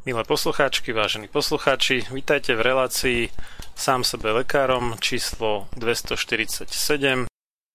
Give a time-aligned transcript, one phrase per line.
[0.00, 3.28] Milé poslucháčky, vážení poslucháči, vítajte v relácii
[3.76, 7.28] Sám sebe lekárom číslo 247.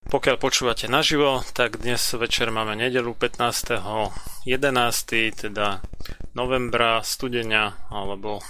[0.10, 4.42] Pokiaľ počúvate naživo, tak dnes večer máme nedelu 15.11.,
[5.38, 5.86] teda
[6.34, 8.42] novembra, studenia alebo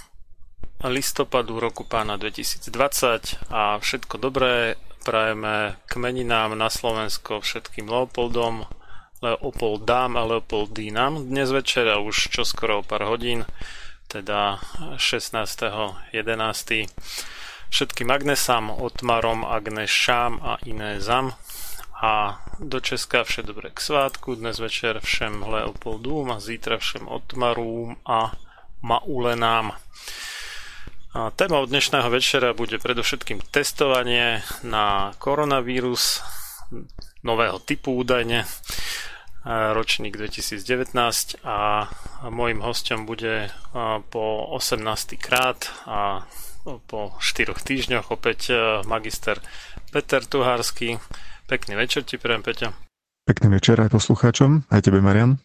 [0.80, 8.64] listopadu roku pána 2020 a všetko dobré prajeme kmeninám na Slovensko všetkým Leopoldom,
[9.26, 13.42] Leopoldám a Leopoldínam dnes večer a už čoskoro o pár hodín,
[14.06, 14.62] teda
[14.94, 16.14] 16.11.
[17.70, 21.34] Všetkým Agnesám, Otmarom, Agnešám a iné zam
[21.98, 27.96] a do Česka vše dobré k svátku, dnes večer všem Leopoldům a zítra všem Otmarům
[28.06, 28.30] a
[28.82, 29.74] Maulenám.
[31.18, 36.22] A téma od dnešného večera bude predovšetkým testovanie na koronavírus
[37.26, 38.46] nového typu údajne
[39.46, 40.90] ročník 2019
[41.46, 41.86] a
[42.26, 43.54] môjim hostom bude
[44.10, 44.24] po
[44.58, 44.82] 18.
[45.22, 46.26] krát a
[46.90, 48.50] po 4 týždňoch opäť
[48.90, 49.38] magister
[49.94, 50.98] Peter Tuhársky.
[51.46, 52.74] Pekný večer ti prajem, Peťa.
[53.22, 55.38] Pekný večer aj poslucháčom, aj tebe, Marian.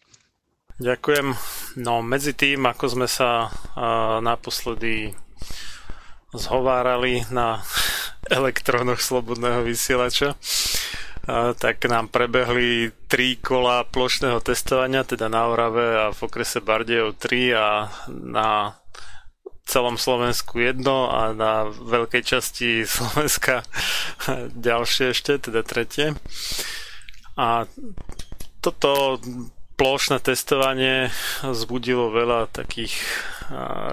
[0.82, 1.38] Ďakujem.
[1.78, 3.54] No medzi tým, ako sme sa
[4.18, 5.14] naposledy
[6.34, 7.62] zhovárali na
[8.38, 10.34] elektrónoch slobodného vysielača,
[11.58, 17.54] tak nám prebehli tri kola plošného testovania, teda na Orave a v okrese Bardejov 3
[17.54, 17.68] a
[18.10, 18.74] na
[19.62, 23.62] celom Slovensku jedno a na veľkej časti Slovenska
[24.58, 26.18] ďalšie ešte, teda tretie.
[27.38, 27.70] A
[28.58, 29.22] toto
[29.80, 31.10] plošné testovanie
[31.42, 32.94] zbudilo veľa takých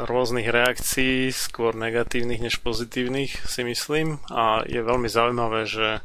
[0.05, 6.03] rôznych reakcií, skôr negatívnych než pozitívnych si myslím a je veľmi zaujímavé, že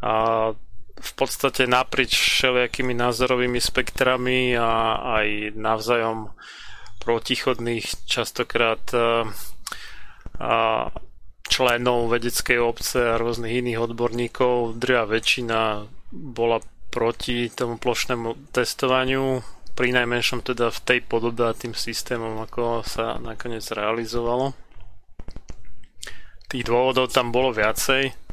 [0.00, 0.14] a
[1.00, 6.36] v podstate naprieč všelijakými názorovými spektrami a aj navzájom
[7.00, 8.84] protichodných častokrát
[10.40, 10.54] a
[11.48, 16.60] členov vedeckej obce a rôznych iných odborníkov, drvia väčšina bola
[16.92, 19.40] proti tomu plošnému testovaniu,
[19.72, 24.52] pri najmenšom teda v tej podobe a tým systémom, ako sa nakoniec realizovalo.
[26.50, 28.29] Tých dôvodov tam bolo viacej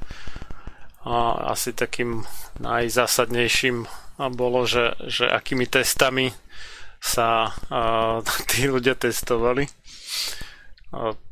[1.08, 2.28] a asi takým
[2.60, 3.88] najzásadnejším
[4.36, 6.36] bolo, že, že akými testami
[7.00, 7.56] sa
[8.52, 9.72] tí ľudia testovali.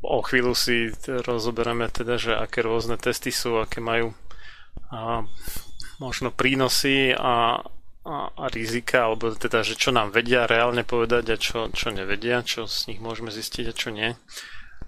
[0.04, 4.16] O chvíľu si rozoberieme teda, že aké rôzne testy sú, aké majú
[6.00, 7.60] možno prínosy a,
[8.04, 12.44] a, a rizika, alebo teda, že čo nám vedia reálne povedať a čo, čo nevedia,
[12.44, 14.16] čo z nich môžeme zistiť a čo nie.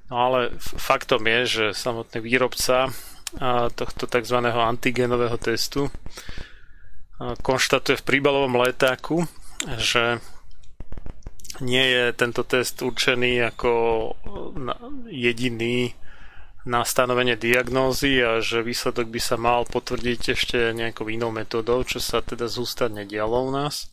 [0.07, 2.91] No ale faktom je, že samotný výrobca
[3.75, 4.37] tohto tzv.
[4.47, 5.91] antigenového testu
[7.41, 9.25] konštatuje v príbalovom letáku,
[9.81, 10.21] že
[11.59, 13.71] nie je tento test určený ako
[15.09, 15.97] jediný
[16.67, 21.97] na stanovenie diagnózy a že výsledok by sa mal potvrdiť ešte nejakou inou metodou, čo
[21.97, 23.89] sa teda zústať nedialo u nás.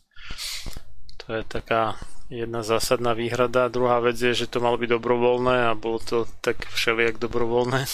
[1.25, 1.97] To je taká
[2.29, 3.69] jedna zásadná výhrada.
[3.69, 7.85] Druhá vec je, že to malo byť dobrovoľné a bolo to tak všelijak dobrovoľné.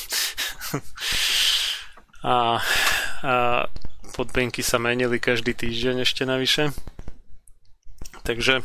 [2.24, 2.62] a,
[3.24, 3.33] a
[4.16, 6.72] podmienky sa menili každý týždeň ešte navyše.
[8.22, 8.63] Takže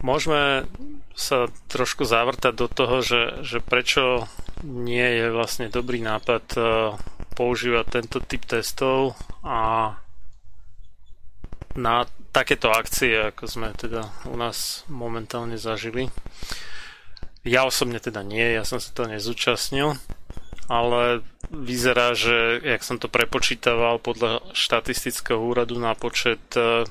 [0.00, 0.70] môžeme
[1.16, 4.28] sa trošku zavrtať do toho, že, že prečo
[4.62, 6.60] nie je vlastne dobrý nápad e,
[7.32, 9.92] používať tento typ testov a
[11.76, 16.12] na takéto akcie, ako sme teda u nás momentálne zažili.
[17.48, 19.96] Ja osobne teda nie, ja som sa to nezúčastnil,
[20.68, 26.84] ale vyzerá, že jak som to prepočítaval podľa štatistického úradu na počet e,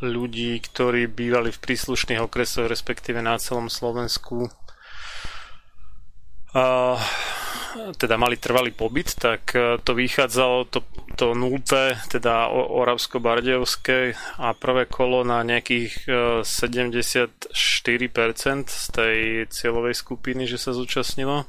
[0.00, 4.48] ľudí, ktorí bývali v príslušných okresoch, respektíve na celom Slovensku,
[6.54, 6.96] a,
[7.98, 10.80] teda mali trvalý pobyt, tak e, to vychádzalo to,
[11.16, 16.10] to nulté, teda Oravsko-Bardejovské a prvé kolo na nejakých
[16.42, 19.18] 74% e, z tej
[19.50, 21.46] cieľovej skupiny, že sa zúčastnilo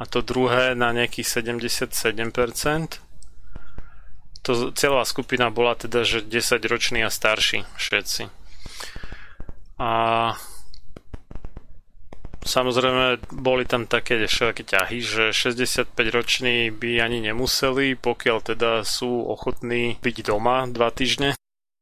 [0.00, 3.10] a to druhé na nejakých 77%
[4.40, 8.32] to celá skupina bola teda, že 10 roční a starší všetci.
[9.76, 9.90] A
[12.50, 19.22] samozrejme boli tam také všelijaké ťahy, že 65 roční by ani nemuseli, pokiaľ teda sú
[19.30, 21.38] ochotní byť doma dva týždne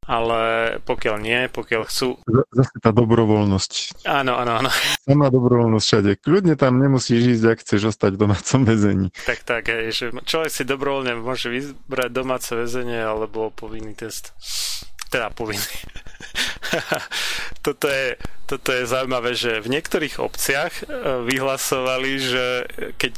[0.09, 0.41] ale
[0.89, 2.17] pokiaľ nie, pokiaľ chcú...
[2.49, 4.01] Zase tá dobrovoľnosť.
[4.09, 4.71] Áno, áno, áno.
[5.05, 6.11] Sama dobrovoľnosť všade.
[6.25, 9.13] Kľudne tam nemusíš ísť, ak chceš ostať v domácom väzení.
[9.29, 14.33] Tak, tak, hej, že človek si dobrovoľne môže vybrať domáce väzenie alebo povinný test.
[15.13, 15.77] Teda povinný.
[17.67, 20.87] toto, je, toto je zaujímavé, že v niektorých obciach eh,
[21.25, 22.45] vyhlasovali, že
[22.99, 23.17] keď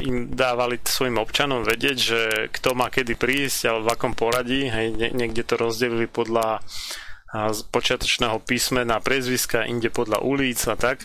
[0.00, 4.96] im dávali svojim občanom vedieť, že kto má kedy prísť, alebo v akom poradí, hej,
[4.96, 6.64] niekde to rozdelili podľa
[7.68, 11.02] počiatočného písmena prezviska, inde podľa ulic a tak,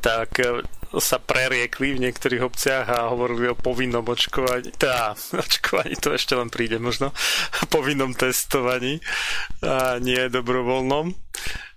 [0.00, 0.62] tak e,
[0.98, 6.48] sa preriekli v niektorých obciach a hovorili o povinnom očkovaní, teda očkovaní to ešte len
[6.48, 7.10] príde možno,
[7.74, 9.02] povinnom testovaní
[9.62, 11.14] a nie dobrovoľnom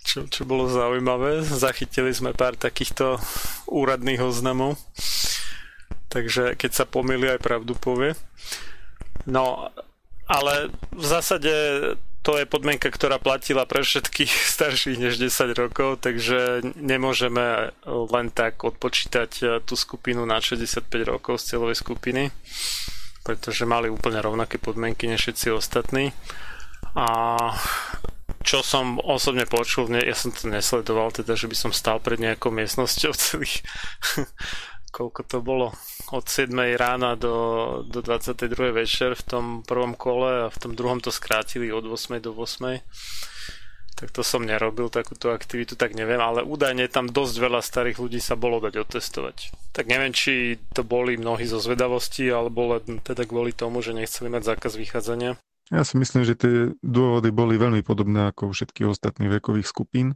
[0.08, 1.44] čo, čo bolo zaujímavé.
[1.44, 3.20] Zachytili sme pár takýchto
[3.68, 4.80] úradných oznamov.
[6.08, 8.16] Takže keď sa pomýli, aj pravdu povie.
[9.28, 9.68] No,
[10.32, 11.52] ale v zásade
[12.28, 14.28] to je podmienka, ktorá platila pre všetkých
[14.60, 21.56] starších než 10 rokov, takže nemôžeme len tak odpočítať tú skupinu na 65 rokov z
[21.56, 22.36] cieľovej skupiny,
[23.24, 26.12] pretože mali úplne rovnaké podmienky než všetci ostatní.
[27.00, 27.08] A
[28.44, 32.52] čo som osobne počul, ja som to nesledoval, teda, že by som stal pred nejakou
[32.52, 33.64] miestnosťou celých,
[34.98, 35.78] koľko to bolo,
[36.10, 37.36] od 7 rána do,
[37.86, 42.18] do 22 večer v tom prvom kole a v tom druhom to skrátili od 8
[42.18, 42.82] do 8
[43.98, 48.22] tak to som nerobil takúto aktivitu, tak neviem, ale údajne tam dosť veľa starých ľudí
[48.22, 49.50] sa bolo dať otestovať.
[49.74, 54.30] Tak neviem, či to boli mnohí zo zvedavosti, alebo len teda kvôli tomu, že nechceli
[54.30, 55.42] mať zákaz vychádzania.
[55.74, 60.14] Ja si myslím, že tie dôvody boli veľmi podobné ako u všetkých ostatných vekových skupín.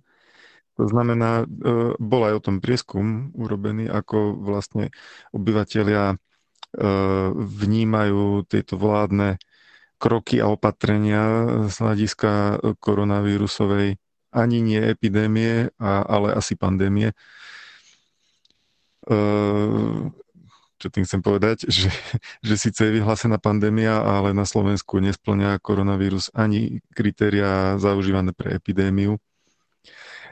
[0.81, 4.89] To znamená, e, bol aj o tom prieskum urobený, ako vlastne
[5.29, 6.15] obyvateľia e,
[7.37, 9.37] vnímajú tieto vládne
[10.01, 11.21] kroky a opatrenia
[11.69, 14.01] z hľadiska koronavírusovej
[14.33, 17.13] ani nie epidémie, ale asi pandémie
[19.05, 19.15] e,
[20.81, 21.93] čo tým chcem povedať, že,
[22.41, 29.21] že síce je vyhlásená pandémia, ale na Slovensku nesplňa koronavírus ani kritéria zaužívané pre epidémiu.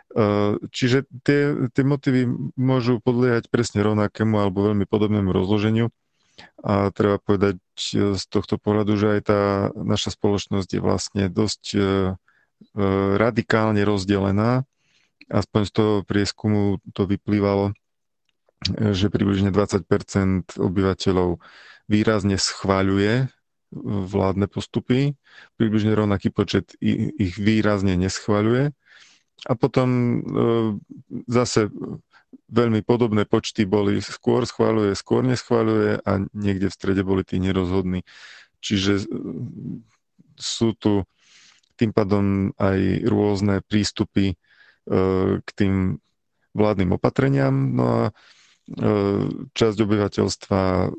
[0.09, 2.25] E, čiže tie, tie motívy
[2.57, 5.93] môžu podliehať presne rovnakému alebo veľmi podobnému rozloženiu.
[6.63, 7.59] A treba povedať
[8.15, 9.41] z tohto pohľadu, že aj tá
[9.75, 11.83] naša spoločnosť je vlastne dosť e, e,
[13.19, 14.63] radikálne rozdelená.
[15.29, 17.77] Aspoň z toho prieskumu to vyplývalo
[18.67, 21.39] že približne 20% obyvateľov
[21.87, 23.31] výrazne schváľuje
[24.09, 25.15] vládne postupy,
[25.55, 28.73] približne rovnaký počet ich výrazne neschvaľuje.
[29.47, 30.19] A potom
[31.29, 31.71] zase
[32.49, 38.03] veľmi podobné počty boli skôr schváľuje, skôr neschváľuje a niekde v strede boli tí nerozhodní.
[38.59, 39.07] Čiže
[40.35, 41.07] sú tu
[41.79, 44.35] tým pádom aj rôzne prístupy
[45.39, 46.03] k tým
[46.51, 47.55] vládnym opatreniam.
[47.71, 48.03] No a
[49.55, 50.91] časť obyvateľstva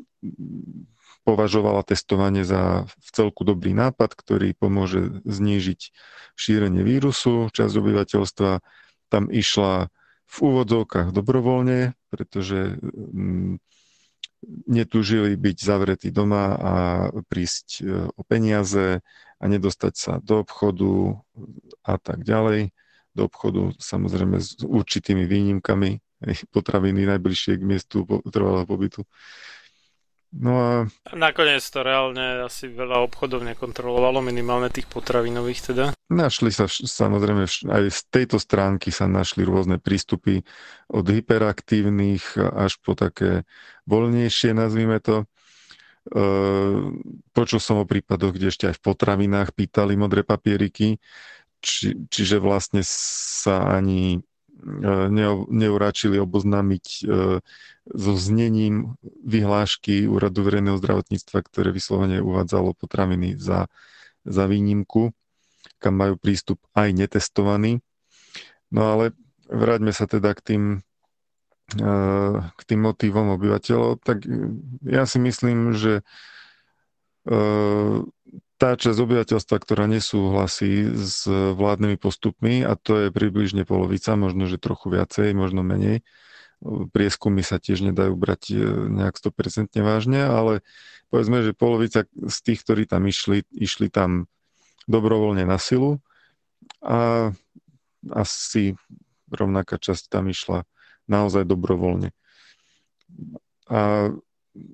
[1.31, 5.95] považovala testovanie za v celku dobrý nápad, ktorý pomôže znížiť
[6.35, 7.47] šírenie vírusu.
[7.55, 8.51] Časť obyvateľstva
[9.07, 9.95] tam išla
[10.27, 13.63] v úvodzovkách dobrovoľne, pretože mm,
[14.67, 16.75] netúžili byť zavretí doma a
[17.31, 19.05] prísť e, o peniaze
[19.41, 21.23] a nedostať sa do obchodu
[21.87, 22.75] a tak ďalej.
[23.15, 25.99] Do obchodu samozrejme s určitými výnimkami,
[26.53, 29.03] potraviny najbližšie k miestu trvalého pobytu.
[30.31, 30.71] No a...
[31.11, 35.85] Nakoniec to reálne asi veľa obchodov nekontrolovalo, minimálne tých potravinových teda.
[36.07, 40.47] Našli sa samozrejme, aj z tejto stránky sa našli rôzne prístupy
[40.87, 43.43] od hyperaktívnych až po také
[43.91, 45.27] voľnejšie, nazvime to.
[46.07, 46.25] E,
[47.35, 51.03] počul som o prípadoch, kde ešte aj v potravinách pýtali modré papieriky,
[51.59, 54.23] či, čiže vlastne sa ani
[55.49, 57.00] neuračili oboznámiť e,
[57.90, 63.73] so znením vyhlášky Úradu verejného zdravotníctva, ktoré vyslovene uvádzalo potraviny za,
[64.29, 65.17] za výnimku,
[65.81, 67.81] kam majú prístup aj netestovaní.
[68.71, 69.17] No ale
[69.49, 70.64] vráťme sa teda k tým,
[71.81, 71.88] e,
[72.45, 74.05] k tým motivom obyvateľov.
[74.05, 74.23] Tak
[74.87, 76.05] ja si myslím, že
[77.26, 77.35] e,
[78.61, 84.61] tá časť obyvateľstva, ktorá nesúhlasí s vládnymi postupmi, a to je približne polovica, možno, že
[84.61, 86.05] trochu viacej, možno menej,
[86.93, 88.57] prieskumy sa tiež nedajú brať e,
[88.93, 90.61] nejak 100% vážne, ale
[91.09, 94.29] povedzme, že polovica z tých, ktorí tam išli, išli tam
[94.85, 96.05] dobrovoľne na silu
[96.85, 97.33] a
[98.12, 98.76] asi
[99.33, 100.69] rovnaká časť tam išla
[101.09, 102.12] naozaj dobrovoľne.
[103.73, 104.12] A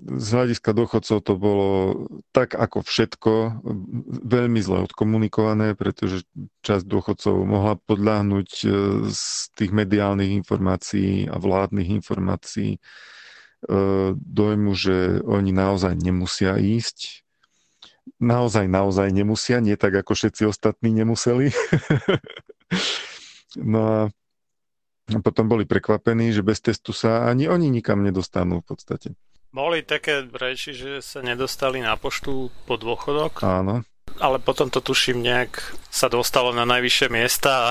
[0.07, 1.71] z hľadiska dôchodcov to bolo
[2.31, 3.33] tak ako všetko
[4.23, 6.27] veľmi zle odkomunikované, pretože
[6.63, 8.67] časť dôchodcov mohla podľahnuť e,
[9.11, 9.23] z
[9.59, 12.81] tých mediálnych informácií a vládnych informácií e,
[14.15, 17.27] dojmu, že oni naozaj nemusia ísť.
[18.23, 21.51] Naozaj, naozaj nemusia, nie tak ako všetci ostatní nemuseli.
[23.75, 23.83] no
[25.07, 29.09] a potom boli prekvapení, že bez testu sa ani oni nikam nedostanú v podstate.
[29.55, 33.41] Boli také reči, že sa nedostali na poštu po dôchodok.
[33.43, 33.87] Áno.
[34.17, 37.71] Ale potom to tuším nejak sa dostalo na najvyššie miesta a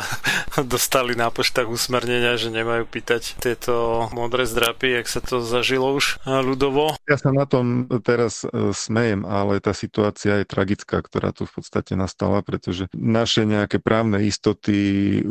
[0.76, 6.22] dostali na poštách usmernenia, že nemajú pýtať tieto modré zdrapy, jak sa to zažilo už
[6.26, 6.94] ľudovo.
[7.10, 11.62] Ja sa na tom teraz e, smejem, ale tá situácia je tragická, ktorá tu v
[11.62, 15.22] podstate nastala, pretože naše nejaké právne istoty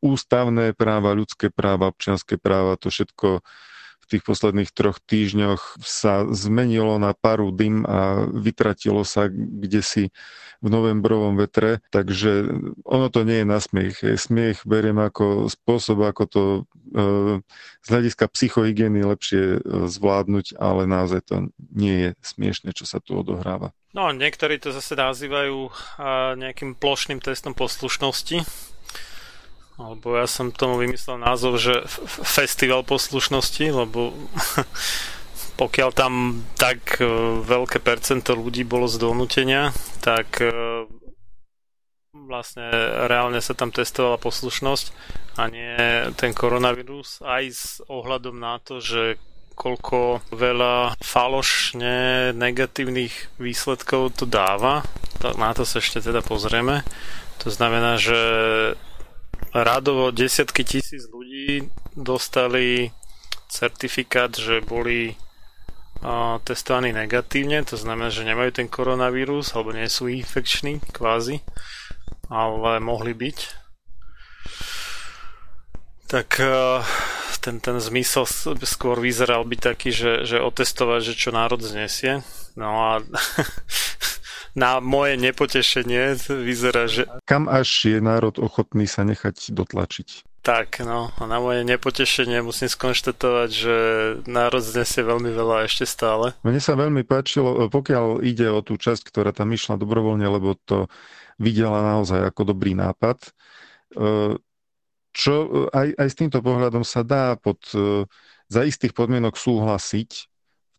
[0.00, 3.42] ústavné práva, ľudské práva, občianské práva, to všetko
[4.12, 10.04] tých posledných troch týždňoch sa zmenilo na paru dym a vytratilo sa kde si
[10.62, 12.46] v novembrovom vetre, takže
[12.86, 14.62] ono to nie je na smiech.
[14.62, 16.60] Beriem ako spôsob, ako to e,
[17.82, 23.18] z hľadiska psychohygieny lepšie e, zvládnuť, ale naozaj to nie je smiešne, čo sa tu
[23.18, 23.74] odohráva.
[23.92, 25.68] No, niektorí to zase nazývajú
[26.40, 28.40] nejakým plošným testom poslušnosti,
[29.80, 31.84] alebo ja som tomu vymyslel názov, že
[32.24, 34.12] festival poslušnosti, lebo
[35.62, 37.06] pokiaľ tam tak e,
[37.40, 39.72] veľké percento ľudí bolo z donútenia,
[40.04, 40.52] tak e,
[42.12, 42.68] vlastne
[43.08, 44.86] reálne sa tam testovala poslušnosť
[45.40, 45.76] a nie
[46.16, 49.16] ten koronavírus aj s ohľadom na to, že
[49.52, 54.84] koľko veľa falošne negatívnych výsledkov to dáva.
[55.22, 56.82] Na to sa ešte teda pozrieme.
[57.44, 58.18] To znamená, že
[59.52, 62.90] radovo desiatky tisíc ľudí dostali
[63.52, 65.16] certifikát, že boli
[66.42, 71.38] testovaní negatívne, to znamená, že nemajú ten koronavírus alebo nie sú infekční kvázi,
[72.26, 73.38] ale mohli byť.
[76.10, 76.28] Tak
[77.38, 78.26] ten, ten zmysel
[78.66, 82.26] skôr vyzeral byť taký, že, že otestovať, že čo národ znesie.
[82.58, 82.90] No a
[84.52, 87.08] na moje nepotešenie vyzerá, že...
[87.24, 90.28] Kam až je národ ochotný sa nechať dotlačiť?
[90.42, 93.76] Tak, no a na moje nepotešenie musím skonštatovať, že
[94.26, 96.34] národ znesie veľmi veľa ešte stále.
[96.42, 100.90] Mne sa veľmi páčilo, pokiaľ ide o tú časť, ktorá tam išla dobrovoľne, lebo to
[101.38, 103.30] videla naozaj ako dobrý nápad, e,
[105.14, 105.34] čo
[105.70, 108.02] aj, aj s týmto pohľadom sa dá pod, e,
[108.50, 110.31] za istých podmienok súhlasiť,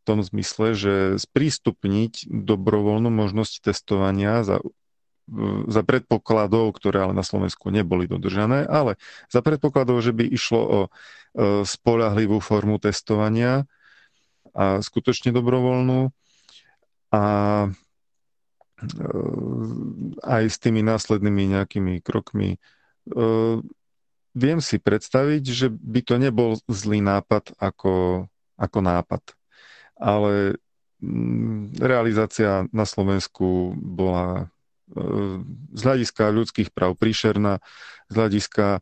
[0.03, 4.59] tom zmysle, že sprístupniť dobrovoľnú možnosť testovania za
[5.67, 8.99] za predpokladov, ktoré ale na Slovensku neboli dodržané, ale
[9.31, 10.89] za predpokladov, že by išlo o e,
[11.63, 13.63] spolahlivú formu testovania
[14.51, 16.11] a skutočne dobrovoľnú
[17.15, 17.23] a
[17.63, 17.67] e,
[20.27, 22.59] aj s tými následnými nejakými krokmi.
[22.59, 22.59] E,
[24.35, 28.27] viem si predstaviť, že by to nebol zlý nápad ako,
[28.59, 29.23] ako nápad.
[30.03, 30.59] Ale
[30.99, 34.51] mm, realizácia na Slovensku bola
[35.73, 37.63] z hľadiska ľudských práv príšerná,
[38.11, 38.81] z hľadiska e,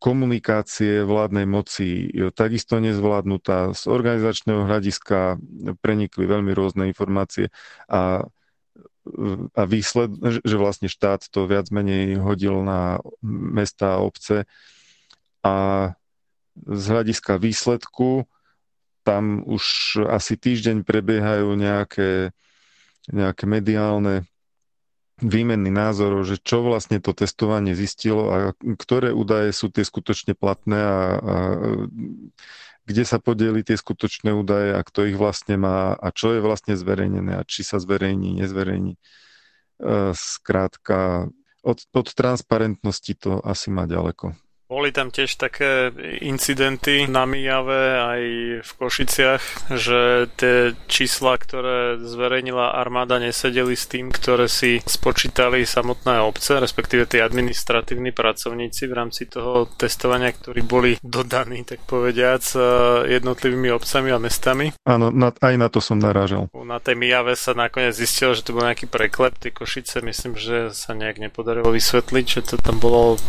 [0.00, 3.76] komunikácie vládnej moci takisto nezvládnutá.
[3.76, 5.38] Z organizačného hľadiska
[5.78, 7.52] prenikli veľmi rôzne informácie
[7.86, 8.26] a,
[9.54, 14.48] a výsled, že vlastne štát to viac menej hodil na mesta a obce
[15.42, 15.54] a
[16.54, 18.26] z hľadiska výsledku
[19.02, 22.30] tam už asi týždeň prebiehajú nejaké,
[23.10, 24.26] nejaké mediálne
[25.22, 30.78] výmenný názorov, že čo vlastne to testovanie zistilo a ktoré údaje sú tie skutočne platné
[30.82, 31.36] a, a
[32.82, 36.74] kde sa podeli tie skutočné údaje a kto ich vlastne má a čo je vlastne
[36.74, 38.98] zverejnené a či sa zverejní, nezverejní.
[38.98, 39.00] E,
[40.18, 41.30] skrátka,
[41.62, 44.34] od, od transparentnosti to asi má ďaleko.
[44.72, 45.92] Boli tam tiež také
[46.24, 48.22] incidenty na Mijave aj
[48.64, 56.24] v Košiciach, že tie čísla, ktoré zverejnila armáda, nesedeli s tým, ktoré si spočítali samotné
[56.24, 62.40] obce, respektíve tí administratívni pracovníci v rámci toho testovania, ktorí boli dodaní, tak povediac,
[63.12, 64.72] jednotlivými obcami a mestami.
[64.88, 66.48] Áno, na, aj na to som narážal.
[66.64, 69.36] Na tej Mijave sa nakoniec zistilo, že to bol nejaký preklep.
[69.36, 73.20] Tie Košice myslím, že sa nejak nepodarilo vysvetliť, že to tam bolo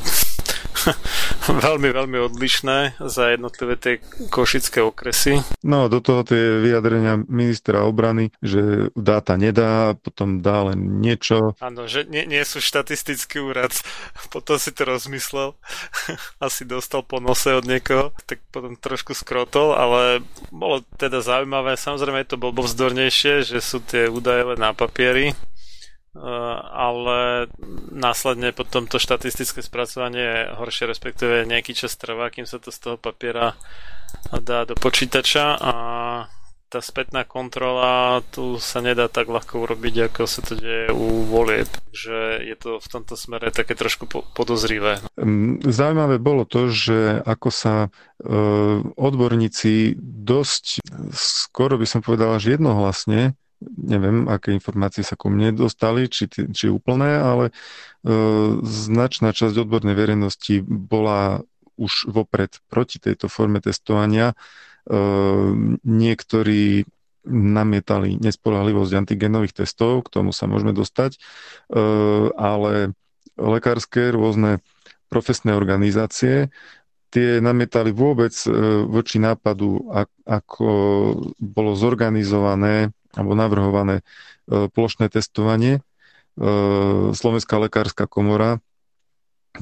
[1.66, 3.94] veľmi, veľmi odlišné za jednotlivé tie
[4.30, 5.42] košické okresy.
[5.64, 11.56] No, do toho tie vyjadrenia ministra obrany, že dáta nedá, potom dá len niečo.
[11.60, 13.72] Áno, že nie, nie sú štatistický úrad.
[14.34, 15.54] Potom si to rozmyslel.
[16.46, 21.78] Asi dostal po nose od niekoho, tak potom trošku skrotol, ale bolo teda zaujímavé.
[21.78, 25.38] Samozrejme je to vzdornejšie, že sú tie údaje len na papieri,
[26.14, 27.50] ale
[27.90, 32.80] následne potom to štatistické spracovanie je horšie, respektíve nejaký čas trvá, kým sa to z
[32.80, 33.58] toho papiera
[34.30, 35.74] dá do počítača a
[36.74, 41.70] tá spätná kontrola tu sa nedá tak ľahko urobiť, ako sa to deje u volieb.
[41.70, 44.98] Takže je to v tomto smere také trošku podozrivé.
[45.62, 47.90] Zaujímavé bolo to, že ako sa e,
[48.98, 50.82] odborníci dosť
[51.14, 53.38] skoro by som povedal až jednohlasne
[53.78, 57.54] neviem, aké informácie sa ku mne dostali, či, či úplné, ale e,
[58.64, 61.42] značná časť odbornej verejnosti bola
[61.80, 64.34] už vopred proti tejto forme testovania.
[64.34, 64.36] E,
[65.84, 66.86] niektorí
[67.24, 71.20] namietali nespolahlivosť antigenových testov, k tomu sa môžeme dostať, e,
[72.36, 72.92] ale
[73.40, 74.60] lekárske rôzne
[75.08, 76.50] profesné organizácie
[77.14, 78.50] tie namietali vôbec e,
[78.90, 79.86] voči nápadu,
[80.26, 80.68] ako
[81.38, 85.78] bolo zorganizované alebo navrhované e, plošné testovanie.
[85.78, 85.82] E,
[87.14, 88.58] Slovenská lekárska komora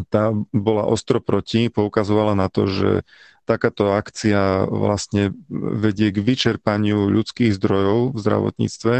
[0.07, 3.03] tá bola ostro proti, poukazovala na to, že
[3.43, 8.95] takáto akcia vlastne vedie k vyčerpaniu ľudských zdrojov v zdravotníctve,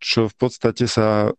[0.00, 1.36] čo v podstate sa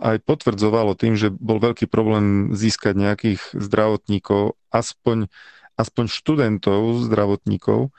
[0.00, 5.30] aj potvrdzovalo tým, že bol veľký problém získať nejakých zdravotníkov, aspoň,
[5.78, 7.94] aspoň študentov zdravotníkov,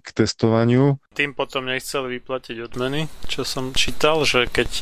[0.00, 0.96] k testovaniu.
[1.12, 4.80] Tým potom nechceli vyplatiť odmeny, čo som čítal, že keď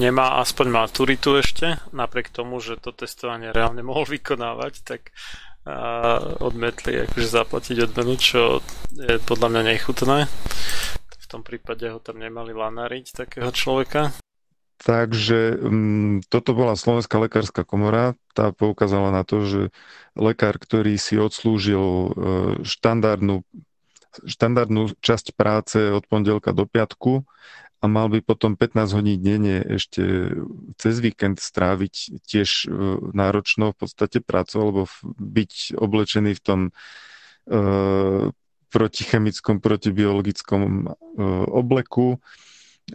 [0.00, 5.12] nemá aspoň maturitu ešte, napriek tomu, že to testovanie reálne mohol vykonávať, tak
[5.60, 8.64] a odmetli akože zaplatiť odmenu, čo
[8.96, 10.18] je podľa mňa nechutné.
[11.30, 14.10] Tom prípade ho tam nemali lanáriť takého človeka.
[14.80, 19.62] Takže um, toto bola Slovenská lekárska komora, tá poukázala na to, že
[20.16, 22.10] lekár, ktorý si odslúžil uh,
[22.64, 23.44] štandardnú,
[24.24, 27.28] štandardnú časť práce od pondelka do piatku
[27.78, 30.32] a mal by potom 15 hodín denne ešte
[30.80, 34.80] cez víkend stráviť tiež uh, náročnou v podstate prácu, alebo
[35.20, 38.32] byť oblečený v tom uh,
[38.70, 42.22] protichemickom, protibiologickom uh, obleku,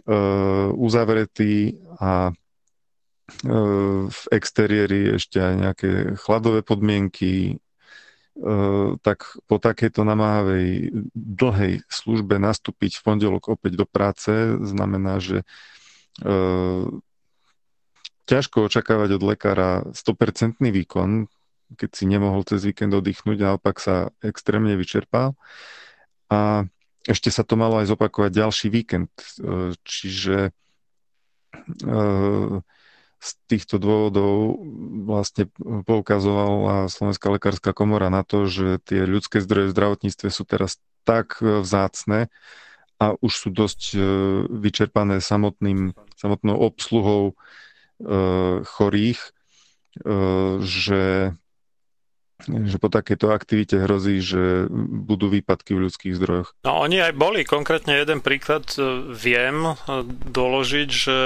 [0.04, 7.58] Eh, uzavretý a eh, v exteriéri ešte aj nejaké chladové podmienky,
[9.00, 14.28] tak po takejto namáhavej dlhej službe nastúpiť v pondelok opäť do práce
[14.60, 15.40] znamená, že
[18.28, 21.32] ťažko očakávať od lekára 100% výkon,
[21.74, 25.34] keď si nemohol cez víkend oddychnúť, naopak sa extrémne vyčerpal.
[26.30, 26.70] A
[27.06, 29.10] ešte sa to malo aj zopakovať ďalší víkend.
[29.82, 30.54] Čiže
[33.16, 34.60] z týchto dôvodov
[35.08, 35.50] vlastne
[35.88, 41.40] poukazovala Slovenská lekárska komora na to, že tie ľudské zdroje v zdravotníctve sú teraz tak
[41.40, 42.28] vzácne
[42.96, 43.98] a už sú dosť e,
[44.48, 47.34] vyčerpané samotným, samotnou obsluhou e,
[48.64, 49.30] chorých, e,
[50.64, 51.36] že,
[52.44, 56.52] že po takejto aktivite hrozí, že budú výpadky v ľudských zdrojoch.
[56.68, 58.68] No oni aj boli, konkrétne jeden príklad
[59.16, 59.72] viem
[60.30, 61.18] doložiť, že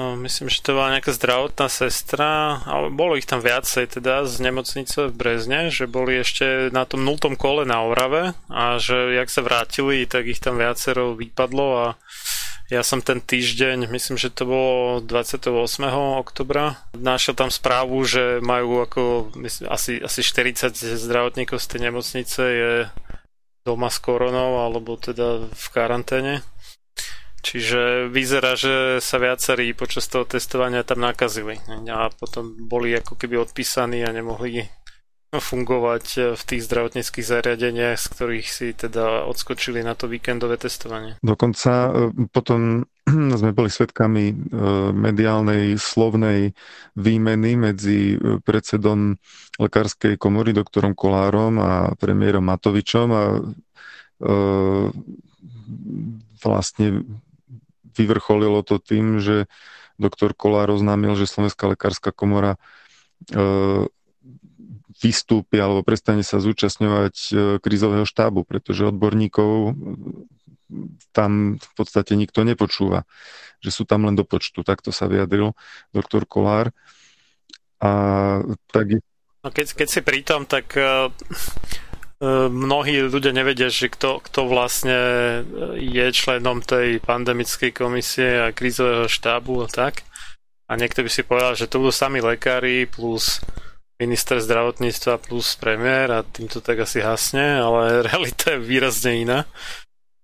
[0.00, 4.40] No, myslím, že to bola nejaká zdravotná sestra, ale bolo ich tam viacej teda z
[4.40, 9.28] nemocnice v Brezne, že boli ešte na tom nultom kole na Orave a že jak
[9.28, 11.86] sa vrátili, tak ich tam viacero vypadlo a
[12.70, 15.50] ja som ten týždeň, myslím, že to bolo 28.
[16.22, 19.02] oktobra, našiel tam správu, že majú ako
[19.42, 22.72] myslím, asi, asi 40 zdravotníkov z tej nemocnice je
[23.66, 26.46] doma s koronou alebo teda v karanténe.
[27.40, 31.56] Čiže vyzerá, že sa viacerí počas toho testovania tam nakazili
[31.88, 34.68] a potom boli ako keby odpísaní a nemohli
[35.30, 41.14] fungovať v tých zdravotníckých zariadeniach, z ktorých si teda odskočili na to víkendové testovanie.
[41.22, 41.90] Dokonca e,
[42.34, 42.82] potom
[43.40, 44.34] sme boli svedkami e,
[44.90, 46.50] mediálnej slovnej
[46.98, 49.14] výmeny medzi e, predsedom
[49.62, 53.24] lekárskej komory doktorom Kolárom a premiérom Matovičom a
[56.44, 57.04] vlastne
[57.96, 59.48] vyvrcholilo to tým, že
[60.00, 62.58] doktor Kolár oznámil, že Slovenská lekárska komora e,
[65.00, 69.74] vystúpi alebo prestane sa zúčastňovať e, krízového štábu, pretože odborníkov
[71.10, 73.02] tam v podstate nikto nepočúva,
[73.58, 74.62] že sú tam len do počtu.
[74.62, 75.56] Takto sa vyjadril
[75.90, 76.70] doktor Kolár.
[77.82, 77.90] A
[78.70, 79.02] tak...
[79.40, 81.08] No keď, keď si pritom, tak uh,
[82.52, 84.98] mnohí ľudia nevedia, že kto, kto vlastne
[85.80, 90.04] je členom tej pandemickej komisie a krízového štábu a tak.
[90.70, 93.42] A niekto by si povedal, že to budú sami lekári plus
[94.00, 99.40] minister zdravotníctva plus premiér a týmto tak asi hasne, ale realita je výrazne iná.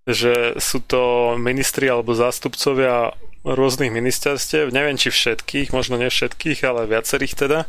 [0.09, 3.13] Že sú to ministri alebo zástupcovia
[3.47, 7.61] rôznych ministerstiev, neviem či všetkých, možno nie všetkých, ale viacerých teda.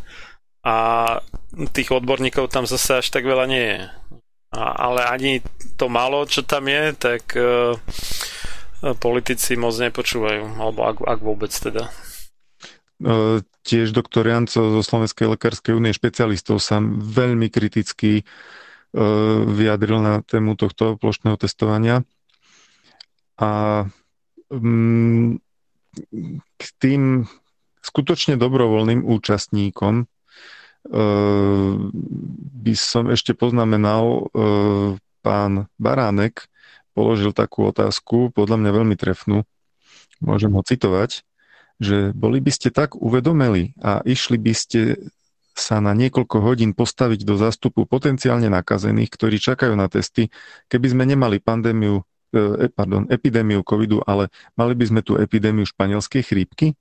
[0.65, 0.75] A
[1.75, 3.81] tých odborníkov tam zase až tak veľa nie je.
[4.57, 5.31] A, ale ani
[5.77, 7.77] to málo, čo tam je, tak uh,
[8.97, 11.93] politici moc nepočúvajú, alebo ak, ak vôbec teda.
[13.67, 20.55] Tiež doktor Janco zo Slovenskej lekárskej únie špecialistov sa veľmi kriticky uh, vyjadril na tému
[20.55, 22.07] tohto plošného testovania.
[23.35, 23.83] A
[24.47, 25.35] um,
[26.55, 27.27] k tým
[27.83, 30.07] skutočne dobrovoľným účastníkom
[30.87, 31.91] Ehm,
[32.63, 36.47] by som ešte poznamenal, ehm, pán Baránek
[36.95, 39.43] položil takú otázku, podľa mňa veľmi trefnú,
[40.23, 41.26] môžem ho citovať,
[41.77, 44.79] že boli by ste tak uvedomeli a išli by ste
[45.57, 50.29] sa na niekoľko hodín postaviť do zástupu potenciálne nakazených, ktorí čakajú na testy,
[50.69, 56.21] keby sme nemali pandémiu, e, pardon, epidémiu covidu, ale mali by sme tú epidémiu španielskej
[56.21, 56.77] chrípky?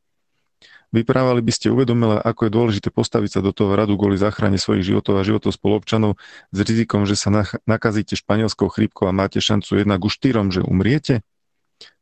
[0.95, 4.87] Vyprávali by ste uvedomili, ako je dôležité postaviť sa do toho radu kvôli záchrane svojich
[4.87, 6.15] životov a životov spolobčanov
[6.55, 7.33] s rizikom, že sa
[7.67, 11.27] nakazíte španielskou chrípkou a máte šancu jednak už štyrom, že umriete?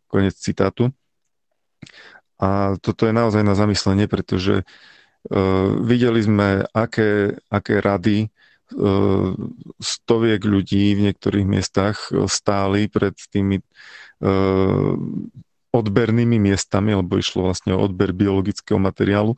[0.06, 0.92] Konec citátu.
[2.40, 8.28] A toto je naozaj na zamyslenie, pretože uh, videli sme, aké, aké rady
[8.74, 9.32] uh,
[9.78, 14.94] stoviek ľudí v niektorých miestach stáli pred tými uh,
[15.74, 19.34] odbernými miestami, lebo išlo vlastne o odber biologického materiálu.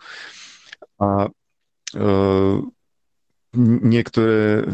[1.00, 1.32] A
[3.56, 4.68] niektoré,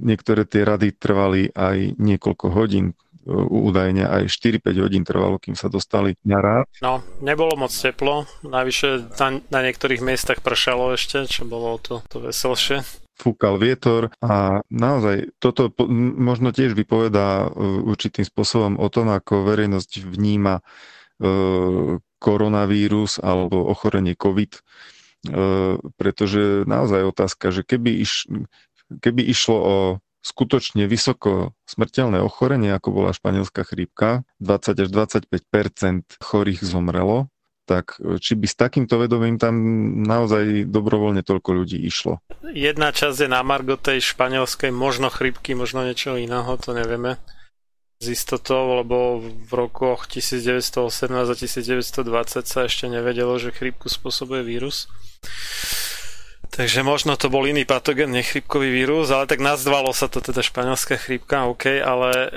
[0.00, 2.96] niektoré tie rady trvali aj niekoľko hodín,
[3.32, 6.68] údajne aj 4-5 hodín trvalo, kým sa dostali na rád.
[6.84, 12.20] No, nebolo moc teplo, najvyššie na, na niektorých miestach pršalo ešte, čo bolo to, to
[12.20, 12.84] veselšie.
[13.14, 15.70] Fúkal vietor a naozaj toto
[16.18, 17.48] možno tiež vypovedá e,
[17.86, 20.62] určitým spôsobom o tom, ako verejnosť vníma e,
[22.18, 24.60] koronavírus alebo ochorenie COVID, e,
[25.94, 28.26] pretože naozaj otázka, že keby, iš,
[28.98, 29.76] keby išlo o
[30.24, 37.28] skutočne vysoko smrteľné ochorenie, ako bola španielská chrípka, 20 až 25% chorých zomrelo,
[37.68, 39.54] tak e, či by s takýmto vedomím tam
[40.04, 42.24] naozaj dobrovoľne toľko ľudí išlo?
[42.56, 47.20] Jedna časť je na Margo tej španielskej, možno chrypky, možno niečo iného, to nevieme
[48.00, 54.92] z istotou, lebo v rokoch 1918 a 1920 sa ešte nevedelo, že chrípku spôsobuje vírus.
[56.54, 60.94] Takže možno to bol iný patogen, nechrypkový vírus, ale tak nazvalo sa to teda španielská
[60.94, 62.28] chrypka, OK, ale e,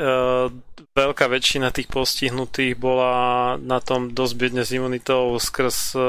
[0.97, 6.01] veľká väčšina tých postihnutých bola na tom dosť biedne s imunitou skrz e,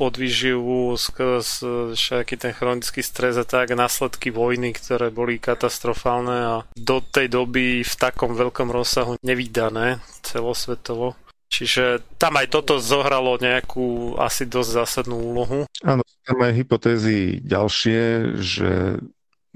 [0.00, 6.54] podvýživu, skrz e, všaký ten chronický stres a tak, následky vojny, ktoré boli katastrofálne a
[6.72, 11.20] do tej doby v takom veľkom rozsahu nevydané celosvetovo.
[11.56, 15.64] Čiže tam aj toto zohralo nejakú asi dosť zásadnú úlohu.
[15.80, 18.00] Áno, tam aj hypotézy ďalšie,
[18.36, 19.00] že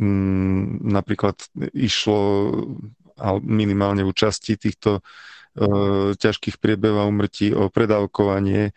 [0.01, 1.37] mm, napríklad
[1.77, 2.21] išlo
[3.45, 5.05] minimálne v časti týchto
[5.53, 8.73] e, ťažkých priebehov a umrtí o predávkovanie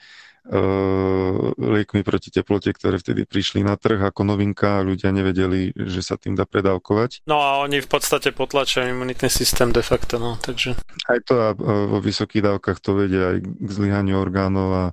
[1.56, 6.20] liekmi proti teplote, ktoré vtedy prišli na trh ako novinka a ľudia nevedeli, že sa
[6.20, 7.24] tým dá predávkovať.
[7.24, 10.76] No a oni v podstate potlačajú imunitný systém de facto, no, takže...
[11.08, 14.86] Aj to a vo vysokých dávkach to vedia aj k zlyhaniu orgánov a,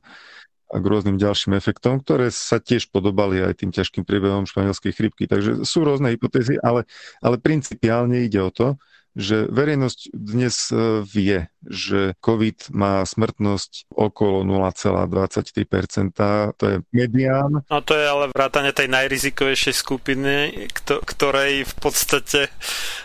[0.71, 5.27] a k rôznym ďalším efektom, ktoré sa tiež podobali aj tým ťažkým priebehom španielskej chrypky.
[5.27, 6.87] Takže sú rôzne hypotézy, ale,
[7.19, 8.79] ale principiálne ide o to,
[9.18, 17.66] že verejnosť dnes e, vie, že COVID má smrtnosť okolo 0,23%, to je medián.
[17.66, 20.35] No to je ale vrátane tej najrizikovejšej skupiny,
[20.81, 22.55] ktorej v podstate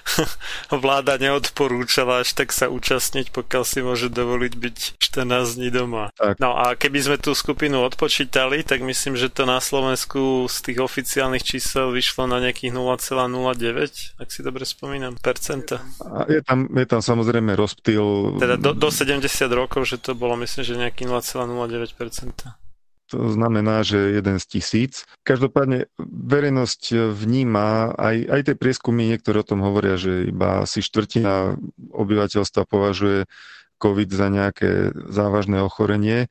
[0.70, 6.14] vláda neodporúčala až tak sa účastniť, pokiaľ si môže dovoliť byť 14 dní doma.
[6.16, 6.38] Tak.
[6.38, 10.80] No a keby sme tú skupinu odpočítali, tak myslím, že to na Slovensku z tých
[10.80, 15.82] oficiálnych čísel vyšlo na nejakých 0,09, ak si dobre spomínam, percenta.
[16.04, 18.36] A je tam, je tam samozrejme rozptýl.
[18.42, 19.24] Teda do, do 70
[19.56, 22.66] rokov, že to bolo myslím, že nejaký 0,09%.
[23.14, 25.06] To znamená, že jeden z tisíc.
[25.22, 31.54] Každopádne verejnosť vníma, aj, aj tie prieskumy niektoré o tom hovoria, že iba asi štvrtina
[31.94, 33.30] obyvateľstva považuje
[33.78, 36.26] COVID za nejaké závažné ochorenie.
[36.26, 36.28] E,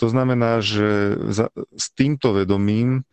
[0.00, 3.04] to znamená, že za, s týmto vedomím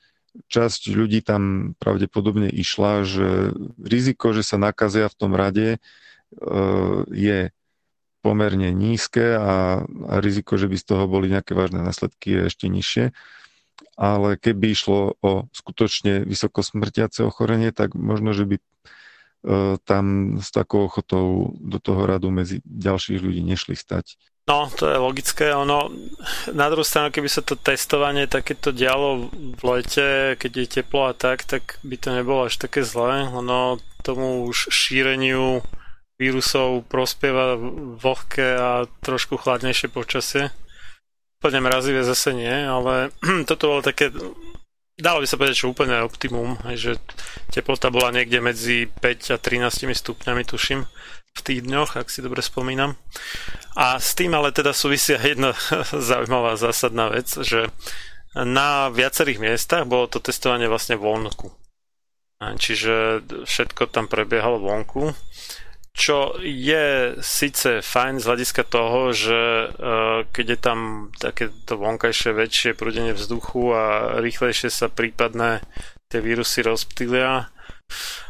[0.46, 5.80] časť ľudí tam pravdepodobne išla, že riziko, že sa nakazia v tom rade, e,
[7.10, 7.50] je
[8.22, 9.82] pomerne nízke a,
[10.20, 13.06] riziko, že by z toho boli nejaké vážne následky, je ešte nižšie.
[13.98, 18.64] Ale keby išlo o skutočne vysoko smrtiace ochorenie, tak možno, že by e,
[19.82, 24.22] tam s takou ochotou do toho radu medzi ďalších ľudí nešli stať.
[24.48, 25.52] No, to je logické.
[25.52, 25.92] Ono,
[26.56, 31.14] na druhú stranu, keby sa to testovanie takéto dialo v lete, keď je teplo a
[31.14, 33.28] tak, tak by to nebolo až také zlé.
[33.28, 33.76] Ono
[34.08, 35.60] tomu už šíreniu
[36.16, 37.60] vírusov prospieva
[38.00, 40.56] vlhké a trošku chladnejšie počasie.
[41.44, 43.12] Úplne mrazivé zase nie, ale
[43.52, 44.16] toto bolo také
[44.98, 46.98] dalo by sa povedať, že úplne optimum, že
[47.54, 50.90] teplota bola niekde medzi 5 a 13 stupňami, tuším
[51.34, 52.96] v tých dňoch, ak si dobre spomínam.
[53.78, 55.54] A s tým ale teda súvisia jedna
[56.10, 57.70] zaujímavá zásadná vec, že
[58.38, 61.50] na viacerých miestach bolo to testovanie vlastne vonku.
[62.38, 65.18] Čiže všetko tam prebiehalo vonku,
[65.98, 69.68] čo je síce fajn z hľadiska toho, že e,
[70.30, 70.80] keď je tam
[71.18, 73.84] takéto vonkajšie väčšie prúdenie vzduchu a
[74.22, 75.66] rýchlejšie sa prípadné
[76.14, 77.50] tie vírusy rozptýlia,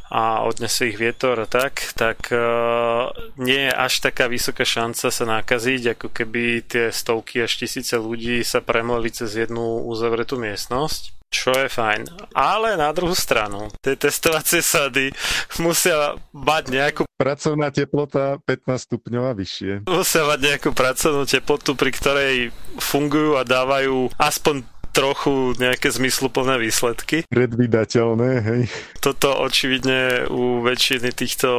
[0.07, 5.25] a odnese ich vietor a tak, tak uh, nie je až taká vysoká šanca sa
[5.27, 11.17] nakaziť, ako keby tie stovky až tisíce ľudí sa premleli cez jednu uzavretú miestnosť.
[11.27, 12.31] Čo je fajn.
[12.31, 15.11] Ale na druhú stranu, tie testovacie sady
[15.59, 17.01] musia mať nejakú...
[17.19, 19.91] Pracovná teplota 15 stupňov a vyššie.
[19.91, 22.35] Musia mať nejakú pracovnú teplotu, pri ktorej
[22.79, 24.63] fungujú a dávajú aspoň
[24.97, 27.29] trochu nejaké zmysluplné výsledky.
[27.29, 28.61] Predvydateľné, hej.
[28.97, 31.49] Toto očividne u väčšiny týchto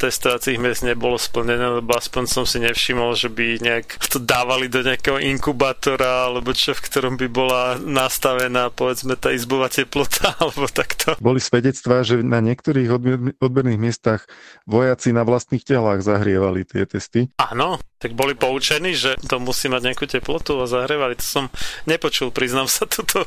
[0.00, 4.80] testovacích miest nebolo splnené, lebo aspoň som si nevšimol, že by nejak to dávali do
[4.80, 11.12] nejakého inkubátora, alebo čo, v ktorom by bola nastavená, povedzme, tá izbová teplota, alebo takto.
[11.20, 12.88] Boli svedectvá, že na niektorých
[13.36, 14.24] odberných miestach
[14.64, 17.28] vojaci na vlastných telách zahrievali tie testy.
[17.36, 21.14] Áno, tak boli poučení, že to musí mať nejakú teplotu a zahrievali.
[21.14, 21.44] To som
[21.86, 23.24] nepočul, priznám sa, túto,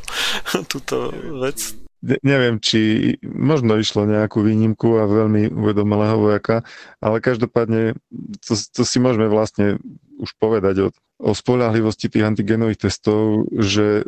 [0.72, 1.76] túto vec.
[2.06, 6.62] Ne, neviem, či možno išlo nejakú výnimku a veľmi uvedomelého vojaka,
[7.02, 7.98] ale každopádne
[8.46, 9.82] to, to si môžeme vlastne
[10.22, 14.06] už povedať o, o spolahlivosti tých antigenových testov, že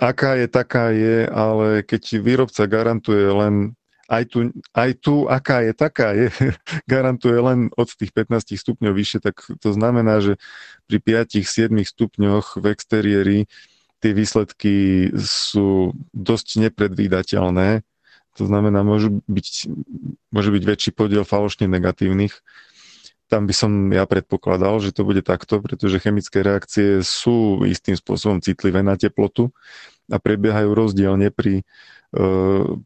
[0.00, 3.76] aká je, taká je, ale keď výrobca garantuje len
[4.08, 4.38] aj tu,
[4.76, 6.28] aj tu, aká je, taká je,
[6.92, 10.40] garantuje len od tých 15 stupňov vyššie, tak to znamená, že
[10.88, 13.38] pri 5-7 stupňoch v exteriéri
[14.04, 17.80] tie výsledky sú dosť nepredvídateľné.
[18.36, 19.72] To znamená, môžu byť,
[20.28, 22.36] môže byť väčší podiel falošne negatívnych.
[23.32, 28.44] Tam by som ja predpokladal, že to bude takto, pretože chemické reakcie sú istým spôsobom
[28.44, 29.48] citlivé na teplotu
[30.12, 31.64] a prebiehajú rozdielne pri,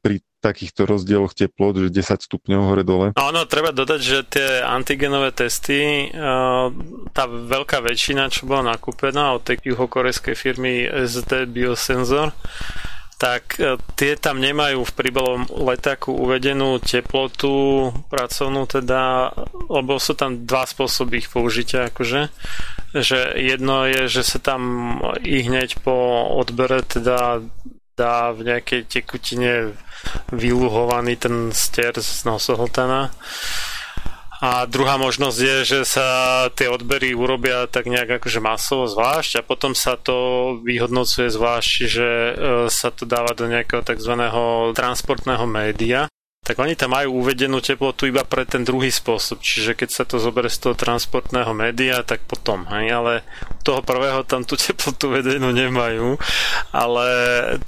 [0.01, 3.07] pri takýchto rozdieloch teplot, že 10 stupňov hore-dole.
[3.19, 6.09] No, no, treba dodať, že tie antigenové testy,
[7.13, 12.31] tá veľká väčšina, čo bola nakúpená od tej juhokorejskej firmy SD Biosensor,
[13.19, 19.35] tak e, tie tam nemajú v príbalom letáku uvedenú teplotu pracovnú teda,
[19.67, 22.31] lebo sú tam dva spôsoby ich použitia, akože
[22.95, 24.63] že jedno je, že sa tam
[25.27, 25.93] i hneď po
[26.39, 27.43] odbere teda
[27.99, 29.75] dá v nejakej tekutine
[30.31, 33.11] vyluhovaný ten stier z nosohltana
[34.39, 36.07] a druhá možnosť je, že sa
[36.55, 40.15] tie odbery urobia tak nejak akože masovo zvlášť a potom sa to
[40.63, 42.33] vyhodnocuje zvlášť, že e,
[42.71, 44.15] sa to dáva do nejakého tzv.
[44.79, 46.07] transportného média.
[46.49, 50.17] Tak oni tam majú uvedenú teplotu iba pre ten druhý spôsob, čiže keď sa to
[50.17, 53.21] zoberie z toho transportného média, tak potom, hej, ale
[53.61, 56.17] toho prvého tam tú teplotu uvedenú nemajú,
[56.73, 57.07] ale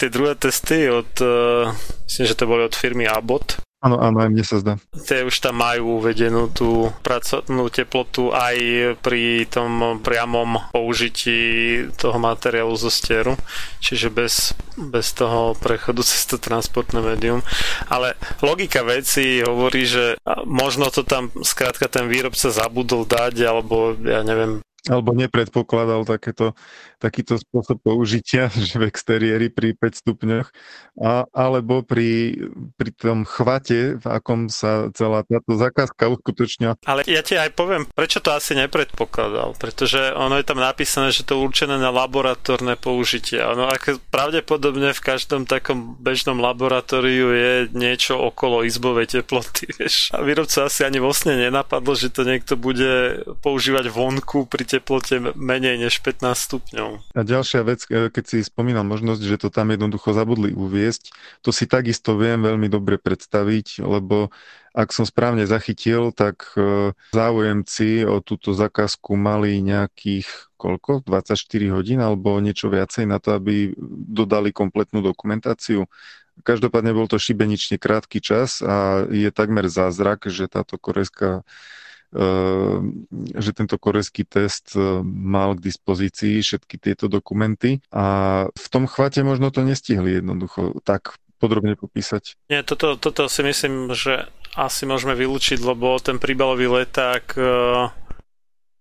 [0.00, 1.68] tie druhé testy od, e,
[2.08, 4.76] myslím, že to boli od firmy Abbott, Áno, áno, aj mne sa zdá.
[4.92, 8.56] Tie už tam majú uvedenú tú pracovnú teplotu aj
[9.00, 13.40] pri tom priamom použití toho materiálu zo stieru,
[13.80, 17.40] čiže bez, bez toho prechodu cez to transportné médium.
[17.88, 24.20] Ale logika veci hovorí, že možno to tam skrátka ten výrobca zabudol dať, alebo ja
[24.20, 26.56] neviem, alebo nepredpokladal takéto,
[27.00, 30.46] takýto spôsob použitia, že v exteriéri pri 5 stupňoch,
[31.00, 32.36] a, alebo pri,
[32.76, 36.84] pri tom chvate, v akom sa celá táto zákazka uskutočňa.
[36.84, 41.24] Ale ja ti aj poviem, prečo to asi nepredpokladal, pretože ono je tam napísané, že
[41.24, 43.40] to je určené na laboratórne použitie.
[43.40, 50.12] Ono ako pravdepodobne v každom takom bežnom laboratóriu je niečo okolo izbovej teploty, vieš.
[50.12, 55.80] A výrobca asi ani vlastne nenapadlo, že to niekto bude používať vonku pri teplote menej
[55.80, 56.89] než 15 stupňov.
[57.14, 61.50] A ďalšia vec, e, keď si spomínal možnosť, že to tam jednoducho zabudli uviesť, to
[61.54, 64.32] si takisto viem veľmi dobre predstaviť, lebo
[64.70, 71.02] ak som správne zachytil, tak e, záujemci o túto zakázku mali nejakých koľko?
[71.08, 71.40] 24
[71.72, 73.72] hodín alebo niečo viacej na to, aby
[74.06, 75.88] dodali kompletnú dokumentáciu.
[76.40, 81.44] Každopádne bol to šibenične krátky čas a je takmer zázrak, že táto korejská
[83.38, 89.22] že tento korejský test e, mal k dispozícii všetky tieto dokumenty a v tom chvate
[89.22, 92.36] možno to nestihli jednoducho tak podrobne popísať.
[92.50, 94.26] Nie, toto, toto si myslím, že
[94.58, 97.42] asi môžeme vylúčiť, lebo ten príbalový leták e,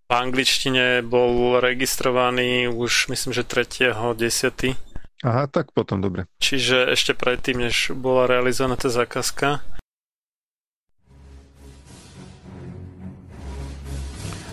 [0.10, 4.74] v angličtine bol registrovaný už myslím, že 3.10.
[5.22, 6.26] Aha, tak potom dobre.
[6.42, 9.62] Čiže ešte predtým, než bola realizovaná tá zákazka.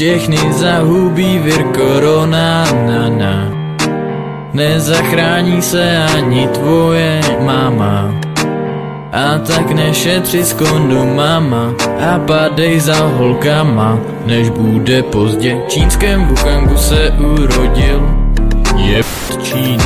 [0.00, 3.52] Všechny zahubí vir korona nana
[4.52, 8.14] Nezachrání se ani tvoje máma.
[9.12, 10.56] A tak nešetři z
[11.16, 13.98] mama A padej za holkama.
[14.26, 18.00] Než bude pozdě Čínském Wuhangu se urodil.
[18.76, 19.02] Je
[19.42, 19.80] Čín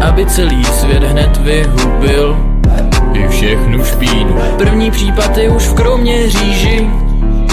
[0.00, 2.36] Aby celý svět hned vyhubil.
[3.12, 4.34] I všechnu špínu.
[4.58, 6.90] První případ je už v Kroměříži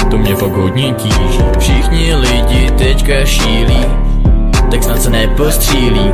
[0.10, 3.86] to mě fakt hodně tíží Všichni lidi teďka šílí
[4.72, 6.12] Tak snad se nepostřílí.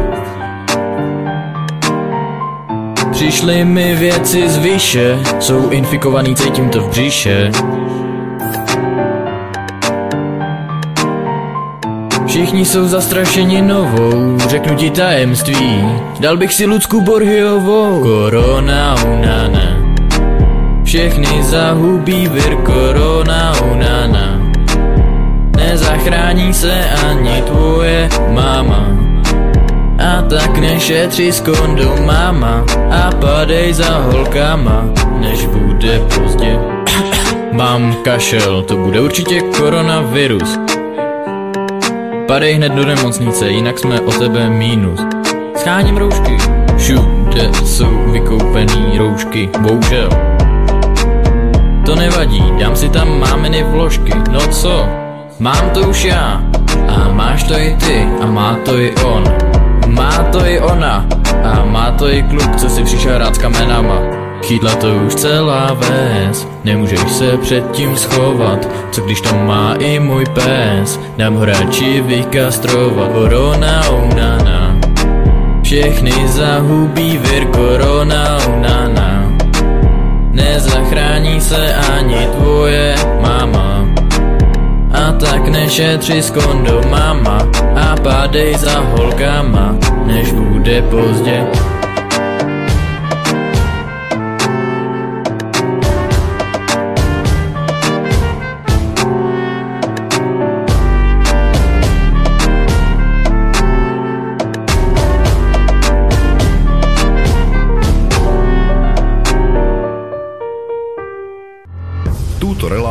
[3.12, 7.52] Přišly mi věci z vyše Jsou infikovaný, cítím to v břiše.
[12.28, 15.86] Všichni jsou zastrašeni novou, řeknu ti tajemství.
[16.20, 19.82] Dal bych si Lucku Borhiovou Korona unana
[20.94, 24.38] všechny zahubí vir korona unana
[25.58, 26.74] Nezachrání se
[27.10, 28.88] ani tvoje máma.
[29.98, 31.44] A tak nešetři s
[32.06, 34.86] máma A padej za holkama,
[35.20, 36.60] než bude pozdě.
[37.52, 40.60] Mám kašel, to bude určitě koronavirus.
[42.28, 45.00] Padej hned do nemocnice, jinak jsme o tebe mínus.
[45.58, 46.38] Scháním roušky,
[46.78, 50.32] všude jsou vykoupený roušky, bohužel
[51.86, 54.86] To nevadí, dám si tam máminy vložky, no co?
[55.39, 56.43] Mám to už já,
[56.88, 59.23] a máš to i ty, a má to i on.
[59.88, 61.05] Má to i ona,
[61.43, 63.99] a má to i kluk, co si přišel rád s kamenama.
[64.43, 70.25] Chytla to už celá ves, nemůžeš se předtím schovat, co když to má i můj
[70.25, 74.75] pes, dám ho radši vykastrovat, korona unana.
[75.63, 79.03] Všechny zahubí vir korona unana.
[80.54, 83.86] Nezachrání se ani tvoje mama.
[84.93, 89.76] A tak nešetři s kondomama a pádej za holkama,
[90.06, 91.47] než bude pozdě.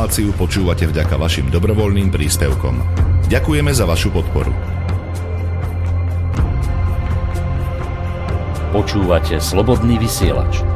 [0.03, 2.75] Reláciu počúvate vďaka vašim dobrovoľným príspevkom.
[3.31, 4.51] Ďakujeme za vašu podporu.
[8.75, 10.67] Počúvate Slobodný vysielač.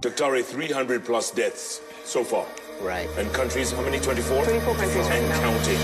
[0.00, 2.48] Daktari, 300 plus deaths so far.
[2.80, 3.12] Right.
[3.20, 4.00] And countries, how many?
[4.00, 4.24] 24?
[4.24, 5.52] 24 countries And right now.
[5.52, 5.80] counting.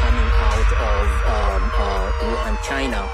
[0.00, 1.04] coming out of
[1.36, 3.04] um, uh, Wuhan, China.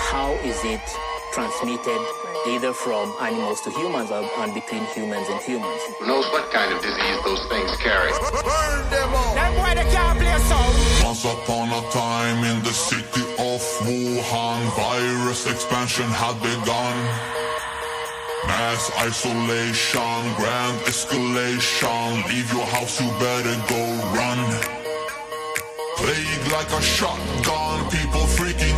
[0.00, 2.00] How is it transmitted
[2.48, 5.80] either from animals to humans or and between humans and humans?
[5.98, 8.10] Who knows what kind of disease those things carry?
[11.04, 16.96] Once upon a time in the city of Wuhan, virus expansion had begun.
[18.46, 22.24] Mass isolation, grand escalation.
[22.28, 23.82] Leave your house, you better go
[24.16, 24.40] run.
[25.96, 28.77] Plague like a shotgun, people freaking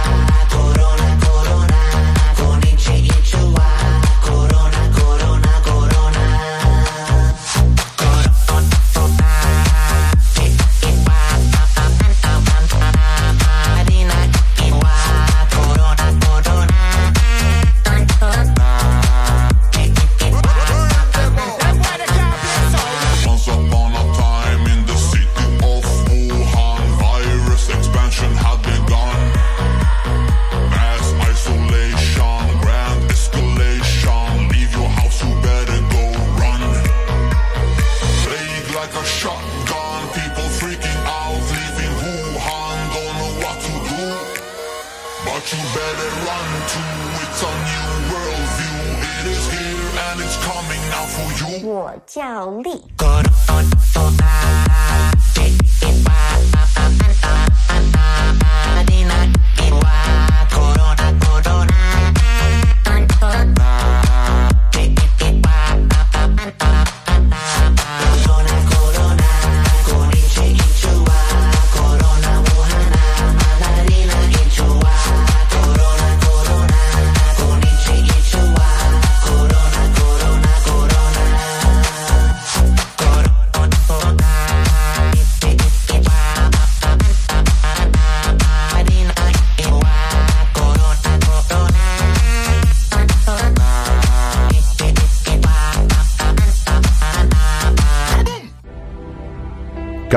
[51.81, 52.79] 我叫丽，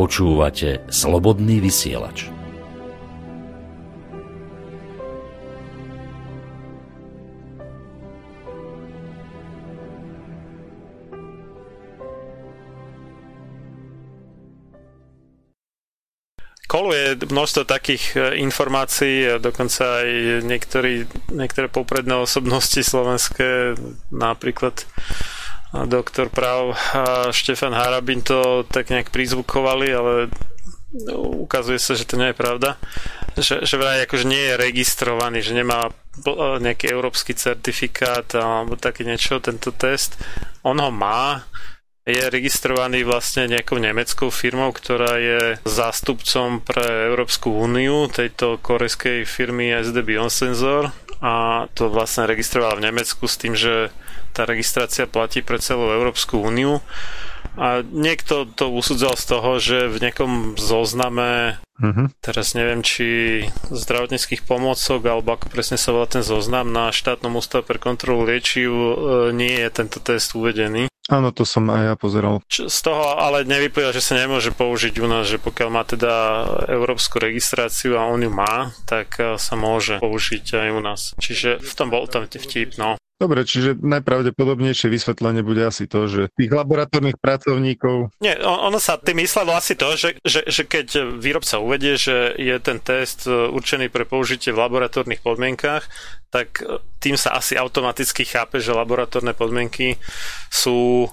[0.00, 2.32] Počúvate Slobodný vysielač.
[16.70, 20.08] koluje množstvo takých e, informácií, dokonca aj
[20.46, 21.02] niektorí,
[21.34, 23.74] niektoré popredné osobnosti slovenské,
[24.14, 24.86] napríklad
[25.72, 26.74] doktor práv
[27.30, 30.12] Štefan Harabin to tak nejak prizvukovali, ale
[31.46, 32.74] ukazuje sa, že to nie je pravda.
[33.38, 35.94] Že, že vraj akože nie je registrovaný, že nemá
[36.58, 40.18] nejaký európsky certifikát alebo také niečo, tento test.
[40.66, 41.46] On ho má,
[42.02, 49.70] je registrovaný vlastne nejakou nemeckou firmou, ktorá je zástupcom pre Európsku úniu tejto korejskej firmy
[49.70, 50.90] SD Biosensor
[51.22, 53.94] a to vlastne registroval v Nemecku s tým, že
[54.32, 56.80] tá registrácia platí pre celú Európsku úniu
[57.58, 62.06] a niekto to usudzal z toho, že v nejakom zozname, uh-huh.
[62.22, 67.66] teraz neviem, či zdravotníckých pomôcok, alebo ako presne sa volá ten zoznam na štátnom ústave
[67.66, 68.92] pre kontrolu liečiv, e,
[69.34, 70.86] nie je tento test uvedený.
[71.10, 72.38] Áno, to som aj ja pozeral.
[72.46, 76.14] Z toho ale nevyplýva, že sa nemôže použiť u nás, že pokiaľ má teda
[76.70, 81.00] európsku registráciu a on ju má, tak e, sa môže použiť aj u nás.
[81.18, 82.99] Čiže v tom bol tam vtip, no.
[83.20, 88.16] Dobre, čiže najpravdepodobnejšie vysvetlenie bude asi to, že tých laboratórnych pracovníkov...
[88.24, 92.56] Nie, ono sa tým myslelo asi to, že, že, že keď výrobca uvedie, že je
[92.64, 95.84] ten test e, určený pre použitie v laboratórnych podmienkách,
[96.32, 100.00] tak e, tým sa asi automaticky chápe, že laboratórne podmienky
[100.48, 101.12] sú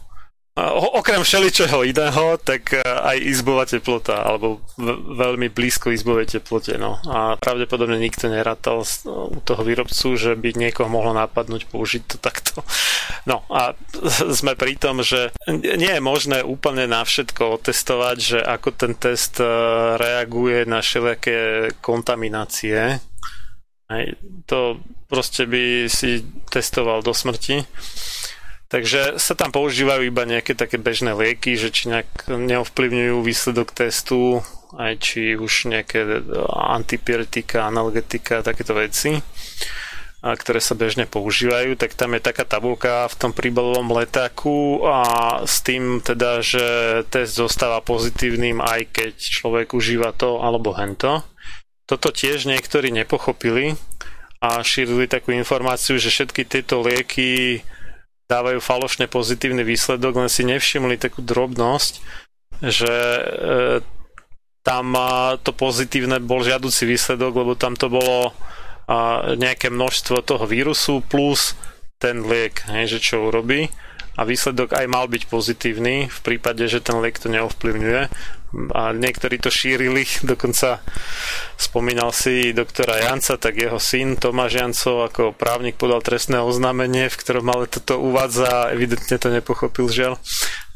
[0.97, 4.66] okrem všeličoho iného, tak e, aj izbová teplota, alebo
[5.14, 6.82] veľmi blízko izbovej teplote.
[6.82, 6.97] No.
[7.05, 12.66] A pravdepodobne nikto nerátal u toho výrobcu, že by niekoho mohlo napadnúť použiť to takto.
[13.30, 13.78] No a
[14.39, 19.38] sme pri tom, že nie je možné úplne na všetko otestovať, že ako ten test
[19.38, 19.45] e,
[20.01, 22.97] reaguje na všelijaké kontaminácie.
[23.88, 24.03] Aj
[24.49, 27.64] to proste by si testoval do smrti.
[28.68, 34.43] Takže sa tam používajú iba nejaké také bežné lieky, že či nejak neovplyvňujú výsledok testu,
[34.76, 36.03] aj či už nejaké
[36.51, 39.24] antipyretika, analgetika, takéto veci,
[40.20, 44.99] a ktoré sa bežne používajú, tak tam je taká tabulka v tom príbalovom letáku a
[45.47, 46.65] s tým teda, že
[47.07, 51.24] test zostáva pozitívnym, aj keď človek užíva to alebo hento.
[51.88, 53.80] Toto tiež niektorí nepochopili
[54.43, 57.63] a šírili takú informáciu, že všetky tieto lieky
[58.28, 62.03] dávajú falošne pozitívny výsledok, len si nevšimli takú drobnosť,
[62.59, 63.23] že e,
[64.67, 64.86] tam
[65.47, 68.36] to pozitívne bol žiaduci výsledok, lebo tam to bolo
[68.88, 71.55] a, nejaké množstvo toho vírusu plus
[72.03, 73.71] ten liek, hej, že čo urobí.
[74.17, 78.11] A výsledok aj mal byť pozitívny v prípade, že ten liek to neovplyvňuje
[78.74, 80.82] a niektorí to šírili, dokonca
[81.58, 87.20] spomínal si doktora Janca, tak jeho syn Tomáš Jancov ako právnik podal trestné oznámenie, v
[87.20, 90.18] ktorom ale toto uvádza, evidentne to nepochopil žiaľ,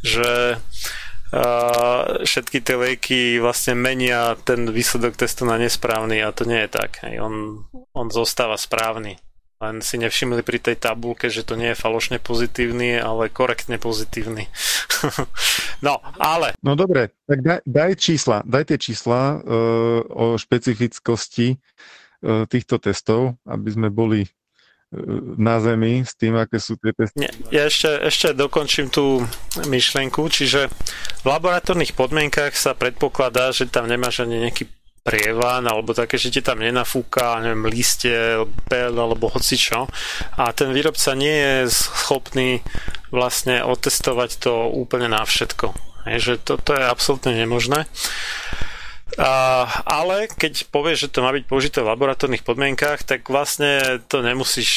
[0.05, 6.65] že uh, všetky tie lieky vlastne menia ten výsledok testu na nesprávny a to nie
[6.65, 7.01] je tak.
[7.17, 7.65] On,
[7.97, 9.17] on zostáva správny
[9.61, 14.49] len si nevšimli pri tej tabulke, že to nie je falošne pozitívny, ale korektne pozitívny.
[15.85, 16.57] no, ale...
[16.65, 23.37] No dobre, tak daj, daj čísla, daj tie čísla uh, o špecifickosti uh, týchto testov,
[23.45, 24.31] aby sme boli uh,
[25.37, 27.21] na zemi s tým, aké sú tie testy.
[27.21, 29.21] Nie, ja ešte, ešte dokončím tú
[29.69, 30.73] myšlienku, čiže
[31.21, 34.65] v laboratórnych podmienkach sa predpokladá, že tam nemáš ani nejaký
[35.01, 39.89] prievan alebo také, že ti tam nenafúka, neviem, listie, pel alebo hocičo
[40.37, 42.61] a ten výrobca nie je schopný
[43.09, 45.73] vlastne otestovať to úplne na všetko.
[46.05, 47.89] Je, že to, to je absolútne nemožné.
[49.11, 54.23] Uh, ale keď povieš, že to má byť použité v laboratórnych podmienkách, tak vlastne to
[54.23, 54.71] nemusíš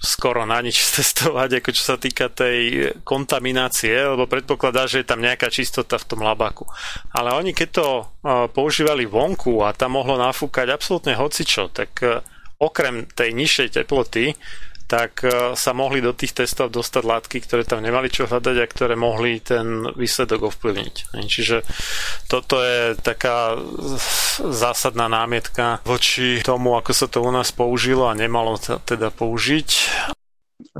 [0.00, 5.20] skoro na nič testovať, ako čo sa týka tej kontaminácie, lebo predpokladá, že je tam
[5.20, 6.64] nejaká čistota v tom labaku.
[7.12, 12.24] Ale oni keď to uh, používali vonku a tam mohlo nafúkať absolútne hocičo, tak uh,
[12.56, 14.32] okrem tej nižšej teploty
[14.90, 18.66] tak e, sa mohli do tých testov dostať látky, ktoré tam nemali čo hľadať a
[18.66, 21.14] ktoré mohli ten výsledok ovplyvniť.
[21.14, 21.62] Čiže
[22.26, 23.54] toto je taká
[24.42, 29.70] zásadná námietka voči tomu, ako sa to u nás použilo a nemalo sa teda použiť.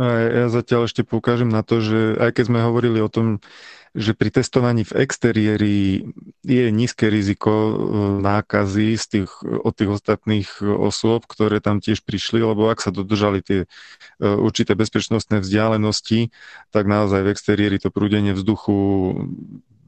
[0.01, 3.39] Ja zatiaľ ešte poukážem na to, že aj keď sme hovorili o tom,
[3.91, 5.79] že pri testovaní v exteriéri
[6.47, 7.75] je nízke riziko e,
[8.23, 13.43] nákazy z tých, od tých ostatných osôb, ktoré tam tiež prišli, lebo ak sa dodržali
[13.43, 13.67] tie e,
[14.23, 16.31] určité bezpečnostné vzdialenosti,
[16.71, 18.79] tak naozaj v exteriéri to prúdenie vzduchu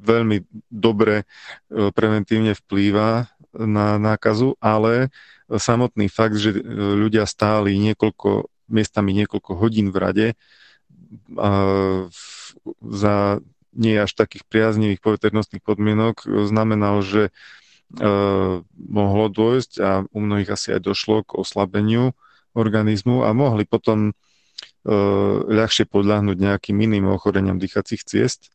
[0.02, 5.14] veľmi dobre e, preventívne vplýva na nákazu, ale
[5.46, 6.56] samotný fakt, že
[6.96, 10.26] ľudia stáli niekoľko miestami niekoľko hodín v rade
[12.80, 13.16] za
[13.72, 17.32] nie až takých priaznivých poveternostných podmienok znamenalo, že
[18.72, 22.16] mohlo dôjsť a u mnohých asi aj došlo k oslabeniu
[22.56, 24.16] organizmu a mohli potom
[25.48, 28.48] ľahšie podľahnuť nejakým iným ochoreniam dýchacích ciest.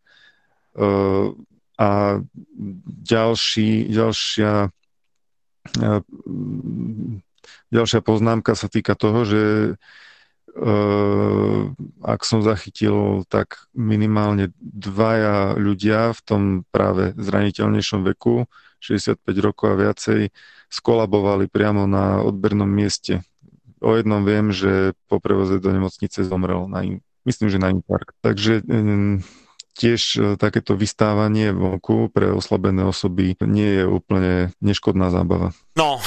[1.77, 1.89] A
[3.05, 4.73] ďalší, ďalšia,
[7.69, 9.41] ďalšia poznámka sa týka toho, že
[12.01, 16.41] ak som zachytil, tak minimálne dvaja ľudia v tom
[16.73, 18.49] práve zraniteľnejšom veku,
[18.81, 20.33] 65 rokov a viacej,
[20.69, 23.21] skolabovali priamo na odbernom mieste.
[23.77, 28.17] O jednom viem, že po prevoze do nemocnice zomrel, na in, myslím, že na infarkt.
[28.25, 28.65] Takže
[29.77, 35.53] tiež e, takéto vystávanie vonku pre oslabené osoby nie je úplne neškodná zábava.
[35.77, 36.01] No,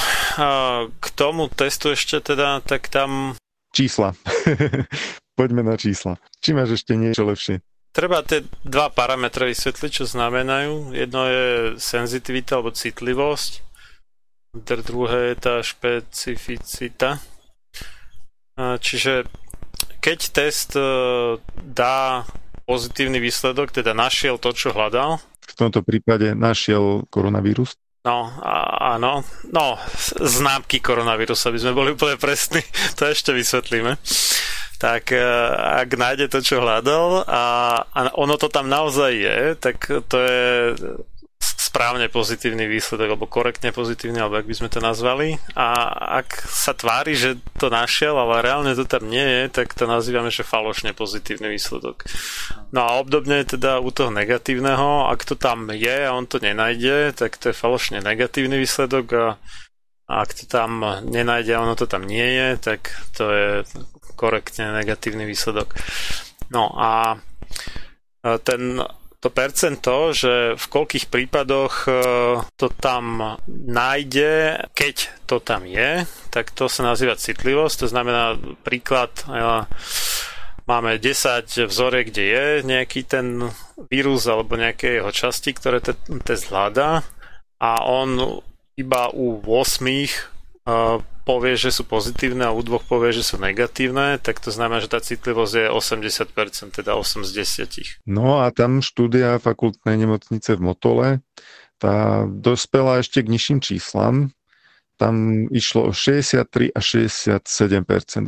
[0.91, 3.39] k tomu testu ešte teda, tak tam
[3.71, 4.15] Čísla.
[5.39, 6.19] Poďme na čísla.
[6.43, 7.63] Či máš ešte niečo lepšie?
[7.91, 10.95] Treba tie dva parametre vysvetliť, čo znamenajú.
[10.95, 11.45] Jedno je
[11.75, 13.51] senzitivita alebo citlivosť,
[14.55, 17.19] druhé je tá špecificita.
[18.55, 19.27] Čiže
[20.01, 20.81] keď test e,
[21.61, 22.25] dá
[22.65, 25.21] pozitívny výsledok, teda našiel to, čo hľadal.
[25.45, 27.77] V tomto prípade našiel koronavírus.
[28.01, 28.33] No,
[28.81, 29.21] áno.
[29.53, 29.77] No,
[30.17, 32.65] známky koronavírusu, aby sme boli úplne presní,
[32.97, 33.93] to ešte vysvetlíme.
[34.81, 35.21] Tak e,
[35.85, 37.43] ak nájde to, čo hľadal a,
[37.85, 39.77] a ono to tam naozaj je, tak
[40.09, 40.41] to je
[41.71, 45.39] správne pozitívny výsledok, alebo korektne pozitívny, alebo ak by sme to nazvali.
[45.55, 45.87] A
[46.19, 50.27] ak sa tvári, že to našiel, ale reálne to tam nie je, tak to nazývame,
[50.27, 52.03] že falošne pozitívny výsledok.
[52.75, 57.15] No a obdobne teda u toho negatívneho, ak to tam je a on to nenájde,
[57.15, 59.25] tak to je falošne negatívny výsledok a
[60.11, 63.49] ak to tam nenájde a ono to tam nie je, tak to je
[64.19, 65.71] korektne negatívny výsledok.
[66.51, 67.15] No a
[68.43, 68.83] ten
[69.21, 71.91] to percento, že v koľkých prípadoch e,
[72.57, 74.95] to tam nájde, keď
[75.29, 77.85] to tam je, tak to sa nazýva citlivosť.
[77.85, 78.33] To znamená
[78.65, 79.69] príklad, e,
[80.65, 83.45] máme 10 vzoriek, kde je nejaký ten
[83.93, 85.85] vírus alebo nejaké jeho časti, ktoré
[86.25, 87.05] test hľadá
[87.61, 88.41] a on
[88.73, 90.65] iba u 8
[91.23, 94.91] povie, že sú pozitívne a u dvoch povie, že sú negatívne, tak to znamená, že
[94.91, 97.31] tá citlivosť je 80%, teda 8 z
[98.05, 98.09] 10.
[98.09, 101.07] No a tam štúdia fakultnej nemocnice v Motole,
[101.81, 104.33] tá dospela ešte k nižším číslam,
[105.01, 107.41] tam išlo o 63 a 67%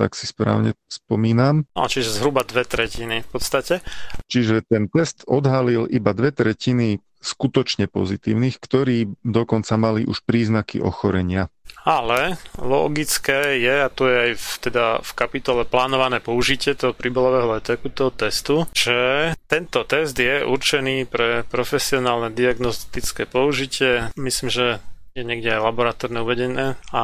[0.02, 1.70] ak si správne spomínam.
[1.78, 3.86] No, čiže zhruba dve tretiny v podstate.
[4.26, 11.53] Čiže ten test odhalil iba dve tretiny skutočne pozitívnych, ktorí dokonca mali už príznaky ochorenia.
[11.84, 17.60] Ale logické je, a to je aj v, teda v kapitole plánované použitie toho príbalového
[17.92, 24.10] toho testu, že tento test je určený pre profesionálne diagnostické použitie.
[24.16, 24.80] Myslím, že
[25.14, 27.04] je niekde aj laboratórne uvedené a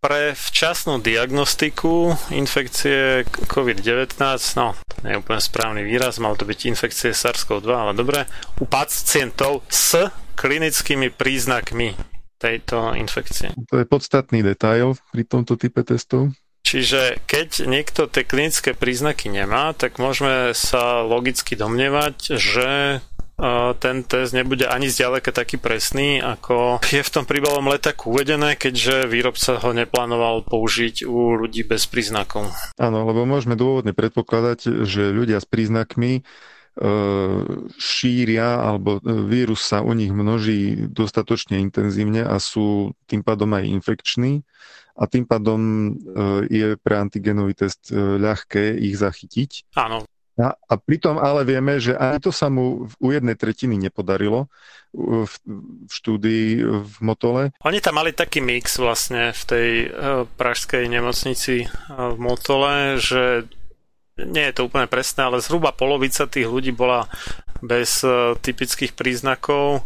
[0.00, 4.16] pre včasnú diagnostiku infekcie COVID-19,
[4.56, 8.24] no, to nie je úplne správny výraz, mal to byť infekcie SARS-CoV-2, ale dobre,
[8.56, 10.08] u pacientov s
[10.40, 12.09] klinickými príznakmi
[12.40, 13.52] tejto infekcie.
[13.68, 16.32] To je podstatný detail pri tomto type testov.
[16.64, 23.00] Čiže keď niekto tie klinické príznaky nemá, tak môžeme sa logicky domnievať, že
[23.80, 29.08] ten test nebude ani zďaleka taký presný, ako je v tom príbalom letaku uvedené, keďže
[29.08, 32.52] výrobca ho neplánoval použiť u ľudí bez príznakov.
[32.76, 36.59] Áno, lebo môžeme dôvodne predpokladať, že ľudia s príznakmi E,
[37.76, 43.68] šíria alebo e, vírus sa u nich množí dostatočne intenzívne a sú tým pádom aj
[43.68, 44.40] infekční
[44.96, 45.90] a tým pádom e,
[46.48, 49.76] je pre antigenový test ľahké ich zachytiť.
[49.76, 50.08] Áno.
[50.40, 54.48] A, a pritom ale vieme, že ani to sa mu u jednej tretiny nepodarilo
[54.96, 55.28] v,
[55.84, 57.52] v štúdii v Motole.
[57.60, 59.68] Oni tam mali taký mix vlastne v tej
[60.40, 63.52] pražskej nemocnici v Motole, že
[64.26, 67.08] nie je to úplne presné, ale zhruba polovica tých ľudí bola
[67.64, 69.84] bez e, typických príznakov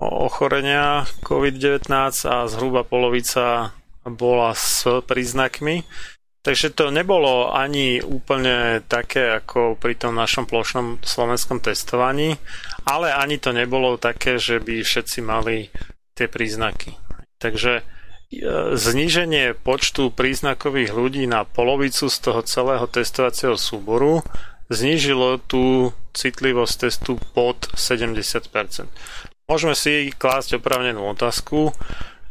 [0.00, 1.88] ochorenia COVID-19
[2.28, 3.72] a zhruba polovica
[4.04, 5.88] bola s príznakmi.
[6.44, 12.38] Takže to nebolo ani úplne také ako pri tom našom plošnom slovenskom testovaní,
[12.86, 15.74] ale ani to nebolo také, že by všetci mali
[16.14, 16.94] tie príznaky.
[17.42, 17.82] Takže
[18.74, 24.26] zníženie počtu príznakových ľudí na polovicu z toho celého testovacieho súboru
[24.66, 28.90] znížilo tú citlivosť testu pod 70%.
[29.46, 31.70] Môžeme si klásť opravnenú otázku,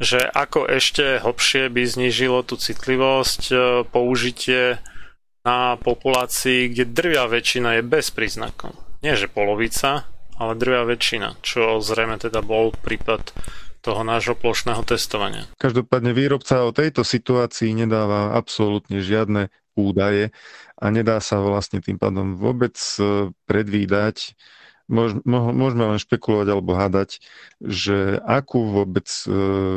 [0.03, 3.55] že ako ešte hlbšie by znížilo tú citlivosť e,
[3.87, 4.83] použitie
[5.47, 8.75] na populácii, kde drvia väčšina je bez príznakov.
[8.99, 10.03] Nie že polovica,
[10.35, 13.31] ale drvia väčšina, čo zrejme teda bol prípad
[13.85, 15.45] toho nášho plošného testovania.
[15.61, 20.33] Každopádne výrobca o tejto situácii nedáva absolútne žiadne údaje
[20.81, 24.33] a nedá sa vlastne tým pádom vôbec e, predvídať,
[24.87, 27.17] môžeme len špekulovať alebo hádať,
[27.57, 29.29] že akú vôbec e,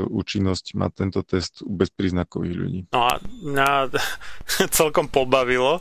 [0.05, 2.81] účinnosť má tento test u bezpríznakových ľudí.
[2.93, 3.71] No a mňa
[4.79, 5.81] celkom pobavilo,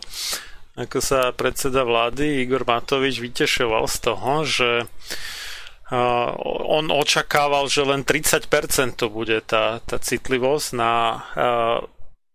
[0.79, 4.69] ako sa predseda vlády Igor Matovič vytešoval z toho, že
[5.91, 11.23] on očakával, že len 30% to bude tá, tá citlivosť na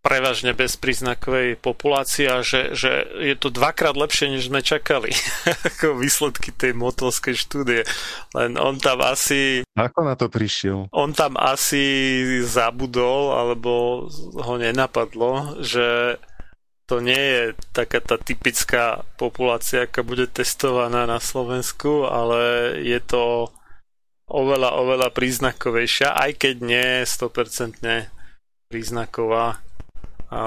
[0.03, 5.15] prevažne bezpríznakovej populácii a že, že je to dvakrát lepšie, než sme čakali
[5.71, 7.87] ako výsledky tej motolskej štúdie.
[8.35, 9.63] Len on tam asi...
[9.79, 10.91] Ako na to prišiel?
[10.91, 14.05] On tam asi zabudol, alebo
[14.43, 16.19] ho nenapadlo, že
[16.93, 23.49] to nie je taká tá typická populácia, aká bude testovaná na Slovensku, ale je to
[24.29, 27.81] oveľa, oveľa príznakovejšia, aj keď nie 100%
[28.69, 29.65] príznaková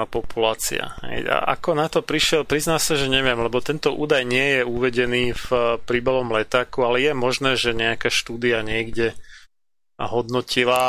[0.06, 0.94] populácia.
[1.02, 5.34] A ako na to prišiel, prizná sa, že neviem, lebo tento údaj nie je uvedený
[5.34, 5.48] v
[5.82, 9.18] príbalom letáku, ale je možné, že nejaká štúdia niekde
[9.96, 10.84] hodnotila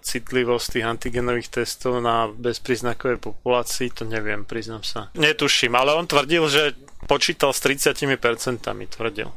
[0.00, 5.12] citlivosť tých antigenových testov na bezpríznakovej populácii, to neviem, priznám sa.
[5.12, 6.72] Netuším, ale on tvrdil, že
[7.04, 8.08] počítal s 30%,
[8.64, 9.28] tvrdil.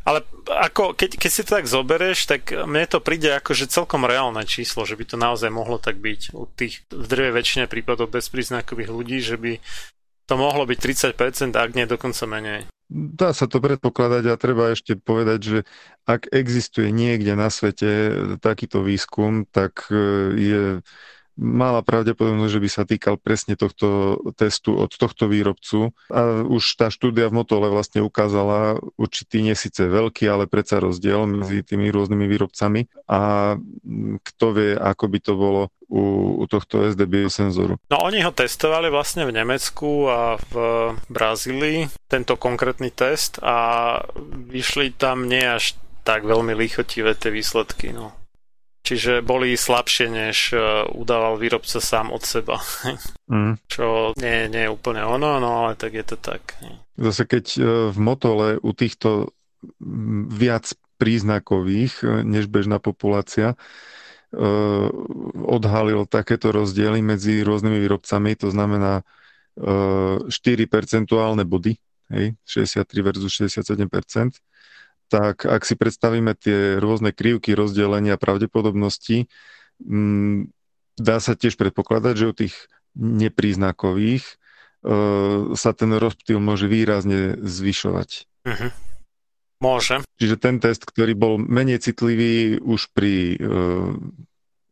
[0.00, 4.08] Ale ako, keď, keď si to tak zoberieš, tak mne to príde ako že celkom
[4.08, 8.08] reálne číslo, že by to naozaj mohlo tak byť u tých v drvej väčšine prípadov
[8.08, 9.60] bezpríznakových ľudí, že by
[10.24, 10.78] to mohlo byť
[11.12, 12.64] 30%, ak nie dokonca menej.
[12.90, 15.58] Dá sa to predpokladať a treba ešte povedať, že
[16.10, 18.10] ak existuje niekde na svete
[18.42, 19.96] takýto výskum, tak e,
[20.34, 20.62] je
[21.40, 25.96] malá pravdepodobnosť, že by sa týkal presne tohto testu od tohto výrobcu.
[26.12, 31.24] A už tá štúdia v Motole vlastne ukázala určitý, nie síce veľký, ale predsa rozdiel
[31.24, 32.90] medzi tými rôznymi výrobcami.
[33.08, 33.54] A
[34.20, 36.02] kto vie, ako by to bolo u,
[36.40, 37.76] u tohto SD biosenzoru.
[37.90, 40.54] No oni ho testovali vlastne v Nemecku a v
[41.10, 43.98] Brazílii, tento konkrétny test a
[44.46, 45.74] vyšli tam nie až
[46.06, 47.90] tak veľmi lichotivé tie výsledky.
[47.90, 48.14] No.
[48.80, 50.58] Čiže boli slabšie, než e,
[50.96, 52.58] udával výrobca sám od seba.
[53.30, 53.62] Mm.
[53.70, 56.58] Čo nie, nie je úplne ono, no ale tak je to tak.
[56.98, 57.58] Zase keď e,
[57.94, 59.30] v Motole u týchto
[60.34, 63.54] viac príznakových, e, než bežná populácia,
[65.34, 69.02] odhalil takéto rozdiely medzi rôznymi výrobcami, to znamená
[69.58, 70.30] 4
[70.70, 71.74] percentuálne body,
[72.14, 73.90] hej, 63 versus 67
[75.10, 79.26] tak ak si predstavíme tie rôzne krivky rozdelenia pravdepodobnosti,
[79.82, 80.46] mm,
[80.94, 82.54] dá sa tiež predpokladať, že u tých
[82.94, 84.34] nepríznakových e,
[85.58, 88.10] sa ten rozptýl môže výrazne zvyšovať.
[88.46, 88.70] Uh-huh.
[89.60, 90.00] Môže.
[90.16, 93.46] Čiže ten test, ktorý bol menej citlivý už pri e,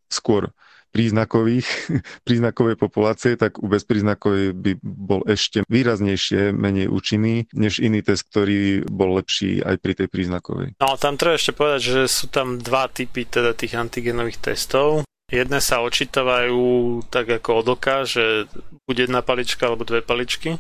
[0.09, 0.49] skôr
[0.89, 1.69] príznakových,
[2.27, 8.89] príznakovej populácie, tak u bezpríznakovej by bol ešte výraznejšie menej účinný, než iný test, ktorý
[8.89, 10.69] bol lepší aj pri tej príznakovej.
[10.81, 15.05] No tam treba ešte povedať, že sú tam dva typy teda tých antigenových testov.
[15.29, 18.49] Jedné sa očítavajú tak ako od oka, že
[18.89, 20.57] bude jedna palička alebo dve paličky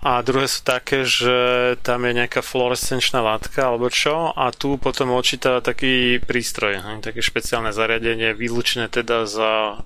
[0.00, 1.36] a druhé sú také, že
[1.84, 7.68] tam je nejaká fluorescenčná látka alebo čo a tu potom odčítava taký prístroj, také špeciálne
[7.68, 9.84] zariadenie vylúčené teda za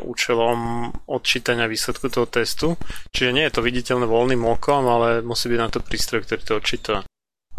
[0.00, 2.80] účelom odčítania výsledku toho testu.
[3.12, 6.54] Čiže nie je to viditeľné voľným okom, ale musí byť na to prístroj, ktorý to
[6.56, 6.94] odčíta.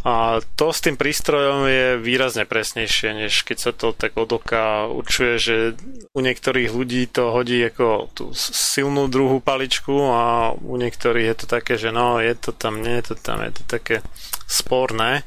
[0.01, 4.89] A to s tým prístrojom je výrazne presnejšie, než keď sa to tak od oka
[4.89, 5.55] určuje, že
[6.17, 11.45] u niektorých ľudí to hodí ako tú silnú druhú paličku a u niektorých je to
[11.45, 14.01] také, že no, je to tam, nie je to tam, je to také
[14.49, 15.21] sporné.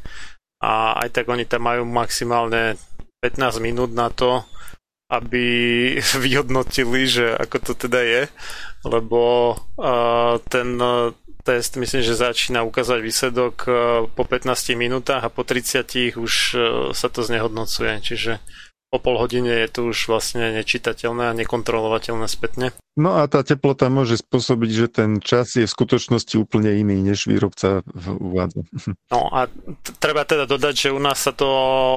[0.59, 2.75] A aj tak oni tam majú maximálne
[3.23, 4.43] 15 minút na to,
[5.07, 5.47] aby
[6.25, 8.23] vyhodnotili, že ako to teda je,
[8.91, 10.75] lebo uh, ten
[11.45, 13.71] test myslím, že začína ukázať výsledok e,
[14.09, 14.49] po 15
[14.81, 16.59] minútach a po 30 už e,
[16.97, 18.41] sa to znehodnocuje, čiže
[18.89, 22.71] po pol hodine je to už vlastne nečitateľné a nekontrolovateľné spätne.
[22.95, 27.27] No a tá teplota môže spôsobiť, že ten čas je v skutočnosti úplne iný, než
[27.27, 28.63] výrobca uvádza.
[29.13, 31.47] No a t- treba teda dodať, že u nás sa to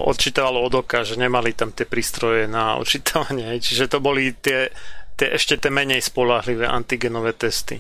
[0.10, 4.74] odčítavalo od oka, že nemali tam tie prístroje na odčítavanie, čiže to boli tie,
[5.14, 7.78] tie ešte tie menej spolahlivé antigenové testy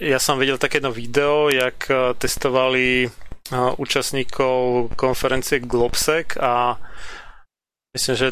[0.00, 3.10] ja som videl také jedno video, jak eh, testovali eh,
[3.76, 6.80] účastníkov konferencie Globsec a
[7.92, 8.28] myslím, že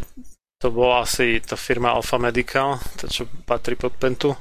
[0.60, 4.32] to bola asi tá firma Alpha Medical, to čo patrí pod Pentu.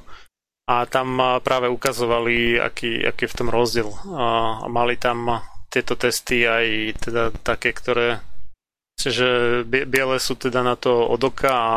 [0.70, 3.90] A tam eh, práve ukazovali, aký, aký je v tom rozdiel.
[4.16, 8.24] A mali tam tieto testy aj teda také, ktoré
[9.00, 11.76] že biele sú teda na to od oka a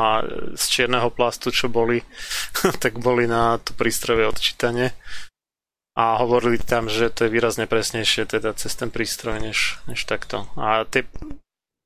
[0.59, 2.03] z čierneho plastu, čo boli,
[2.83, 4.91] tak boli na to prístrojové odčítanie.
[5.93, 10.49] A hovorili tam, že to je výrazne presnejšie teda cez ten prístroj, než, než takto.
[10.57, 11.05] A tie,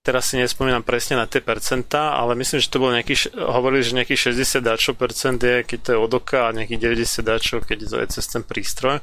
[0.07, 3.99] teraz si nespomínam presne na tie percentá, ale myslím, že to bolo nejaký, hovorili, že
[3.99, 7.79] nejakých 60 dačo percent je, keď to je od oka a nejakých 90 dačo, keď
[7.83, 9.03] to je cez ten prístroj.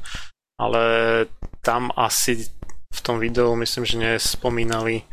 [0.56, 0.84] Ale
[1.60, 2.48] tam asi
[2.94, 5.04] v tom videu myslím, že nespomínali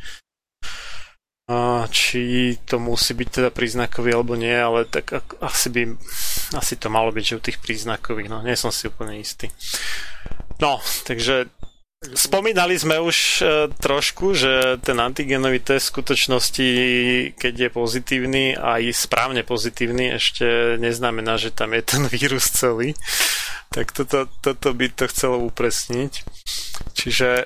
[1.91, 5.83] či to musí byť teda príznakový alebo nie, ale tak asi by
[6.55, 9.51] asi to malo byť, že u tých príznakových, no nie som si úplne istý.
[10.63, 10.79] No,
[11.09, 11.51] takže
[12.15, 13.45] spomínali sme už e,
[13.77, 16.69] trošku, že ten antigenový test v skutočnosti,
[17.35, 22.95] keď je pozitívny a aj správne pozitívny, ešte neznamená, že tam je ten vírus celý.
[23.75, 26.13] Tak toto, toto by to chcelo upresniť.
[26.95, 27.45] Čiže e,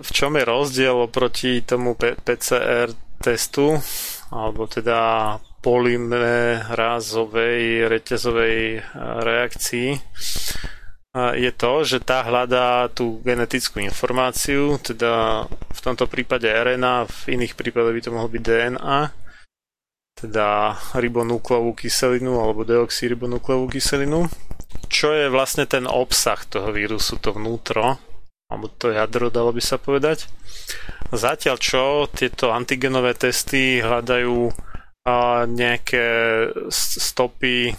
[0.00, 3.80] v čom je rozdiel oproti tomu PCR testu,
[4.28, 8.84] alebo teda polymerázovej reťazovej eh,
[9.24, 9.96] reakcii.
[9.96, 17.40] Eh, je to, že tá hľadá tú genetickú informáciu, teda v tomto prípade RNA, v
[17.40, 19.08] iných prípadoch by to mohlo byť DNA,
[20.14, 24.28] teda ribonukleovú kyselinu alebo deoxyribonukleovú kyselinu,
[24.92, 27.98] čo je vlastne ten obsah toho vírusu, to vnútro,
[28.52, 30.28] alebo to jadro, dalo by sa povedať.
[31.14, 34.52] Zatiaľ čo tieto antigenové testy hľadajú
[35.48, 36.06] nejaké
[36.72, 37.76] stopy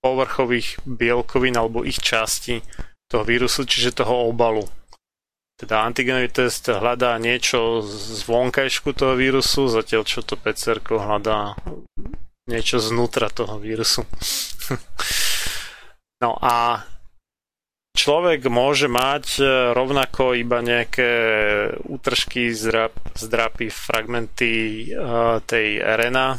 [0.00, 2.64] povrchových bielkovín alebo ich časti
[3.10, 4.64] toho vírusu, čiže toho obalu.
[5.56, 11.56] Teda antigenový test hľadá niečo z vonkajšku toho vírusu, zatiaľ čo to PCR hľadá
[12.44, 14.04] niečo znútra toho vírusu.
[16.22, 16.84] no a
[17.96, 21.10] človek môže mať e, rovnako iba nejaké
[21.88, 24.54] útržky, zdrap, zdrapy, fragmenty
[24.92, 26.36] uh, tej RNA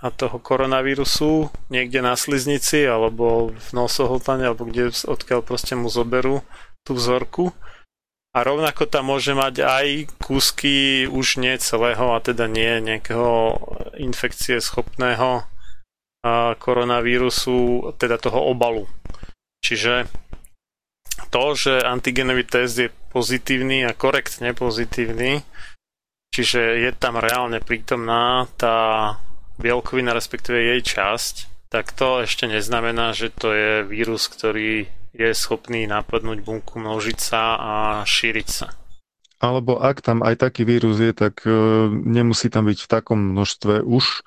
[0.00, 6.40] a toho koronavírusu niekde na sliznici alebo v nosohltane alebo kde odkiaľ proste mu zoberú
[6.82, 7.52] tú vzorku.
[8.30, 9.86] A rovnako tam môže mať aj
[10.22, 13.58] kúsky už nie celého a teda nie nejakého
[13.98, 15.44] infekcie schopného
[16.62, 18.86] koronavírusu, teda toho obalu.
[19.66, 20.06] Čiže
[21.30, 25.42] to, že antigenový test je pozitívny a korektne pozitívny,
[26.30, 29.18] čiže je tam reálne prítomná tá
[29.60, 35.86] bielkovina, respektíve jej časť, tak to ešte neznamená, že to je vírus, ktorý je schopný
[35.90, 37.72] napadnúť bunku, množiť sa a
[38.06, 38.68] šíriť sa.
[39.40, 41.50] Alebo ak tam aj taký vírus je, tak e,
[41.88, 44.20] nemusí tam byť v takom množstve už,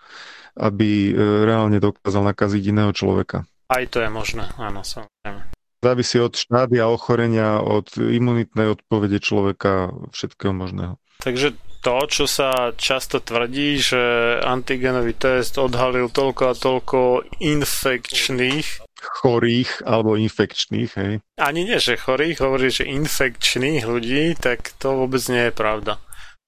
[0.57, 1.11] aby e,
[1.45, 3.45] reálne dokázal nakaziť iného človeka.
[3.69, 5.53] Aj to je možné, áno, samozrejme.
[5.83, 10.95] Závisí od štádia ochorenia, od imunitnej odpovede človeka, všetkého možného.
[11.19, 13.99] Takže to, čo sa často tvrdí, že
[14.39, 21.19] antigenový test odhalil toľko a toľko infekčných chorých alebo infekčných, hej.
[21.35, 25.99] Ani nie, že chorých, hovorí, že infekčných ľudí, tak to vôbec nie je pravda.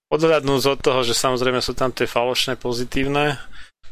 [0.08, 3.36] Odhľadnúť od toho, že samozrejme sú tam tie falošné pozitívne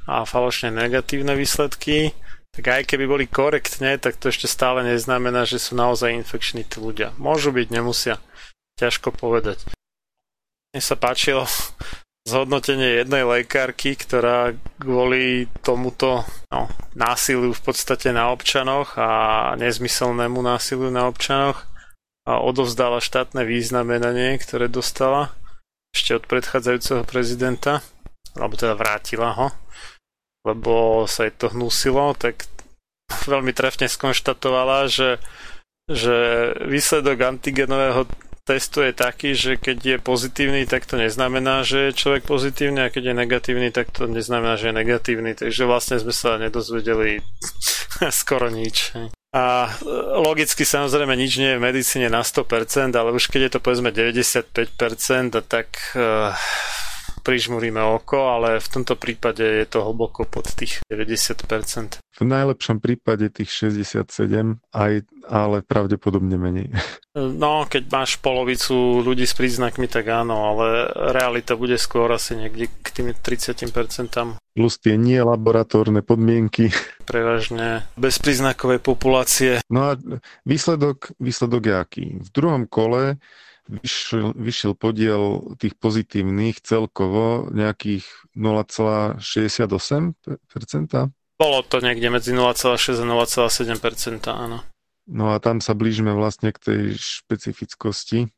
[0.08, 2.16] a falošne negatívne výsledky,
[2.54, 6.78] tak aj keby boli korektne, tak to ešte stále neznamená, že sú naozaj infekční tí
[6.78, 7.10] ľudia.
[7.18, 8.22] Môžu byť, nemusia.
[8.78, 9.66] Ťažko povedať.
[10.70, 11.50] Mne sa páčilo
[12.30, 19.10] zhodnotenie jednej lekárky, ktorá kvôli tomuto no, násiliu v podstate na občanoch a
[19.58, 21.66] nezmyselnému násiliu na občanoch
[22.30, 25.34] a odovzdala štátne významenanie, ktoré dostala
[25.90, 27.82] ešte od predchádzajúceho prezidenta,
[28.38, 29.48] alebo teda vrátila ho
[30.44, 32.48] lebo sa jej to hnusilo, tak
[33.28, 35.20] veľmi trefne skonštatovala, že,
[35.88, 36.16] že
[36.68, 38.08] výsledok antigenového
[38.44, 42.92] testu je taký, že keď je pozitívny, tak to neznamená, že je človek pozitívny a
[42.92, 45.32] keď je negatívny, tak to neznamená, že je negatívny.
[45.32, 47.24] Takže vlastne sme sa nedozvedeli
[48.24, 48.92] skoro nič.
[49.34, 49.66] A
[50.22, 53.90] logicky samozrejme nič nie je v medicíne na 100%, ale už keď je to povedzme
[53.90, 54.46] 95%,
[55.50, 56.36] tak uh,
[57.24, 62.04] prižmuríme oko, ale v tomto prípade je to hlboko pod tých 90%.
[62.04, 64.94] V najlepšom prípade tých 67, aj,
[65.26, 66.70] ale pravdepodobne menej.
[67.18, 72.70] No, keď máš polovicu ľudí s príznakmi, tak áno, ale realita bude skôr asi niekde
[72.70, 74.38] k tým 30%.
[74.54, 76.70] Plus tie nie laboratórne podmienky.
[77.10, 79.52] Prevažne bezpríznakovej populácie.
[79.70, 79.98] No a
[80.46, 82.06] výsledok, výsledok je aký?
[82.22, 83.18] V druhom kole
[83.70, 88.04] vyšiel, vyšiel podiel tých pozitívnych celkovo nejakých
[88.36, 90.16] 0,68%.
[91.40, 94.64] Bolo to niekde medzi 0,6 a 0,7%, áno.
[95.04, 98.32] No a tam sa blížime vlastne k tej špecifickosti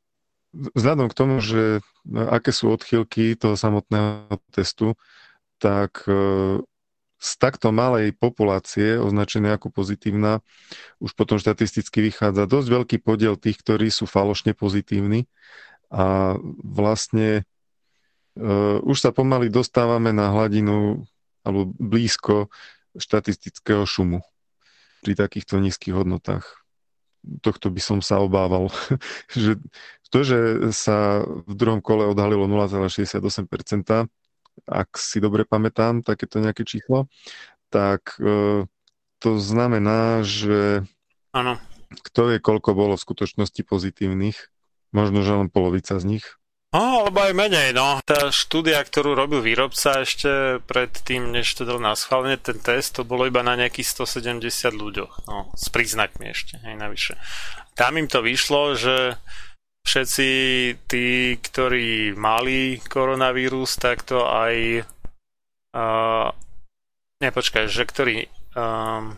[0.55, 1.83] vzhľadom k tomu, že
[2.15, 4.95] aké sú odchýlky toho samotného testu,
[5.59, 6.07] tak
[7.25, 10.45] z takto malej populácie, označenej ako pozitívna,
[11.01, 15.25] už potom štatisticky vychádza dosť veľký podiel tých, ktorí sú falošne pozitívni
[15.89, 17.41] a vlastne
[18.37, 21.09] uh, už sa pomaly dostávame na hladinu
[21.41, 22.53] alebo blízko
[22.93, 24.21] štatistického šumu
[25.01, 26.45] pri takýchto nízkych hodnotách.
[27.41, 28.69] Tohto by som sa obával.
[29.33, 29.57] že
[30.13, 34.07] to, že sa v druhom kole odhalilo 0,68%,
[34.65, 37.05] ak si dobre pamätám, takéto nejaké číslo,
[37.69, 38.65] tak e,
[39.21, 40.85] to znamená, že
[41.33, 41.57] Áno.
[41.89, 44.37] kto vie, koľko bolo v skutočnosti pozitívnych,
[44.93, 46.25] možno, že len polovica z nich.
[46.75, 48.03] No, alebo aj menej, no.
[48.03, 52.99] Tá štúdia, ktorú robil výrobca ešte pred tým, než to dal na schválenie, ten test,
[52.99, 57.13] to bolo iba na nejakých 170 ľuďoch, no, s príznakmi ešte, aj navyše.
[57.79, 59.15] Tam im to vyšlo, že
[59.85, 60.29] všetci
[60.89, 64.81] tí, ktorí mali koronavírus, tak to aj
[65.77, 66.27] uh,
[67.21, 68.25] nepočkaj, že ktorí
[68.57, 69.13] um,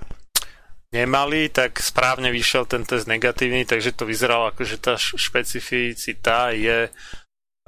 [0.91, 6.91] nemali, tak správne vyšiel ten test negatívny, takže to vyzeralo ako, že tá špecificita je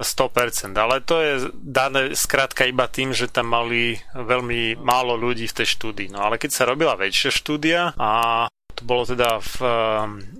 [0.00, 5.56] 100%, ale to je dané skrátka iba tým, že tam mali veľmi málo ľudí v
[5.60, 6.08] tej štúdii.
[6.08, 8.48] No ale keď sa robila väčšia štúdia a
[8.80, 9.68] to bolo teda v uh,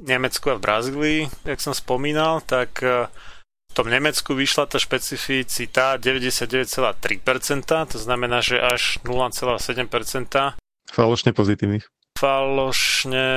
[0.08, 3.12] Nemecku a v Brazílii, jak som spomínal, tak uh,
[3.68, 10.56] v tom Nemecku vyšla tá špecificita 99,3%, to znamená, že až 0,7%
[10.90, 11.86] falošne pozitívnych.
[12.18, 13.28] Falošne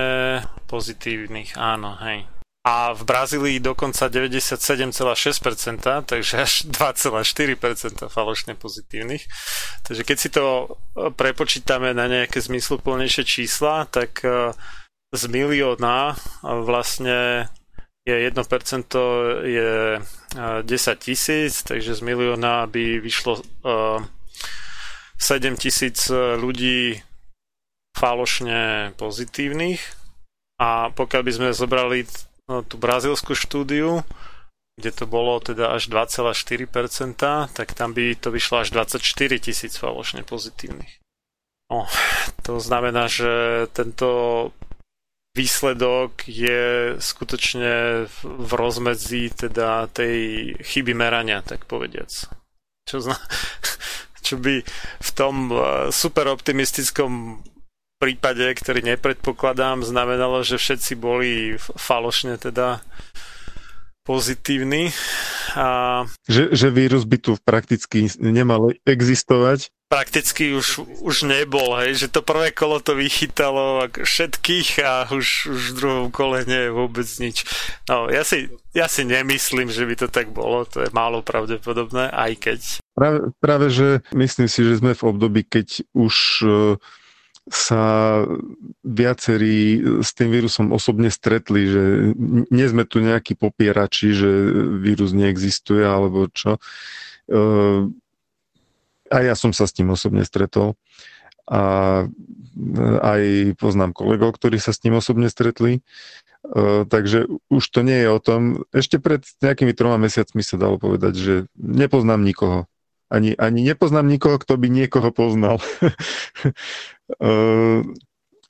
[0.65, 2.25] pozitívnych, áno, hej.
[2.63, 9.27] A v Brazílii dokonca 97,6%, takže až 2,4% falošne pozitívnych.
[9.83, 14.23] Takže keď si to prepočítame na nejaké zmysluplnejšie čísla, tak
[15.13, 17.47] z milióna vlastne
[18.03, 18.35] je 1%
[19.45, 19.71] je
[20.65, 23.39] 10 tisíc, takže z milióna by vyšlo
[25.21, 26.99] 7 tisíc ľudí
[27.93, 29.79] falošne pozitívnych
[30.59, 32.09] a pokiaľ by sme zobrali
[32.49, 34.01] no, tú brazilskú štúdiu,
[34.81, 36.65] kde to bolo teda až 2,4%,
[37.53, 38.97] tak tam by to vyšlo až 24
[39.37, 40.99] tisíc falošne pozitívnych.
[41.71, 41.87] No,
[42.43, 44.51] to znamená, že tento
[45.33, 52.09] výsledok je skutočne v rozmedzi teda tej chyby merania, tak povediac.
[52.85, 53.17] Čo, zna,
[54.25, 54.61] čo by
[55.01, 55.57] v tom e,
[55.89, 57.41] super optimistickom
[57.97, 62.83] prípade, ktorý nepredpokladám, znamenalo, že všetci boli falošne teda
[64.03, 64.91] pozitívni.
[65.55, 66.03] A...
[66.27, 69.71] Že, že vírus by tu prakticky nemal existovať?
[69.93, 75.61] prakticky už, už nebol, hej, že to prvé kolo to vychytalo všetkých a už, už
[75.69, 77.45] v druhom kole nie je vôbec nič.
[77.85, 82.09] No, ja si, ja si nemyslím, že by to tak bolo, to je málo pravdepodobné,
[82.09, 82.59] aj keď.
[82.97, 86.49] Práve, práve že myslím si, že sme v období, keď už e,
[87.51, 88.23] sa
[88.87, 91.83] viacerí s tým vírusom osobne stretli, že
[92.47, 94.29] nie sme tu nejakí popierači, že
[94.79, 96.55] vírus neexistuje alebo čo
[99.13, 100.73] a ja som sa s tým osobne stretol
[101.43, 101.61] a
[103.03, 103.21] aj
[103.59, 105.83] poznám kolegov, ktorí sa s tým osobne stretli.
[106.87, 108.63] Takže už to nie je o tom.
[108.71, 112.67] Ešte pred nejakými troma mesiacmi sa dalo povedať, že nepoznám nikoho.
[113.11, 115.61] Ani, ani nepoznám nikoho, kto by niekoho poznal.
[117.19, 117.81] uh,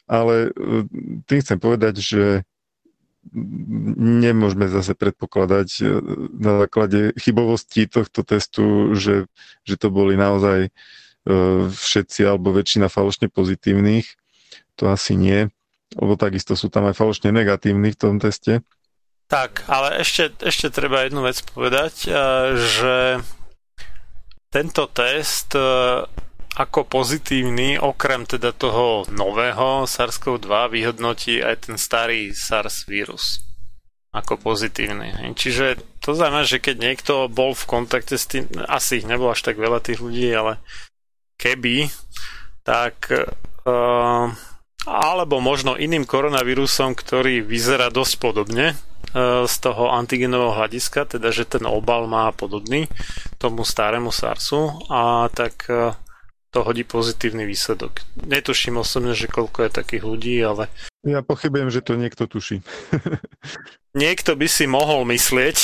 [0.08, 0.84] ale uh,
[1.28, 2.24] tým chcem povedať, že
[3.32, 5.84] nemôžeme zase predpokladať e,
[6.36, 9.32] na základe chybovosti tohto testu, že,
[9.64, 10.72] že to boli naozaj e,
[11.72, 14.06] všetci alebo väčšina falošne pozitívnych.
[14.82, 15.48] To asi nie,
[15.96, 18.62] lebo takisto sú tam aj falošne negatívni v tom teste.
[19.32, 22.12] Tak, ale ešte, ešte treba jednu vec povedať, e,
[22.60, 22.96] že
[24.54, 25.58] tento test
[26.54, 33.42] ako pozitívny, okrem teda toho nového SARS-CoV-2 vyhodnotí aj ten starý SARS vírus
[34.14, 35.34] ako pozitívny.
[35.34, 39.42] Čiže to znamená, že keď niekto bol v kontakte s tým, asi ich nebolo až
[39.42, 40.62] tak veľa tých ľudí, ale
[41.42, 41.90] keby,
[42.62, 44.30] tak uh,
[44.86, 51.50] alebo možno iným koronavírusom, ktorý vyzerá dosť podobne uh, z toho antigenového hľadiska, teda že
[51.50, 52.86] ten obal má podobný
[53.42, 55.98] tomu starému SARSu a tak uh,
[56.54, 58.06] to hodí pozitívny výsledok.
[58.30, 60.70] Netuším osobne, že koľko je takých ľudí, ale...
[61.02, 62.62] Ja pochybujem, že to niekto tuší.
[63.98, 65.58] niekto by si mohol myslieť,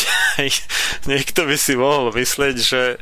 [1.12, 2.98] niekto by si mohol myslieť, že e,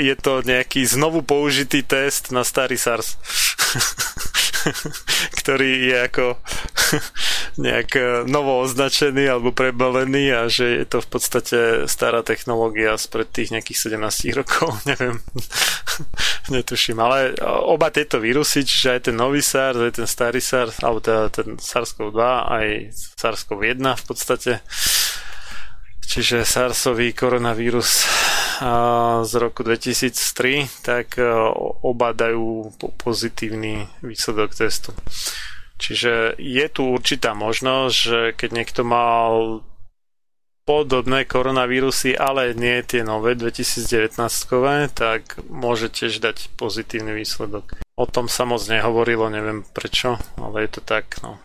[0.00, 3.20] je to nejaký znovu použitý test na starý SARS,
[5.40, 6.26] ktorý je ako
[7.64, 11.58] nejak e, novo označený alebo prebalený a že je to v podstate
[11.90, 15.20] stará technológia spred tých nejakých 17 rokov, neviem,
[16.50, 21.00] netuším, ale oba tieto vírusy, čiže aj ten nový SARS, aj ten starý SARS, alebo
[21.04, 22.66] teda ten SARS-CoV-2, aj
[23.20, 24.52] SARS-CoV-1 v podstate,
[26.04, 28.06] čiže SARSový koronavírus
[29.24, 31.26] z roku 2003, tak e,
[31.82, 34.92] oba dajú pozitívny výsledok testu.
[35.78, 39.60] Čiže je tu určitá možnosť, že keď niekto mal
[40.64, 47.76] podobné koronavírusy, ale nie tie nové 2019-kové, tak môže tiež dať pozitívny výsledok.
[47.94, 51.36] O tom sa moc nehovorilo, neviem prečo, ale je to tak, no.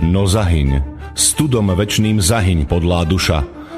[0.00, 0.80] No zahyň,
[1.12, 3.57] studom večným zahyň podlá duša,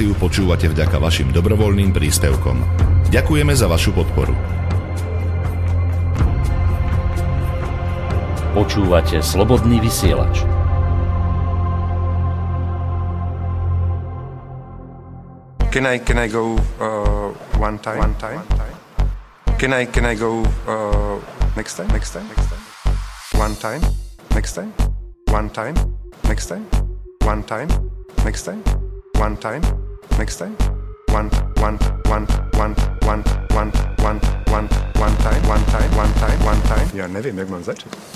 [0.00, 2.56] Reláciu počúvate vďaka vašim dobrovoľným príspevkom.
[3.12, 4.32] Ďakujeme za vašu podporu.
[8.56, 10.40] Počúvate slobodný vysielač.
[15.68, 18.00] Can I can I go uh, one time?
[18.00, 18.40] One time?
[19.60, 21.20] Can I can I go uh,
[21.60, 21.92] next time?
[21.92, 22.24] Next time?
[22.32, 22.62] Next time?
[23.36, 23.84] One time?
[24.32, 24.72] Next time?
[25.28, 25.76] One time?
[26.24, 26.64] Next time?
[27.20, 27.68] One time?
[28.24, 28.64] Next time?
[29.20, 29.60] One time?
[30.20, 30.54] Next time?
[31.08, 31.30] One
[31.64, 32.26] one one
[32.60, 32.74] one
[33.08, 33.22] one
[33.56, 33.72] one
[34.04, 34.20] one
[34.52, 34.68] one
[35.00, 35.42] one time?
[35.48, 35.96] One time?
[35.96, 36.44] One time?
[36.44, 36.88] One time?
[36.92, 37.88] Ja neviem, jak mám začať.
[37.88, 38.09] Life?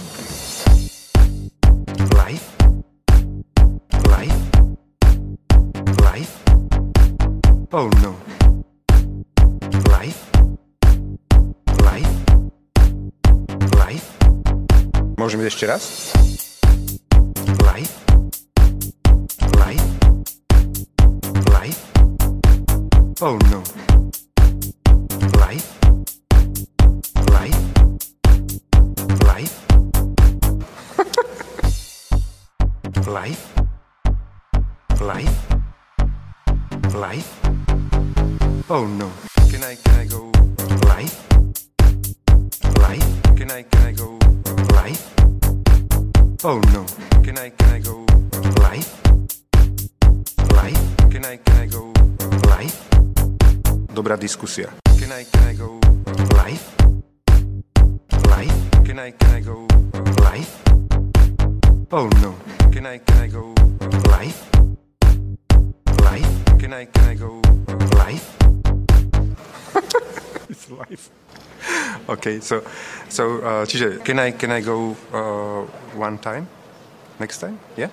[55.05, 55.81] Can I can I go
[56.33, 56.65] life?
[58.25, 58.85] Life?
[58.87, 59.67] Can I can I go
[60.25, 60.63] life?
[61.93, 62.35] Oh no.
[62.73, 63.53] Can I can I go
[64.09, 64.49] life?
[66.01, 66.59] Life?
[66.59, 67.43] Can I can I go
[68.01, 68.33] life?
[70.49, 71.11] it's life.
[72.09, 72.65] Okay, so
[73.13, 75.69] so uh, čiže can I can I go uh,
[76.01, 76.49] one time?
[77.21, 77.61] Next time?
[77.77, 77.93] Yeah?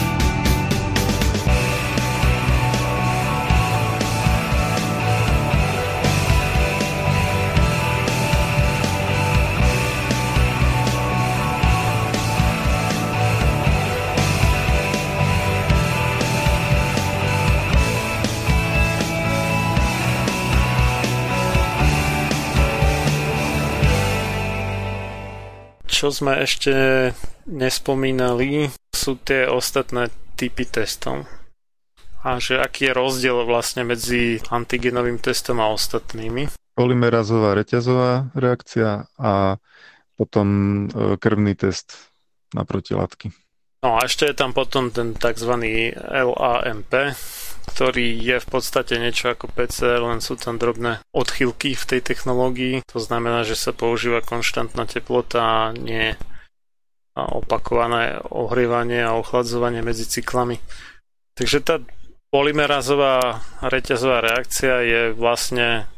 [26.01, 26.73] Čo sme ešte
[27.45, 31.29] nespomínali, sú tie ostatné typy testov.
[32.25, 36.49] A že aký je rozdiel vlastne medzi antigenovým testom a ostatnými.
[36.73, 39.61] Polymerazová reťazová reakcia a
[40.17, 40.47] potom
[40.89, 41.93] e, krvný test
[42.57, 43.29] na protilátky.
[43.85, 45.53] No a ešte je tam potom ten tzv.
[46.09, 47.13] LAMP,
[47.67, 52.85] ktorý je v podstate niečo ako PCR, len sú tam drobné odchylky v tej technológii.
[52.89, 56.13] To znamená, že sa používa konštantná teplota a nie
[57.15, 60.63] opakované ohrievanie a ochladzovanie medzi cyklami.
[61.35, 61.75] Takže tá
[62.31, 65.91] polymerazová reťazová reakcia je vlastne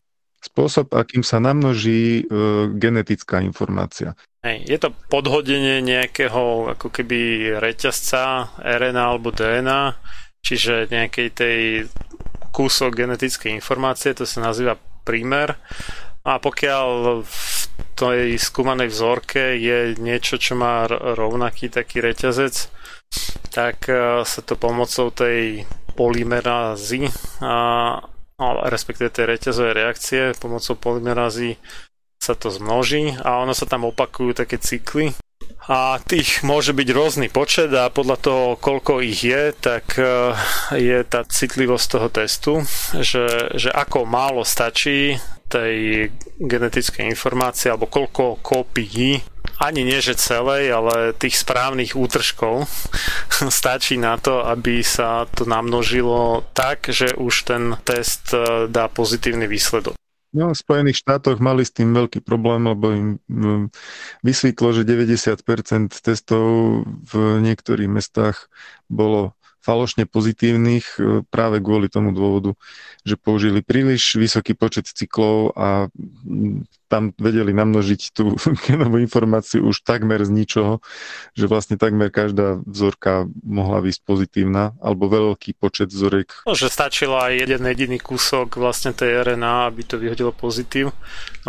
[0.43, 2.33] spôsob, akým sa namnoží e,
[2.75, 4.11] genetická informácia.
[4.43, 9.95] Hej, je to podhodenie nejakého ako keby reťazca RNA alebo DNA
[10.43, 11.59] čiže nejakej tej
[12.53, 15.57] kúsok genetickej informácie, to sa nazýva prímer.
[16.23, 17.47] A pokiaľ v
[17.97, 22.71] tej skúmanej vzorke je niečo, čo má rovnaký taký reťazec,
[23.51, 27.11] tak e, sa to pomocou tej polymerázy,
[27.43, 27.99] a,
[28.71, 31.59] respektíve tej reťazovej reakcie, pomocou polymerázy
[32.23, 35.11] sa to zmnoží a ono sa tam opakujú také cykly
[35.63, 40.35] a tých môže byť rôzny počet a podľa toho, koľko ich je, tak e,
[40.75, 42.53] je tá citlivosť toho testu,
[42.99, 45.15] že, že ako málo stačí
[45.47, 46.09] tej
[46.41, 49.23] genetickej informácie alebo koľko kópií
[49.63, 52.67] ani nie že celej, ale tých správnych útržkov
[53.63, 59.47] stačí na to, aby sa to namnožilo tak, že už ten test e, dá pozitívny
[59.47, 59.95] výsledok.
[60.33, 63.69] No, v Spojených štátoch mali s tým veľký problém, lebo im mm,
[64.25, 66.45] vysvetlo, že 90% testov
[66.89, 67.13] v
[67.45, 68.49] niektorých mestách
[68.89, 72.57] bolo falošne pozitívnych e, práve kvôli tomu dôvodu,
[73.07, 75.87] že použili príliš vysoký počet cyklov a
[76.27, 78.37] mm, tam vedeli namnožiť tú
[78.69, 80.77] genovú informáciu už takmer z ničoho,
[81.33, 86.29] že vlastne takmer každá vzorka mohla byť pozitívna, alebo veľký počet vzoriek.
[86.45, 90.93] No, že stačilo aj jeden jediný kúsok vlastne tej RNA, aby to vyhodilo pozitív.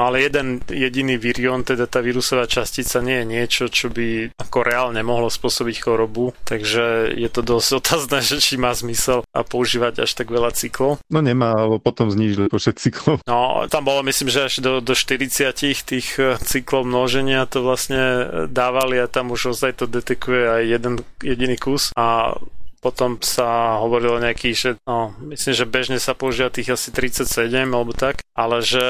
[0.00, 4.58] No ale jeden jediný virion, teda tá vírusová častica nie je niečo, čo by ako
[4.64, 10.08] reálne mohlo spôsobiť chorobu, takže je to dosť otázne, že či má zmysel a používať
[10.08, 11.02] až tak veľa cyklov.
[11.12, 13.20] No nemá, alebo potom znížili počet cyklov.
[13.28, 17.98] No, tam bolo myslím, že až do, do 40 tých eh, cyklov množenia to vlastne
[17.98, 22.39] eh, dávali a tam už ozaj to detekuje aj jeden jediný kus a
[22.85, 27.97] potom sa hovorilo nejaký, že no, myslím, že bežne sa používa tých asi 37 alebo
[27.97, 28.85] tak, ale že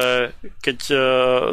[0.66, 0.98] keď uh,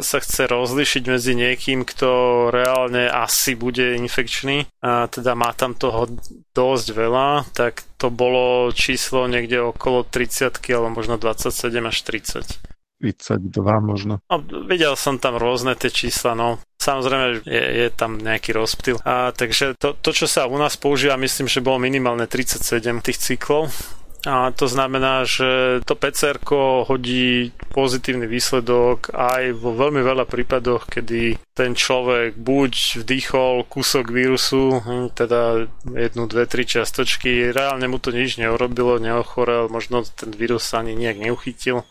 [0.02, 2.10] sa chce rozlišiť medzi niekým, kto
[2.50, 6.10] reálne asi bude infekčný, a teda má tam toho
[6.50, 11.54] dosť veľa, tak to bolo číslo niekde okolo 30 alebo možno 27
[11.86, 12.71] až 30.
[13.02, 14.22] 32 možno.
[14.30, 14.38] No,
[14.70, 16.62] videl som tam rôzne tie čísla, no.
[16.78, 19.02] Samozrejme, je, je tam nejaký rozptyl.
[19.02, 22.62] A, takže to, to, čo sa u nás používa, myslím, že bolo minimálne 37
[23.02, 23.74] tých cyklov.
[24.22, 26.38] A to znamená, že to PCR
[26.86, 34.78] hodí pozitívny výsledok aj vo veľmi veľa prípadoch, kedy ten človek buď vdýchol kúsok vírusu,
[34.78, 40.70] hm, teda jednu, dve, tri čiastočky, reálne mu to nič neurobilo, neochorel, možno ten vírus
[40.70, 41.82] sa ani nejak neuchytil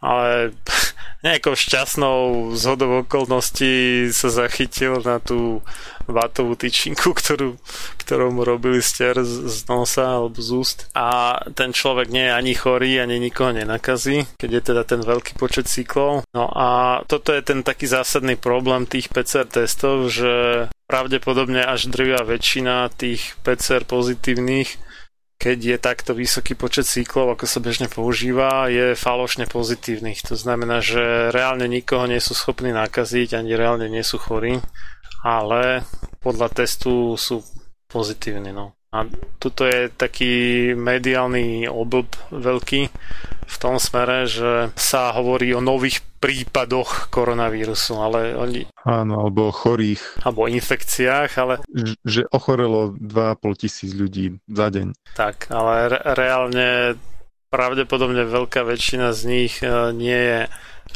[0.00, 0.56] ale
[1.26, 5.60] nejakou šťastnou zhodou okolností sa zachytil na tú
[6.10, 7.56] vatovú tyčinku, ktorú,
[8.02, 10.78] ktorú mu robili stier z, z nosa alebo z úst.
[10.92, 15.38] A ten človek nie je ani chorý, ani nikoho nenakazí, keď je teda ten veľký
[15.38, 16.26] počet cyklov.
[16.34, 22.26] No a toto je ten taký zásadný problém tých PCR testov, že pravdepodobne až drvia
[22.26, 24.89] väčšina tých PCR pozitívnych
[25.40, 30.20] keď je takto vysoký počet cyklov, ako sa bežne používa, je falošne pozitívnych.
[30.28, 34.60] To znamená, že reálne nikoho nie sú schopní nakaziť, ani reálne nie sú chorí,
[35.24, 35.88] ale
[36.20, 37.40] podľa testu sú
[37.88, 38.52] pozitívni.
[38.52, 38.76] No.
[38.92, 39.08] A
[39.40, 42.92] toto je taký mediálny oblb veľký
[43.50, 48.70] v tom smere, že sa hovorí o nových prípadoch koronavírusu, ale oni...
[48.86, 50.22] Áno, alebo o chorých.
[50.22, 51.54] Alebo o infekciách, ale...
[52.06, 54.94] Že ochorelo 2,5 tisíc ľudí za deň.
[55.18, 56.68] Tak, ale re- reálne
[57.50, 60.40] pravdepodobne veľká väčšina z nich e, nie je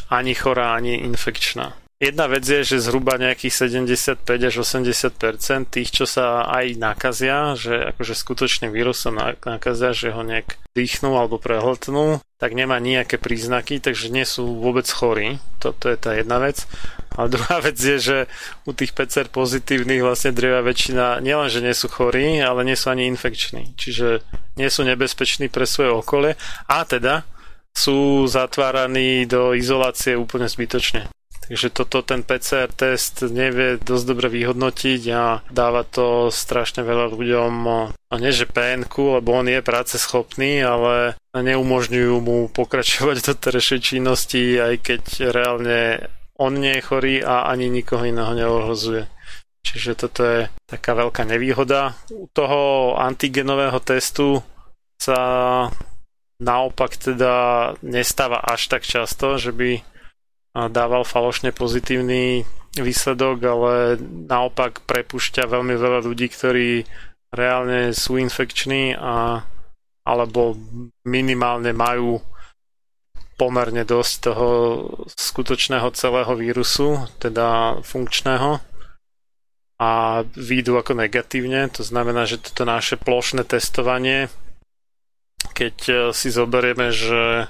[0.07, 1.75] ani chorá, ani infekčná.
[1.95, 7.95] Jedna vec je, že zhruba nejakých 75 až 80% tých, čo sa aj nakazia, že
[7.95, 14.11] akože skutočným vírusom nakazia, že ho nejak dýchnú alebo prehltnú, tak nemá nejaké príznaky, takže
[14.11, 15.39] nie sú vôbec chorí.
[15.63, 16.67] Toto je tá jedna vec.
[17.15, 18.17] A druhá vec je, že
[18.67, 22.91] u tých PCR pozitívnych vlastne drevia väčšina nielen, že nie sú chorí, ale nie sú
[22.91, 23.71] ani infekční.
[23.79, 24.19] Čiže
[24.59, 26.35] nie sú nebezpeční pre svoje okolie
[26.67, 27.23] a teda
[27.71, 31.14] sú zatváraní do izolácie úplne zbytočne.
[31.45, 37.53] Takže toto ten PCR test nevie dosť dobre vyhodnotiť a dáva to strašne veľa ľuďom,
[37.93, 43.79] a nie že PNK, lebo on je práce schopný, ale neumožňujú mu pokračovať do terejšej
[43.83, 49.07] činnosti, aj keď reálne on nie je chorý a ani nikoho iného neohrozuje.
[49.65, 50.39] Čiže toto je
[50.69, 51.97] taká veľká nevýhoda.
[52.13, 54.45] U toho antigenového testu
[55.01, 55.19] sa
[56.39, 57.33] naopak teda
[57.81, 59.94] nestáva až tak často, že by
[60.55, 62.47] dával falošne pozitívny
[62.79, 63.99] výsledok, ale
[64.31, 66.87] naopak prepušťa veľmi veľa ľudí, ktorí
[67.35, 69.43] reálne sú infekční a
[70.05, 70.53] alebo
[71.01, 72.21] minimálne majú
[73.35, 74.49] pomerne dosť toho
[75.11, 78.61] skutočného celého vírusu, teda funkčného
[79.81, 79.91] a
[80.23, 81.67] výjdu ako negatívne.
[81.75, 84.31] To znamená, že toto naše plošné testovanie,
[85.51, 85.75] keď
[86.15, 87.49] si zoberieme, že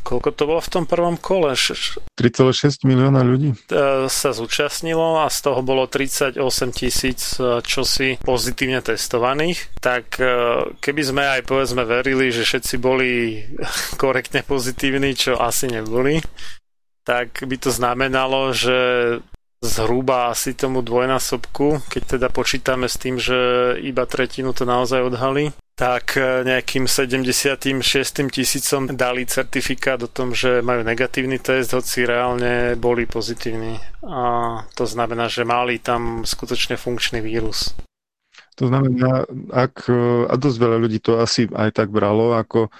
[0.00, 1.52] Koľko to bolo v tom prvom kole?
[1.54, 3.56] 3,6 milióna ľudí e,
[4.08, 6.36] sa zúčastnilo a z toho bolo 38
[6.72, 9.80] tisíc e, čosi pozitívne testovaných.
[9.80, 10.26] Tak e,
[10.80, 13.44] keby sme aj povedzme verili, že všetci boli
[14.02, 16.20] korektne pozitívni, čo asi neboli,
[17.04, 18.78] tak by to znamenalo, že
[19.60, 23.36] zhruba asi tomu dvojnásobku, keď teda počítame s tým, že
[23.84, 27.80] iba tretinu to naozaj odhali, tak e, nejakým 76
[28.28, 33.80] tisícom dali certifikát o tom, že majú negatívny test, hoci reálne boli pozitívni.
[34.04, 34.20] A
[34.76, 37.72] to znamená, že mali tam skutočne funkčný vírus.
[38.60, 42.70] To znamená, ak, e, a dosť veľa ľudí to asi aj tak bralo, ako e,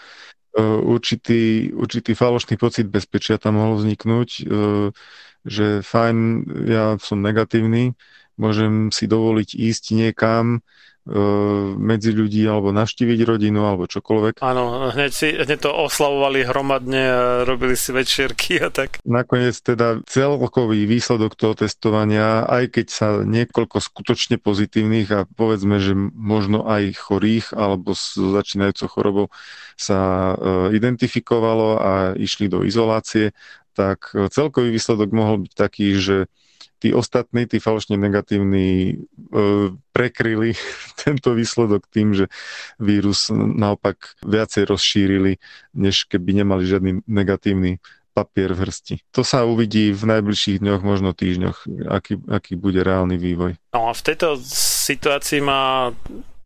[0.84, 4.44] určitý, určitý falošný pocit bezpečia tam mohol vzniknúť,
[5.40, 6.16] že fajn,
[6.68, 7.96] ja som negatívny,
[8.36, 10.60] môžem si dovoliť ísť niekam
[11.80, 14.44] medzi ľudí alebo navštíviť rodinu alebo čokoľvek.
[14.44, 19.00] Áno, hneď, si, hneď to oslavovali hromadne a robili si večierky a tak.
[19.08, 25.96] Nakoniec teda celkový výsledok toho testovania, aj keď sa niekoľko skutočne pozitívnych a povedzme, že
[26.12, 29.26] možno aj chorých alebo s začínajúcou chorobou
[29.80, 30.36] sa
[30.68, 33.32] identifikovalo a išli do izolácie,
[33.72, 36.28] tak celkový výsledok mohol byť taký, že
[36.80, 38.96] tí ostatní, tí falošne negatívni, e,
[39.92, 40.56] prekryli
[41.04, 42.32] tento výsledok tým, že
[42.80, 45.36] vírus naopak viacej rozšírili,
[45.76, 47.78] než keby nemali žiadny negatívny
[48.10, 48.94] papier v hrsti.
[49.14, 53.54] To sa uvidí v najbližších dňoch, možno týždňoch, aký, aký bude reálny vývoj.
[53.70, 54.34] No a v tejto
[54.90, 55.94] situácii ma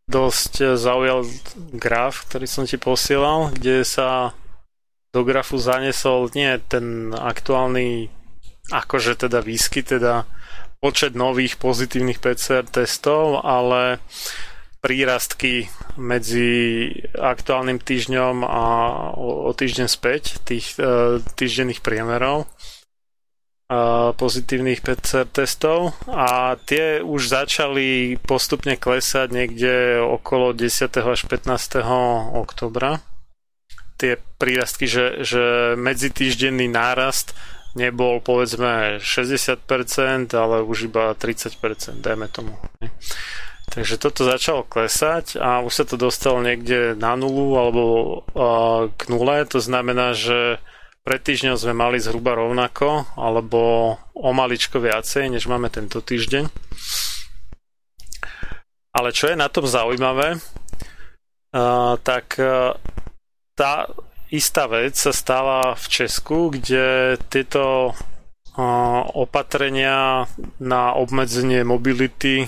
[0.05, 1.25] dosť zaujal
[1.73, 4.37] graf, ktorý som ti posielal, kde sa
[5.15, 8.11] do grafu zanesol nie ten aktuálny
[8.73, 10.25] akože teda výskyt, teda
[10.85, 14.05] počet nových pozitívnych PCR testov, ale
[14.85, 18.65] prírastky medzi aktuálnym týždňom a
[19.17, 22.47] o týždeň späť tých e, týždenných priemerov e,
[24.13, 30.69] pozitívnych PCR testov a tie už začali postupne klesať niekde okolo 10.
[31.01, 31.81] až 15.
[32.37, 33.01] oktobra.
[33.97, 37.33] Tie prírastky, že, že medzitýždenný nárast
[37.75, 41.59] nebol povedzme 60%, ale už iba 30%,
[41.99, 42.55] dajme tomu.
[43.65, 47.85] Takže toto začalo klesať a už sa to dostalo niekde na nulu alebo
[48.95, 50.63] k nule, to znamená, že
[51.03, 53.61] pred týždňom sme mali zhruba rovnako alebo
[54.15, 56.49] o maličko viacej, než máme tento týždeň.
[58.95, 60.39] Ale čo je na tom zaujímavé,
[62.07, 62.39] tak
[63.59, 63.73] tá
[64.31, 67.93] istá vec sa stala v Česku, kde tieto
[69.19, 70.31] opatrenia
[70.63, 72.47] na obmedzenie mobility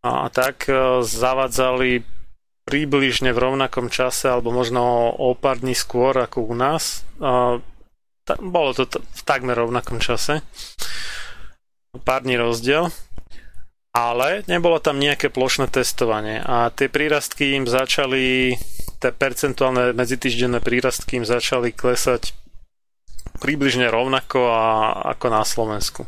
[0.00, 2.00] a tak e, zavádzali
[2.64, 7.04] približne v rovnakom čase alebo možno o pár dní skôr ako u nás.
[8.38, 10.40] Bolo to v takmer rovnakom čase.
[12.06, 12.88] Pár dní rozdiel.
[13.90, 18.54] Ale nebolo tam nejaké plošné testovanie a tie prírastky im začali
[19.00, 22.36] tie percentuálne medzitýždenné prírastky im začali klesať
[23.40, 24.64] približne rovnako a,
[25.16, 26.04] ako na Slovensku.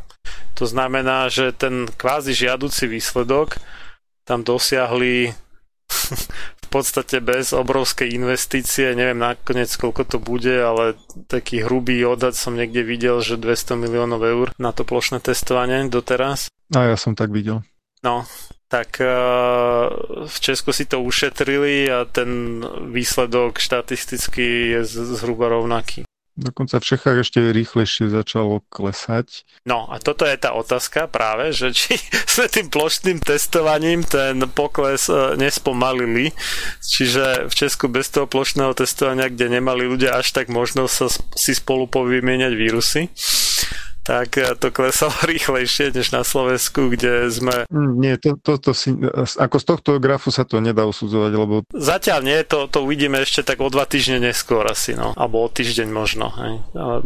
[0.61, 3.57] To znamená, že ten kvázi žiaduci výsledok
[4.29, 5.33] tam dosiahli
[6.63, 10.97] v podstate bez obrovskej investície, neviem nakoniec koľko to bude, ale
[11.29, 16.49] taký hrubý odhad som niekde videl, že 200 miliónov eur na to plošné testovanie doteraz.
[16.73, 17.61] A ja som tak videl.
[18.01, 18.25] No,
[18.73, 19.09] tak eh,
[20.25, 26.09] v Česku si to ušetrili a ten výsledok štatisticky je zhruba rovnaký.
[26.33, 29.45] Dokonca v Čechách ešte rýchlejšie začalo klesať.
[29.69, 32.01] No a toto je tá otázka práve, že či
[32.33, 36.33] sme tým plošným testovaním ten pokles eh, nespomalili.
[36.81, 41.53] Čiže v Česku bez toho plošného testovania, kde nemali ľudia až tak možnosť sa si
[41.53, 43.13] spolu povymieňať vírusy,
[44.03, 47.65] tak to klesalo rýchlejšie než na Slovensku, kde sme...
[47.71, 48.95] Mm, nie, to, to, to si,
[49.39, 51.55] ako z tohto grafu sa to nedá usudzovať, lebo...
[51.73, 55.15] Zatiaľ nie, to, to uvidíme ešte tak o dva týždne neskôr asi, no.
[55.15, 56.35] Alebo o týždeň možno.
[56.35, 56.55] Hej.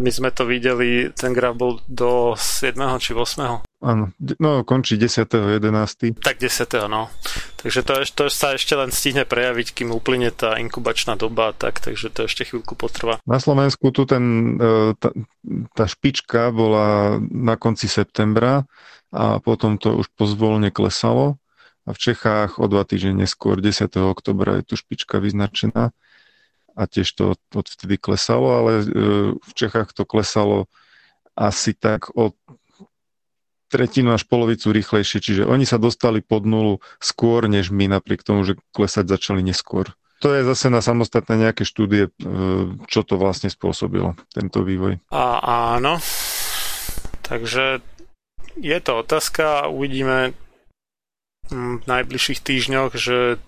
[0.01, 2.77] My sme to videli, ten graf bol do 7.
[3.01, 3.76] či 8.
[3.85, 4.09] Áno,
[4.41, 6.17] no končí 10.11.
[6.17, 6.89] Tak 10.
[6.89, 7.13] no.
[7.61, 12.09] Takže to, to sa ešte len stihne prejaviť, kým uplyne tá inkubačná doba, tak, takže
[12.09, 13.21] to ešte chvíľku potrvá.
[13.29, 15.13] Na Slovensku tu ten, e, tá,
[15.77, 18.65] tá špička bola na konci septembra
[19.13, 21.37] a potom to už pozvolne klesalo
[21.85, 23.93] a v Čechách o dva týždne neskôr, 10.
[24.09, 25.93] oktobra je tu špička vyznačená
[26.77, 28.85] a tiež to odvtedy klesalo, ale e,
[29.37, 30.65] v Čechách to klesalo
[31.37, 32.33] asi tak od
[33.67, 38.47] tretinu až polovicu rýchlejšie, čiže oni sa dostali pod nulu skôr než my, napriek tomu,
[38.47, 39.91] že klesať začali neskôr.
[40.25, 42.11] To je zase na samostatné nejaké štúdie, e,
[42.89, 44.97] čo to vlastne spôsobilo, tento vývoj.
[45.13, 45.45] A,
[45.77, 46.01] áno,
[47.21, 47.85] takže
[48.57, 50.33] je to otázka, uvidíme
[51.53, 53.39] v najbližších týždňoch, že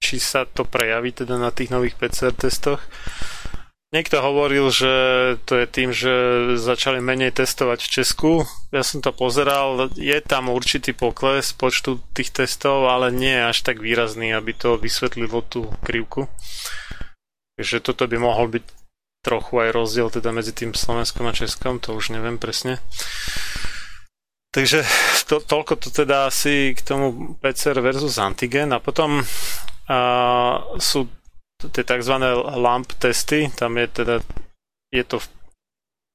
[0.00, 2.80] či sa to prejaví teda na tých nových PCR testoch.
[3.94, 4.90] Niekto hovoril, že
[5.46, 6.10] to je tým, že
[6.58, 8.30] začali menej testovať v Česku.
[8.74, 13.78] Ja som to pozeral, je tam určitý pokles počtu tých testov, ale nie až tak
[13.78, 16.26] výrazný, aby to vysvetlilo tú krivku.
[17.54, 18.64] Takže toto by mohol byť
[19.22, 22.82] trochu aj rozdiel teda medzi tým Slovenskom a Českom, to už neviem presne.
[24.50, 24.82] Takže
[25.30, 31.06] to, toľko to teda asi k tomu PCR versus antigen a potom uh, sú
[31.70, 32.14] tie tzv.
[32.52, 34.14] LAMP testy, tam je teda
[34.92, 35.18] je to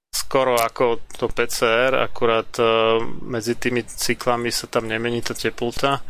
[0.10, 6.02] skoro ako to PCR, akurát uh, medzi tými cyklami sa tam nemení tá teplota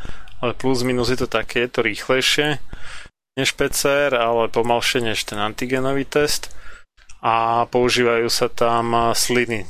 [0.42, 2.48] ale plus minus je to také, je to rýchlejšie
[3.40, 6.52] než PCR, ale pomalšie než ten antigenový test
[7.24, 9.64] a používajú sa tam sliny,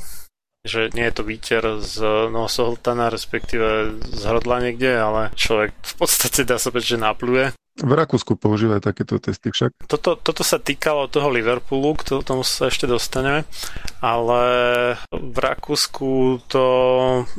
[0.65, 2.01] že nie je to výter z
[2.33, 7.45] nosohltana, respektíve z hrdla niekde, ale človek v podstate dá sa povedať, že napluje
[7.79, 9.87] v Rakúsku používajú takéto testy však.
[9.87, 13.47] Toto, toto sa týkalo toho Liverpoolu, k tomu sa ešte dostaneme,
[14.03, 14.41] ale
[15.11, 16.65] v Rakúsku to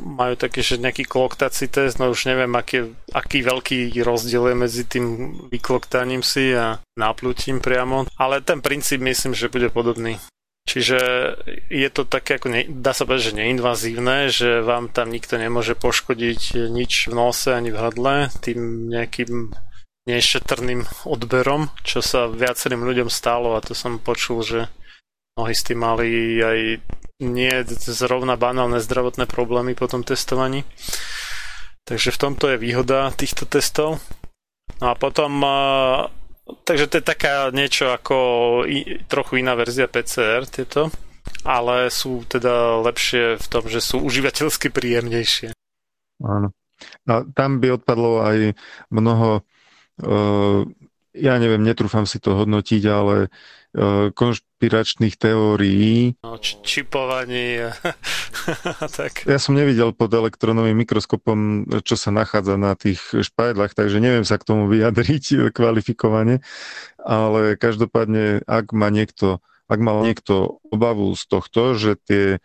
[0.01, 4.83] majú taký, že nejaký kloktací test, no už neviem, aký, aký veľký rozdiel je medzi
[4.85, 5.05] tým
[5.49, 10.17] vykloktaním si a náplutím priamo, ale ten princíp myslím, že bude podobný.
[10.61, 10.99] Čiže
[11.73, 15.73] je to také, ako ne, dá sa povedať, že neinvazívne, že vám tam nikto nemôže
[15.73, 18.15] poškodiť nič v nose ani v hrdle
[18.45, 19.57] tým nejakým
[20.09, 24.59] nešetrným odberom, čo sa viacerým ľuďom stalo a to som počul, že
[25.37, 26.09] mnohí s tým mali
[26.41, 26.59] aj
[27.21, 30.65] nie zrovna banálne zdravotné problémy po tom testovaní.
[31.85, 34.01] Takže v tomto je výhoda týchto testov.
[34.81, 35.37] No a potom
[36.65, 38.17] takže to je taká niečo ako
[39.05, 40.89] trochu iná verzia PCR tieto,
[41.45, 45.53] ale sú teda lepšie v tom, že sú užívateľsky príjemnejšie.
[46.25, 46.53] Áno.
[47.05, 48.57] A tam by odpadlo aj
[48.89, 49.45] mnoho
[51.11, 53.29] ja neviem, netrúfam si to hodnotiť, ale
[54.11, 56.19] konšpiračných teórií.
[56.19, 57.71] No, či, čipovanie.
[58.99, 59.23] tak.
[59.23, 64.35] Ja som nevidel pod elektronovým mikroskopom, čo sa nachádza na tých špajdlách, takže neviem sa
[64.35, 65.23] k tomu vyjadriť
[65.57, 66.43] kvalifikovane,
[66.99, 69.39] ale každopádne, ak má niekto,
[69.71, 72.43] ak mal niekto obavu z tohto, že tie,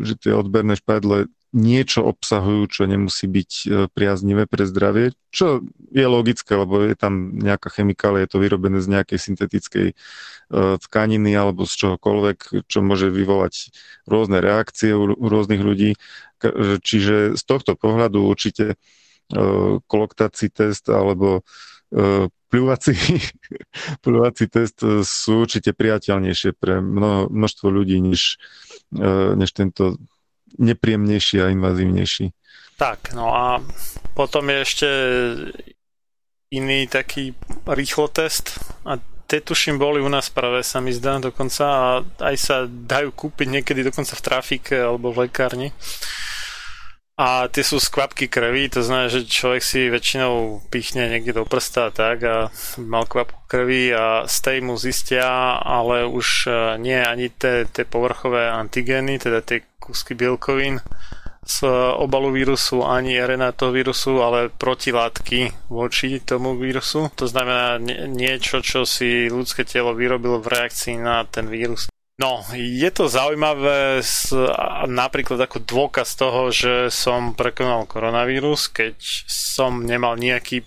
[0.00, 5.62] že tie odberné špajdle niečo obsahujú, čo nemusí byť e, priaznivé pre zdravie, čo
[5.94, 9.94] je logické, lebo je tam nejaká chemikália, je to vyrobené z nejakej syntetickej e,
[10.82, 13.70] tkaniny alebo z čohokoľvek, čo môže vyvolať
[14.10, 15.94] rôzne reakcie u rôznych ľudí.
[16.84, 18.76] Čiže z tohto pohľadu určite e,
[19.86, 21.46] koloktací test alebo
[22.50, 22.98] pľúvací,
[24.04, 28.42] pľúvací test sú určite priateľnejšie pre mnoho, množstvo ľudí, než,
[29.38, 29.94] než tento
[30.58, 32.30] nepríjemnejší a invazívnejší.
[32.76, 33.64] Tak, no a
[34.14, 34.88] potom je ešte
[36.52, 37.34] iný taký
[37.66, 41.86] rýchlotest a tie tuším boli u nás práve sa mi zdá dokonca a
[42.22, 45.74] aj sa dajú kúpiť niekedy dokonca v trafike alebo v lekárni.
[47.16, 51.48] A tie sú z kvapky krvi, to znamená, že človek si väčšinou pichne niekde do
[51.48, 57.00] prsta tak a mal kvapku krvi a z tej mu zistia, ale už e, nie
[57.00, 60.82] ani tie, tie povrchové antigény, teda tie kúsky bielkovín
[61.46, 61.62] z
[62.02, 67.06] obalu vírusu, ani RNA toho vírusu, ale protilátky voči tomu vírusu.
[67.14, 67.78] To znamená
[68.10, 71.86] niečo, čo si ľudské telo vyrobilo v reakcii na ten vírus.
[72.18, 74.34] No, je to zaujímavé s,
[74.88, 78.96] napríklad ako dôkaz toho, že som prekonal koronavírus, keď
[79.28, 80.64] som nemal nejaký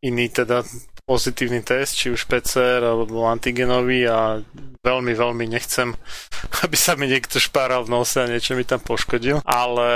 [0.00, 0.64] iný teda
[1.10, 4.38] pozitívny test, či už PCR alebo antigenový a
[4.86, 5.90] veľmi, veľmi nechcem,
[6.62, 9.90] aby sa mi niekto špáral v nose a niečo mi tam poškodil, ale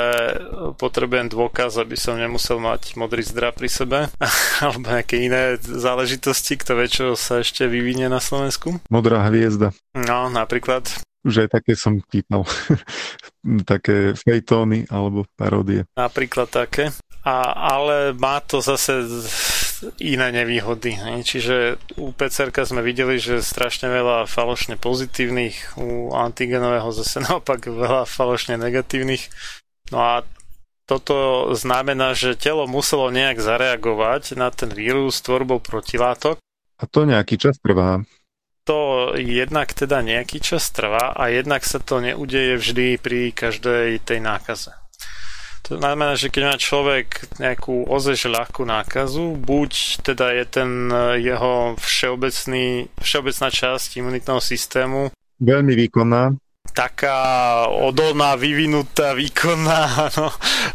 [0.75, 3.99] potrebujem dôkaz, aby som nemusel mať modrý zdra pri sebe
[4.67, 8.83] alebo nejaké iné záležitosti, kto vie, čo sa ešte vyvinie na Slovensku.
[8.91, 9.71] Modrá hviezda.
[9.95, 10.91] No, napríklad.
[11.25, 12.43] Už aj také som pýtal.
[13.71, 15.87] také fejtóny alebo paródie.
[15.95, 16.91] Napríklad také.
[17.25, 19.01] A, ale má to zase
[20.01, 20.97] iné nevýhody.
[21.25, 28.09] Čiže u PCR sme videli, že strašne veľa falošne pozitívnych, u antigenového zase naopak veľa
[28.09, 29.29] falošne negatívnych.
[29.93, 30.15] No a
[30.85, 36.37] toto znamená, že telo muselo nejak zareagovať na ten vírus tvorbou protilátok.
[36.77, 38.05] A to nejaký čas trvá.
[38.65, 44.25] To jednak teda nejaký čas trvá a jednak sa to neudeje vždy pri každej tej
[44.25, 44.73] nákaze.
[45.65, 47.07] To znamená, že keď má človek
[47.41, 55.09] nejakú ozeš ľahkú nákazu, buď teda je ten e, jeho všeobecný, všeobecná časť imunitného systému
[55.41, 56.35] veľmi výkonná,
[56.75, 57.19] taká
[57.71, 59.83] odolná, vyvinutá, výkonná,
[60.19, 60.29] no,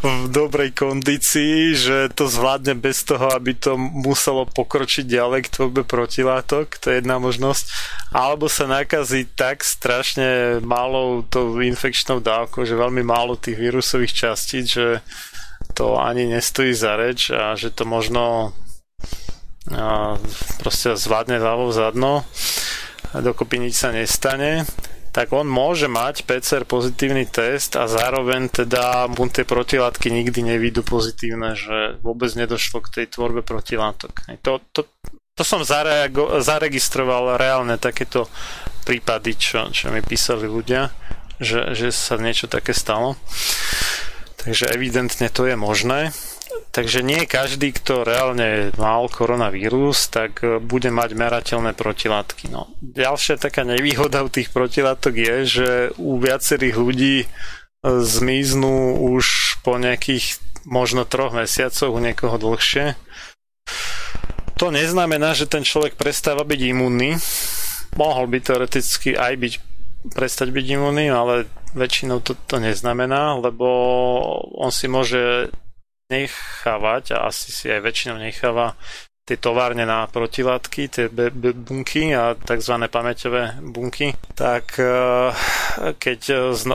[0.05, 5.81] v dobrej kondícii, že to zvládne bez toho, aby to muselo pokročiť ďalej k tvorbe
[5.83, 7.65] protilátok, to je jedna možnosť.
[8.15, 14.65] Alebo sa nakazí tak strašne malou tou infekčnou dávkou, že veľmi málo tých vírusových častíc,
[14.71, 15.03] že
[15.75, 18.55] to ani nestojí za reč a že to možno
[19.69, 20.15] a,
[20.63, 22.23] proste zvládne ľavo zadno
[23.13, 24.65] a dokopy nič sa nestane
[25.09, 30.85] tak on môže mať PCR pozitívny test a zároveň teda mu tie protilátky nikdy nevídu
[30.85, 34.29] pozitívne, že vôbec nedošlo k tej tvorbe protilátok.
[34.45, 34.85] To, to,
[35.33, 38.29] to som zareago- zaregistroval reálne takéto
[38.85, 40.93] prípady, čo, čo mi písali ľudia,
[41.41, 43.17] že, že sa niečo také stalo.
[44.39, 46.13] Takže evidentne to je možné.
[46.69, 52.51] Takže nie každý, kto reálne mal koronavírus, tak bude mať merateľné protilátky.
[52.51, 52.69] No.
[52.83, 57.15] Ďalšia taká nevýhoda u tých protilátok je, že u viacerých ľudí
[57.83, 62.99] zmiznú už po nejakých možno troch mesiacoch, u niekoho dlhšie.
[64.59, 67.15] To neznamená, že ten človek prestáva byť imunný.
[67.95, 69.53] Mohol by teoreticky aj byť
[70.11, 73.67] prestať byť imunný, ale väčšinou to, to neznamená, lebo
[74.55, 75.53] on si môže
[76.09, 78.73] nechávať a asi si aj väčšinou necháva
[79.29, 82.75] tie továrne na protilátky, tie b- b- bunky a tzv.
[82.89, 84.89] pamäťové bunky, tak e,
[86.01, 86.19] keď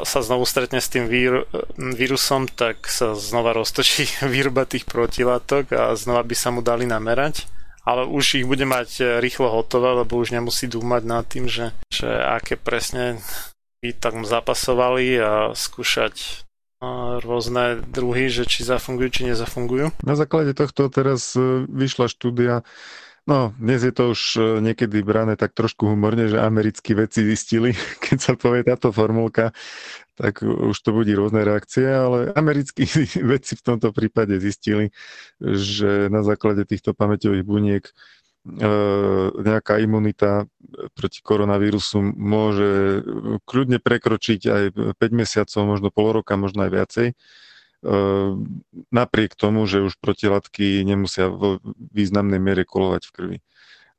[0.06, 5.82] sa znovu stretne s tým vír- vírusom, tak sa znova roztočí výroba tých protilátok a
[5.98, 7.50] znova by sa mu dali namerať
[7.84, 12.08] ale už ich bude mať rýchlo hotové, lebo už nemusí dúmať nad tým, že, že
[12.08, 13.20] aké presne
[13.84, 16.48] by tam zapasovali a skúšať
[17.20, 19.92] rôzne druhy, že či zafungujú, či nezafungujú.
[20.02, 22.62] Na základe tohto teraz e, vyšla štúdia,
[23.24, 27.72] no dnes je to už e, niekedy brané tak trošku humorne, že americkí vedci zistili,
[28.04, 29.52] keď sa povie táto formulka,
[30.14, 32.86] tak už to budí rôzne reakcie, ale americkí
[33.32, 34.94] vedci v tomto prípade zistili,
[35.42, 37.84] že na základe týchto pamäťových buniek
[38.44, 40.44] nejaká imunita
[40.92, 43.00] proti koronavírusu môže
[43.48, 44.62] kľudne prekročiť aj
[45.00, 47.06] 5 mesiacov, možno pol roka, možno aj viacej.
[47.08, 47.14] E,
[48.92, 51.56] napriek tomu, že už protilátky nemusia vo
[51.96, 53.38] významnej miere kolovať v krvi.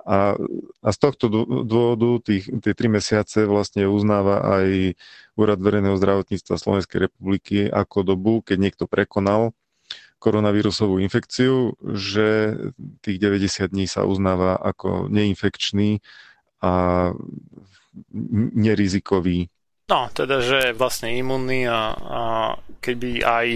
[0.05, 0.37] A,
[0.85, 1.25] a z tohto
[1.65, 4.93] dôvodu tých, tie tri mesiace vlastne uznáva aj
[5.33, 9.57] Úrad verejného zdravotníctva Slovenskej republiky ako dobu, keď niekto prekonal
[10.19, 12.57] koronavírusovú infekciu, že
[13.05, 16.01] tých 90 dní sa uznáva ako neinfekčný
[16.65, 16.71] a
[18.55, 19.47] nerizikový.
[19.85, 22.21] No, teda, že je vlastne imunný a, a
[22.81, 23.47] keby aj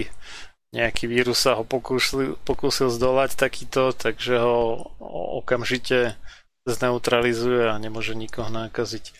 [0.70, 4.86] nejaký vírus sa ho pokúsil, pokúsil zdolať takýto, takže ho
[5.42, 6.14] okamžite
[6.62, 9.10] zneutralizuje a nemôže nikoho nakaziť.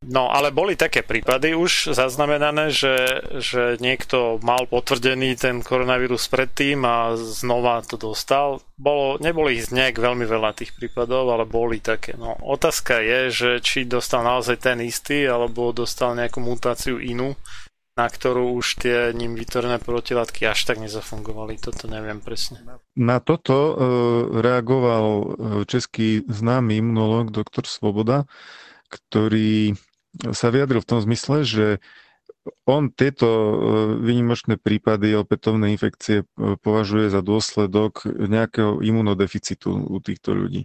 [0.00, 6.88] No, ale boli také prípady už zaznamenané, že, že niekto mal potvrdený ten koronavírus predtým
[6.88, 8.64] a znova to dostal.
[8.80, 12.16] Bolo, neboli ich nejak veľmi veľa tých prípadov, ale boli také.
[12.16, 17.36] No, otázka je, že či dostal naozaj ten istý, alebo dostal nejakú mutáciu inú,
[17.92, 21.60] na ktorú už tie ním vytvorené protilátky až tak nezafungovali.
[21.60, 22.64] Toto neviem presne.
[22.96, 23.72] Na toto e,
[24.40, 25.24] reagoval e,
[25.68, 28.24] český známy imunológ doktor Svoboda,
[28.88, 29.76] ktorý
[30.32, 31.66] sa vyjadril v tom zmysle, že
[32.64, 33.54] on tieto e,
[34.00, 40.64] výnimočné prípady opätovnej infekcie e, považuje za dôsledok nejakého imunodeficitu u týchto ľudí.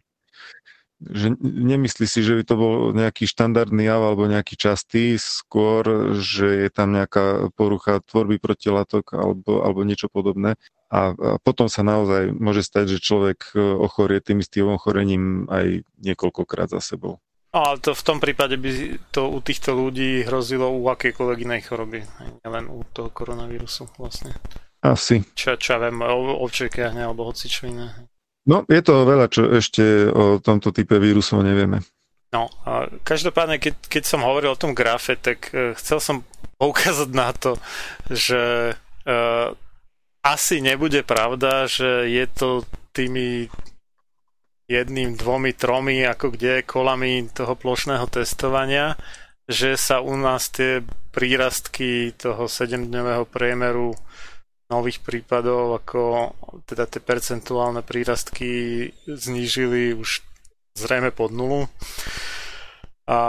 [1.04, 6.48] Že nemyslí si, že by to bol nejaký štandardný jav alebo nejaký častý, skôr, že
[6.66, 10.56] je tam nejaká porucha tvorby protilátok alebo, alebo niečo podobné.
[10.88, 15.84] A, a potom sa naozaj môže stať, že človek e, ochorie tým istým ochorením aj
[16.00, 17.20] niekoľkokrát za sebou.
[17.56, 22.04] Ale to v tom prípade by to u týchto ľudí hrozilo u akejkoľvek inej choroby,
[22.44, 24.36] nielen u toho koronavírusu vlastne.
[24.84, 25.24] Asi.
[25.34, 27.96] Čo, čo ja viem, ovčekiahne alebo hoci čo iné.
[28.46, 31.82] No, je to veľa, čo ešte o tomto type vírusov nevieme.
[32.36, 36.18] No, a každopádne, keď, keď som hovoril o tom grafe, tak uh, chcel som
[36.60, 37.56] poukázať na to,
[38.12, 38.76] že
[39.08, 39.50] uh,
[40.22, 42.50] asi nebude pravda, že je to
[42.92, 43.48] tými
[44.66, 48.98] jedným, dvomi, tromi, ako kde kolami toho plošného testovania,
[49.46, 50.82] že sa u nás tie
[51.14, 53.94] prírastky toho 7-dňového priemeru
[54.66, 56.34] nových prípadov, ako
[56.66, 60.26] teda tie percentuálne prírastky znížili už
[60.74, 61.70] zrejme pod nulu.
[63.06, 63.20] A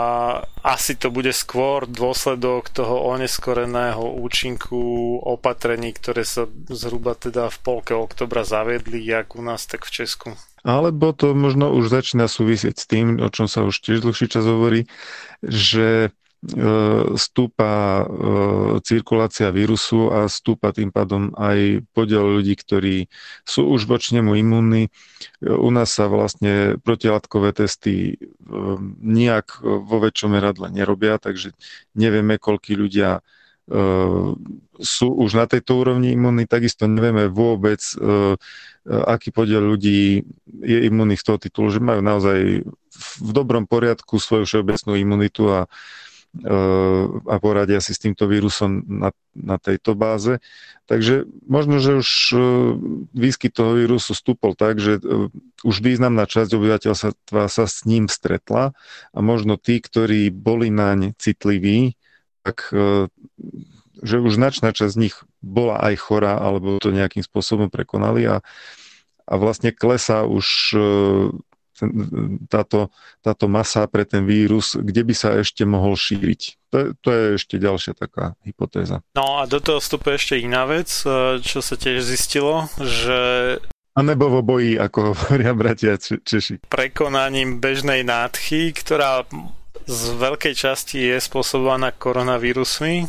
[0.64, 4.80] asi to bude skôr dôsledok toho oneskoreného účinku
[5.20, 10.32] opatrení, ktoré sa zhruba teda v polke oktobra zaviedli, jak u nás, tak v Česku.
[10.66, 14.50] Alebo to možno už začína súvisieť s tým, o čom sa už tiež dlhší čas
[14.50, 14.90] hovorí,
[15.38, 16.58] že e,
[17.14, 18.04] stúpa e,
[18.82, 23.06] cirkulácia vírusu a stúpa tým pádom aj podiel ľudí, ktorí
[23.46, 24.90] sú už voči nemu imunní.
[25.38, 28.14] U nás sa vlastne protilátkové testy e,
[29.06, 31.54] nijak vo väčšom meradle nerobia, takže
[31.94, 33.22] nevieme, koľkí ľudia
[34.76, 37.82] sú už na tejto úrovni imunní, takisto nevieme vôbec,
[38.86, 40.22] aký podiel ľudí
[40.62, 42.62] je imunných z toho titulu, že majú naozaj
[42.96, 45.60] v dobrom poriadku svoju všeobecnú imunitu a,
[47.26, 50.38] a poradia si s týmto vírusom na, na tejto báze.
[50.86, 52.10] Takže možno, že už
[53.10, 55.02] výskyt toho vírusu stúpol tak, že
[55.66, 58.78] už významná časť obyvateľstva sa s ním stretla
[59.10, 61.98] a možno tí, ktorí boli naň citliví,
[62.46, 62.70] tak
[64.02, 68.44] že už značná časť z nich bola aj chorá, alebo to nejakým spôsobom prekonali a,
[69.24, 70.80] a vlastne klesá už e,
[71.76, 71.90] ten,
[72.48, 72.92] táto,
[73.24, 76.40] táto masa pre ten vírus, kde by sa ešte mohol šíriť.
[76.72, 79.00] To, to je ešte ďalšia taká hypotéza.
[79.16, 83.18] No a do toho vstupuje ešte iná vec, e, čo sa tiež zistilo, že
[83.96, 86.68] a nebo vo boji, ako hovoria bratia Češi.
[86.68, 89.24] Prekonaním bežnej nádchy, ktorá
[89.86, 93.06] z veľkej časti je spôsobovaná koronavírusmi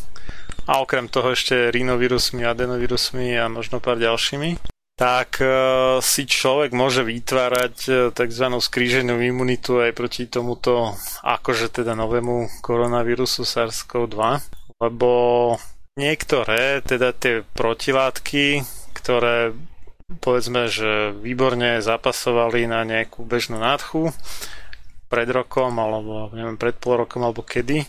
[0.69, 4.61] a okrem toho ešte rinovírusmi, adenovírusmi a možno pár ďalšími,
[4.97, 5.49] tak e,
[6.01, 8.45] si človek môže vytvárať e, tzv.
[8.61, 10.93] skríženú imunitu aj proti tomuto
[11.25, 14.17] akože teda novému koronavírusu SARS-CoV-2,
[14.81, 15.09] lebo
[15.97, 18.61] niektoré, teda tie protilátky,
[18.93, 19.53] ktoré
[20.21, 24.13] povedzme, že výborne zapasovali na nejakú bežnú nádchu
[25.07, 27.88] pred rokom, alebo neviem, pred pol rokom, alebo kedy,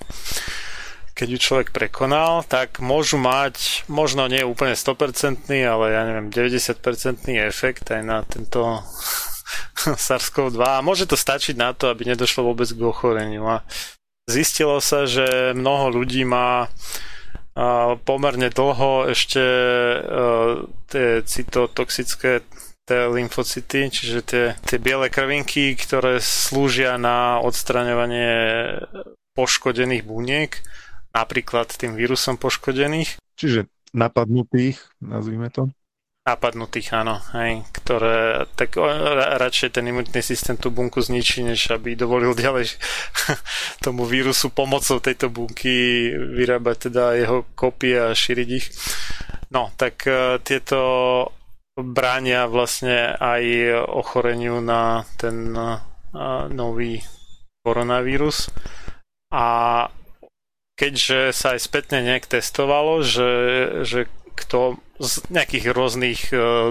[1.15, 6.79] keď ju človek prekonal, tak môžu mať možno nie úplne 100%, ale ja neviem, 90%
[7.43, 8.87] efekt aj na tento
[10.07, 13.43] SARS-CoV-2 a môže to stačiť na to, aby nedošlo vôbec k ochoreniu.
[13.51, 13.67] A
[14.31, 16.71] zistilo sa, že mnoho ľudí má
[18.07, 19.99] pomerne dlho ešte e,
[20.87, 22.47] tie cytotoxické
[22.89, 28.33] T lymfocyty, čiže tie, tie biele krvinky, ktoré slúžia na odstraňovanie
[29.37, 30.57] poškodených buniek,
[31.13, 33.21] napríklad tým vírusom poškodených.
[33.37, 35.69] Čiže napadnutých, nazvime to
[36.29, 38.77] napadnutých, áno, hej, ktoré tak
[39.41, 42.77] radšej ten imunitný systém tú bunku zničí, než aby dovolil ďalej
[43.85, 48.67] tomu vírusu pomocou tejto bunky vyrábať teda jeho kopie a šíriť ich.
[49.49, 50.77] No, tak uh, tieto
[51.79, 53.43] bránia vlastne aj
[53.89, 55.55] ochoreniu na ten
[56.51, 57.03] nový
[57.63, 58.51] koronavírus.
[59.31, 59.47] A
[60.79, 63.31] keďže sa aj spätne nejak testovalo, že,
[63.85, 66.71] že kto z nejakých rôznych uh,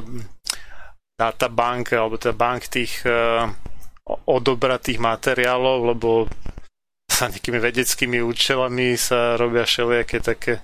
[1.19, 3.51] databank alebo teda bank tých uh,
[4.07, 6.09] odobratých materiálov, lebo
[7.11, 10.63] sa nejakými vedeckými účelami sa robia všelijaké také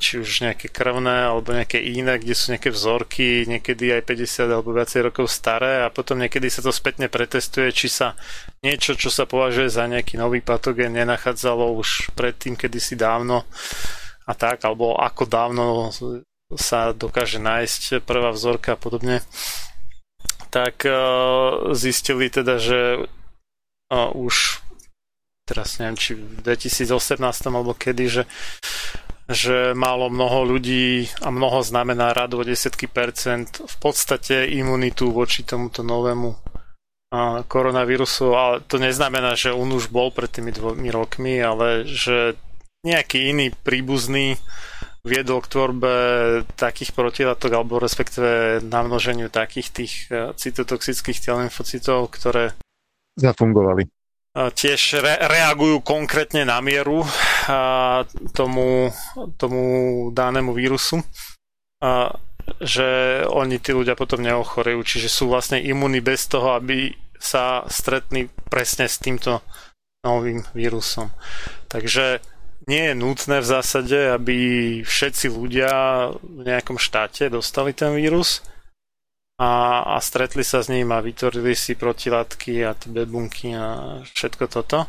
[0.00, 4.74] či už nejaké krvné alebo nejaké iné, kde sú nejaké vzorky, niekedy aj 50 alebo
[4.74, 8.18] viacej rokov staré a potom niekedy sa to spätne pretestuje, či sa
[8.60, 13.46] niečo, čo sa považuje za nejaký nový patogén, nenachádzalo už predtým kedysi dávno
[14.26, 15.66] a tak, alebo ako dávno
[16.58, 19.22] sa dokáže nájsť prvá vzorka a podobne,
[20.50, 24.60] tak uh, zistili teda, že uh, už
[25.50, 27.18] teraz neviem, či v 2018
[27.50, 28.22] alebo kedy, že,
[29.30, 35.46] že málo mnoho ľudí a mnoho znamená radu o desiatky percent v podstate imunitu voči
[35.46, 36.34] tomuto novému
[37.46, 42.38] koronavírusu, ale to neznamená, že on už bol pred tými dvomi rokmi, ale že
[42.86, 44.38] nejaký iný príbuzný
[45.02, 45.92] viedol k tvorbe
[46.54, 52.52] takých protilátok alebo respektíve namnoženiu takých tých e, cytotoxických telnymfocytov, ktoré
[53.16, 53.88] zafungovali.
[54.30, 57.02] Tiež re- reagujú konkrétne na mieru
[58.32, 58.92] tomu,
[59.36, 59.60] tomu
[60.14, 61.02] danému vírusu.
[62.60, 62.88] Že
[63.30, 66.90] oni tí ľudia potom neochorejú, čiže sú vlastne imunní bez toho, aby
[67.20, 69.44] sa stretli presne s týmto
[70.00, 71.12] novým vírusom.
[71.68, 72.24] Takže
[72.68, 74.36] nie je nutné v zásade, aby
[74.84, 75.72] všetci ľudia
[76.16, 78.40] v nejakom štáte dostali ten vírus
[79.40, 84.44] a, a stretli sa s ním a vytvorili si protilátky a tie bunky a všetko
[84.52, 84.88] toto.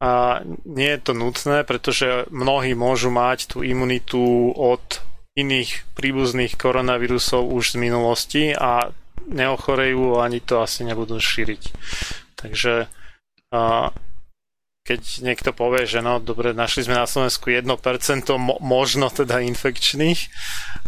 [0.00, 5.04] A nie je to nutné, pretože mnohí môžu mať tú imunitu od
[5.36, 8.90] iných príbuzných koronavírusov už z minulosti a
[9.28, 11.62] neochorejú ani to asi nebudú šíriť.
[12.40, 12.88] Takže
[14.80, 17.68] keď niekto povie, že no dobre, našli sme na Slovensku 1%
[18.40, 20.20] mo- možno teda infekčných,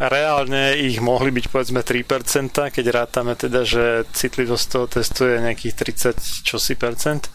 [0.00, 5.74] reálne ich mohli byť povedzme 3%, keď rátame teda, že citlivosť toho testu je nejakých
[6.18, 7.28] 30 čosi percent.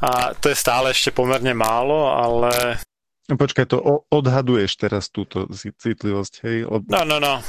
[0.00, 2.80] A to je stále ešte pomerne málo, ale...
[3.26, 6.56] No počkaj, to odhaduješ teraz túto citlivosť, hej?
[6.68, 6.84] Lebo...
[6.86, 7.42] No, no, no.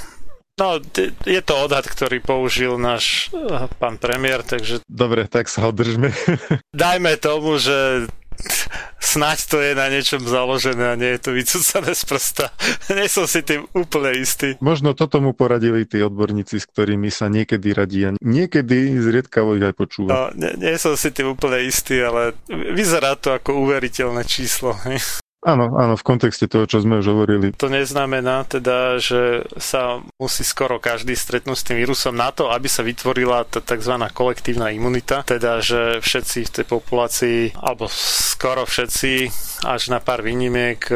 [0.57, 0.81] No,
[1.21, 4.81] je to odhad, ktorý použil náš eh, pán premiér, takže...
[4.89, 6.09] Dobre, tak sa održme.
[6.73, 8.09] Dajme tomu, že
[8.97, 12.45] snáď to je na niečom založené a nie je to vycúcané z prsta.
[12.97, 14.57] Nie som si tým úplne istý.
[14.63, 19.65] Možno toto mu poradili tí odborníci, s ktorými sa niekedy radí a niekedy zriedkavo ich
[19.65, 20.09] aj počúva.
[20.09, 24.73] No, nie, nie som si tým úplne istý, ale vyzerá to ako uveriteľné číslo.
[25.45, 27.53] Áno, áno, v kontexte toho, čo sme už hovorili.
[27.61, 32.65] To neznamená teda, že sa musí skoro každý stretnúť s tým vírusom na to, aby
[32.65, 34.01] sa vytvorila tá tzv.
[34.17, 39.29] kolektívna imunita, teda, že všetci v tej populácii, alebo skoro všetci,
[39.61, 40.95] až na pár výnimiek e,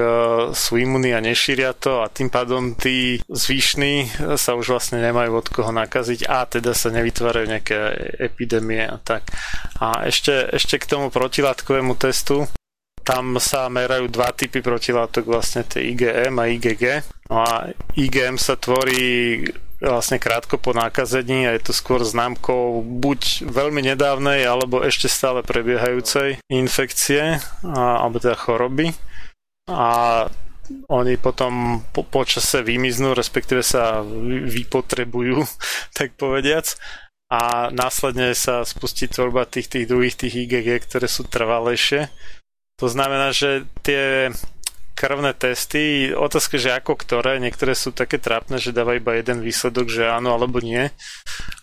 [0.58, 4.10] sú imuní a nešíria to a tým pádom tí zvyšní
[4.42, 7.78] sa už vlastne nemajú od koho nakaziť a teda sa nevytvárajú nejaké
[8.18, 9.30] epidémie a tak.
[9.78, 12.50] A ešte, ešte k tomu protilátkovému testu,
[13.02, 16.84] tam sa merajú dva typy protilátok, vlastne tie IgM a IgG.
[17.30, 19.42] No a IgM sa tvorí
[19.82, 25.42] vlastne krátko po nákazení a je to skôr známkou buď veľmi nedávnej alebo ešte stále
[25.42, 28.94] prebiehajúcej infekcie a, alebo teda choroby.
[29.66, 30.30] A
[30.88, 34.06] oni potom po, počase vymiznú, respektíve sa
[34.46, 35.42] vypotrebujú,
[35.98, 36.78] tak povediac.
[37.32, 42.12] A následne sa spustí tvorba tých, tých druhých tých IgG, ktoré sú trvalejšie
[42.82, 44.34] to znamená, že tie
[44.98, 49.90] krvné testy, otázka, že ako ktoré, niektoré sú také trápne, že dávajú iba jeden výsledok,
[49.90, 50.90] že áno alebo nie,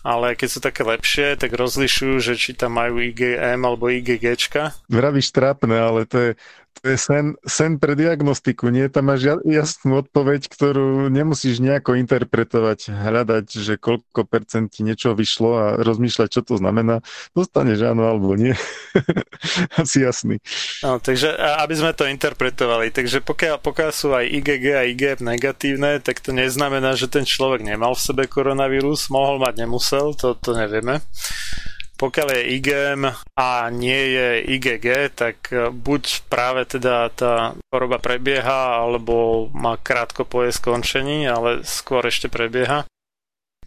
[0.03, 4.75] ale keď sú také lepšie, tak rozlišujú, že či tam majú IgM alebo IgGčka.
[4.91, 6.31] Vravíš trápne, ale to je,
[6.83, 8.87] je sen, sen pre diagnostiku, nie?
[8.87, 15.49] Tam máš jasnú odpoveď, ktorú nemusíš nejako interpretovať, hľadať, že koľko percent ti niečo vyšlo
[15.55, 17.03] a rozmýšľať, čo to znamená.
[17.35, 18.55] Dostaneš áno alebo nie.
[19.81, 20.39] Asi jasný.
[20.85, 25.99] No, takže aby sme to interpretovali, takže pokiaľ, pokiaľ sú aj IgG a IgF negatívne,
[25.99, 30.55] tak to neznamená, že ten človek nemal v sebe koronavírus, mohol mať, nemusel, to, to
[30.55, 31.03] nevieme.
[31.99, 33.01] Pokiaľ je IgM
[33.35, 40.23] a nie je IgG, tak e, buď práve teda tá choroba prebieha, alebo má krátko
[40.23, 42.87] po jej skončení, ale skôr ešte prebieha.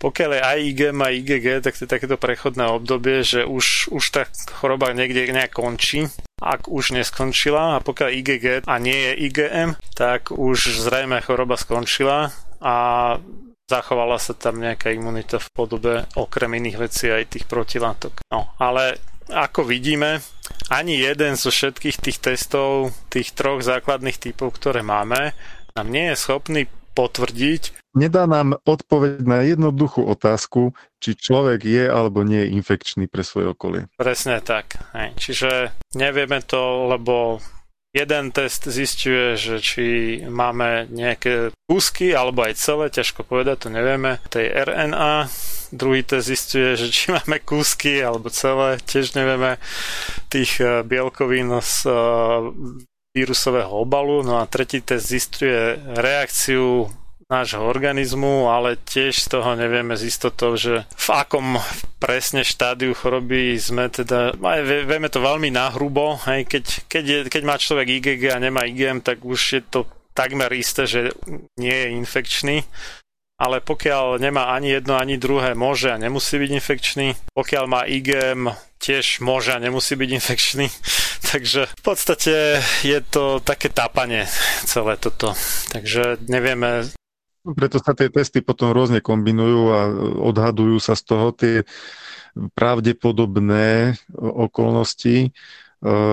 [0.01, 4.05] Pokiaľ je aj IgM a IgG, tak to je takéto prechodné obdobie, že už, už
[4.09, 6.09] tá choroba niekde nejak končí,
[6.41, 12.33] ak už neskončila a pokiaľ IgG a nie je IgM, tak už zrejme choroba skončila
[12.59, 12.75] a
[13.73, 18.21] zachovala sa tam nejaká imunita v podobe okrem iných vecí aj tých protilátok.
[18.29, 19.01] No, ale
[19.33, 20.21] ako vidíme,
[20.69, 25.33] ani jeden zo všetkých tých testov, tých troch základných typov, ktoré máme,
[25.73, 27.97] nám nie je schopný potvrdiť.
[27.97, 33.53] Nedá nám odpoveď na jednoduchú otázku, či človek je alebo nie je infekčný pre svoje
[33.53, 33.89] okolie.
[33.97, 34.77] Presne tak.
[34.93, 37.41] Čiže nevieme to, lebo
[37.93, 39.85] Jeden test zistuje, že či
[40.25, 45.29] máme nejaké kúsky alebo aj celé, ťažko povedať, to nevieme, tej RNA.
[45.77, 49.61] Druhý test zistuje, že či máme kúsky alebo celé, tiež nevieme
[50.33, 51.95] tých eh, bielkovín z eh,
[53.13, 54.25] vírusového obalu.
[54.25, 56.89] No a tretí test zistuje reakciu
[57.33, 61.57] nášho organizmu, ale tiež z toho nevieme z istotou, že v akom
[61.97, 67.43] presne štádiu choroby sme teda, aj vieme to veľmi nahrubo, hej, keď, keď, je, keď
[67.49, 71.01] má človek IgG a nemá IgM, tak už je to takmer isté, že
[71.57, 72.69] nie je infekčný
[73.43, 77.09] ale pokiaľ nemá ani jedno, ani druhé, môže a nemusí byť infekčný.
[77.35, 80.67] Pokiaľ má IgM, tiež môže a nemusí byť infekčný.
[81.35, 84.31] Takže v podstate je to také tápanie
[84.63, 85.35] celé toto.
[85.75, 86.87] Takže nevieme
[87.43, 89.81] preto sa tie testy potom rôzne kombinujú a
[90.31, 91.57] odhadujú sa z toho tie
[92.55, 95.31] pravdepodobné okolnosti, e,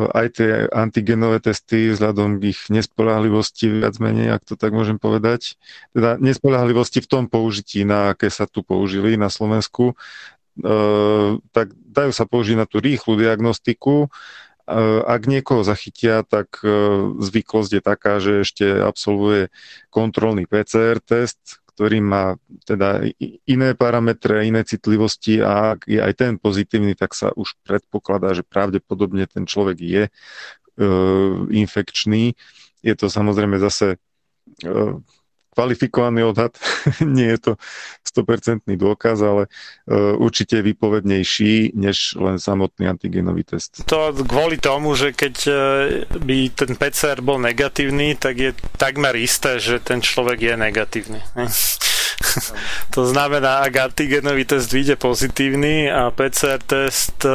[0.10, 5.56] aj tie antigenové testy vzhľadom k ich nespolahlivosti viac menej, ak to tak môžem povedať.
[5.96, 9.96] Teda nespolahlivosti v tom použití, na aké sa tu použili na Slovensku,
[10.60, 10.76] e,
[11.54, 14.12] tak dajú sa použiť na tú rýchlu diagnostiku,
[15.06, 16.70] ak niekoho zachytia, tak e,
[17.18, 19.50] zvyklosť je taká, že ešte absolvuje
[19.90, 22.36] kontrolný PCR test, ktorý má
[22.68, 23.08] teda
[23.48, 28.44] iné parametre, iné citlivosti a ak je aj ten pozitívny, tak sa už predpokladá, že
[28.44, 30.12] pravdepodobne ten človek je e,
[31.50, 32.36] infekčný.
[32.84, 33.98] Je to samozrejme zase e,
[35.54, 36.54] kvalifikovaný odhad,
[37.06, 37.52] nie je to
[38.06, 39.52] 100% dôkaz, ale
[39.90, 43.84] uh, určite je výpovednejší než len samotný antigenový test.
[43.90, 45.54] To kvôli tomu, že keď e,
[46.16, 51.20] by ten PCR bol negatívny, tak je takmer isté, že ten človek je negatívny.
[52.96, 57.34] to znamená, ak antigenový test vyjde pozitívny a PCR test e,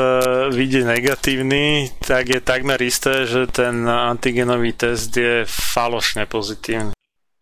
[0.54, 6.93] vyjde negatívny, tak je takmer isté, že ten antigenový test je falošne pozitívny.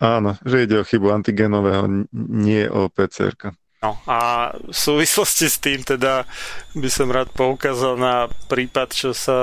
[0.02, 3.54] Áno, že ide o chybu antigenového, nie o PCR.
[3.82, 6.26] No a v súvislosti s tým teda
[6.74, 9.38] by som rád poukázal na prípad, čo sa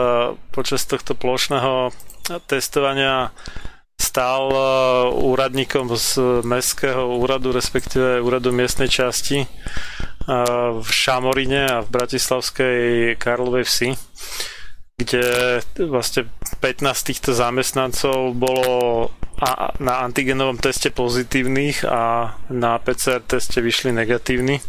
[0.52, 1.95] počas tohto plošného
[2.48, 3.31] testovania
[3.99, 4.64] stal uh,
[5.11, 12.80] úradníkom z mestského úradu, respektíve úradu miestnej časti uh, v Šamorine a v Bratislavskej
[13.19, 13.90] Karlovej vsi
[15.00, 15.24] kde
[15.88, 16.28] vlastne
[16.60, 18.68] 15 týchto zamestnancov bolo
[19.80, 24.60] na antigenovom teste pozitívnych a na PCR teste vyšli negatívni.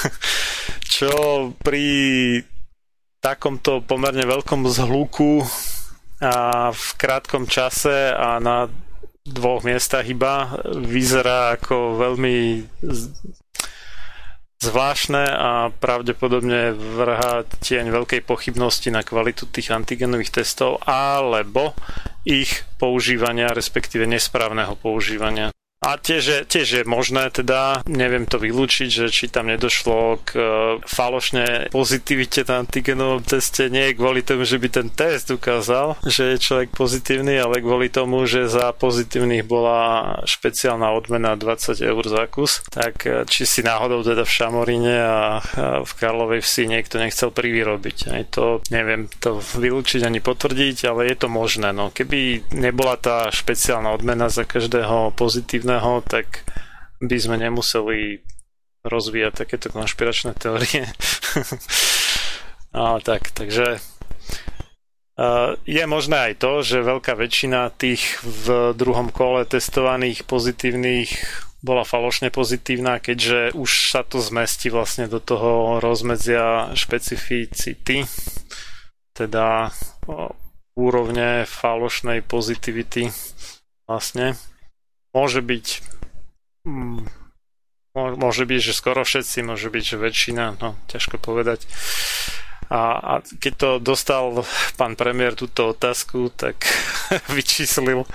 [0.96, 1.12] Čo
[1.60, 1.84] pri
[3.20, 5.44] takomto pomerne veľkom zhluku
[6.24, 8.72] a v krátkom čase a na
[9.28, 12.64] dvoch miestach iba vyzerá ako veľmi
[14.60, 21.72] zvláštne a pravdepodobne vrhá tieň veľkej pochybnosti na kvalitu tých antigenových testov alebo
[22.28, 25.48] ich používania, respektíve nesprávneho používania.
[25.80, 30.30] A tiež je, tiež je možné, teda neviem to vylúčiť, že či tam nedošlo k
[30.36, 30.44] e,
[30.84, 36.44] falošne pozitivite na antigenovom teste, nie kvôli tomu, že by ten test ukázal, že je
[36.44, 42.60] človek pozitívny, ale kvôli tomu, že za pozitívnych bola špeciálna odmena 20 eur za kus,
[42.68, 45.40] tak e, či si náhodou teda v Šamoríne a
[45.80, 48.12] v Karlovej vsi niekto nechcel privyrobiť.
[48.12, 51.72] Aj to neviem to vylúčiť ani potvrdiť, ale je to možné.
[51.72, 56.42] No, keby nebola tá špeciálna odmena za každého pozitívneho iného, tak
[56.98, 58.26] by sme nemuseli
[58.82, 60.90] rozvíjať takéto konšpiračné teórie.
[62.74, 63.78] no, tak, takže
[65.68, 71.12] je možné aj to, že veľká väčšina tých v druhom kole testovaných pozitívnych
[71.60, 78.08] bola falošne pozitívna, keďže už sa to zmestí vlastne do toho rozmedzia špecificity,
[79.12, 79.68] teda
[80.72, 83.12] úrovne falošnej pozitivity
[83.84, 84.40] vlastne
[85.12, 85.66] môže byť
[86.66, 87.20] mm,
[87.94, 91.66] môže byť, že skoro všetci, môže byť, že väčšina, no ťažko povedať.
[92.70, 93.12] A, a
[93.42, 94.46] keď to dostal
[94.78, 96.62] pán premiér túto otázku, tak
[97.34, 98.06] vyčíslil,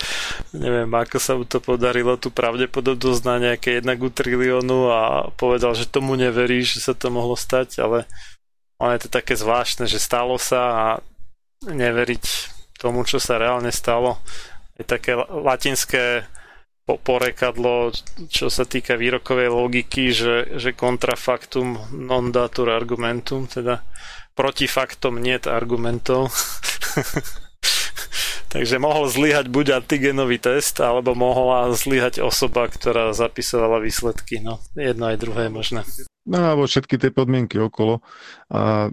[0.56, 5.76] neviem, ako sa mu to podarilo, tú pravdepodobnosť na nejaké 1 ku triliónu a povedal,
[5.76, 8.08] že tomu neverí, že sa to mohlo stať, ale
[8.80, 10.86] on je to také zvláštne, že stalo sa a
[11.68, 12.24] neveriť
[12.80, 14.24] tomu, čo sa reálne stalo.
[14.80, 16.24] Je také latinské
[16.86, 17.90] porekadlo,
[18.30, 23.82] čo sa týka výrokovej logiky, že, že kontrafaktum non datur argumentum, teda
[24.38, 26.30] proti faktom niet argumentov.
[28.54, 34.40] Takže mohol zlyhať buď antigenový test, alebo mohla zlyhať osoba, ktorá zapisovala výsledky.
[34.40, 35.82] No, jedno aj druhé je možné.
[36.26, 38.02] No alebo všetky tie podmienky okolo.
[38.50, 38.90] A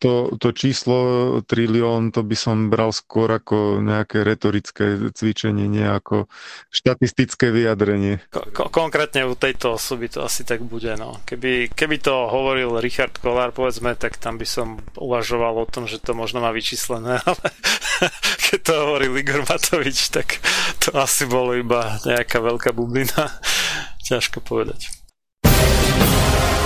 [0.00, 0.96] to, to číslo
[1.44, 6.24] trilión, to by som bral skôr ako nejaké retorické cvičenie, nie ako
[6.72, 8.24] štatistické vyjadrenie.
[8.32, 10.88] Ko- konkrétne u tejto osoby to asi tak bude.
[10.96, 11.20] No.
[11.28, 16.00] Keby, keby to hovoril Richard Kolár, povedzme, tak tam by som uvažoval o tom, že
[16.00, 17.44] to možno má vyčíslené, ale
[18.48, 20.40] keď to hovoril Igor Matovič, tak
[20.80, 23.36] to asi bolo iba nejaká veľká bublina.
[24.08, 24.99] Ťažko povedať.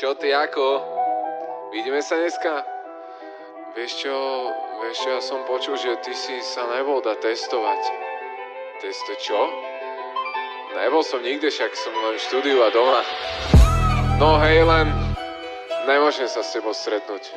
[0.00, 0.80] Čo ty ako?
[1.76, 2.64] Vidíme sa dneska?
[3.76, 4.16] Vieš čo,
[4.80, 7.80] vieš čo, ja som počul, že ty si sa nebol dať testovať.
[8.80, 9.40] Testo čo?
[10.72, 13.04] Nebol som nikde, však som len v štúdiu a doma.
[14.16, 14.88] No hej, len
[15.84, 17.36] nemôžem sa s tebou stretnúť.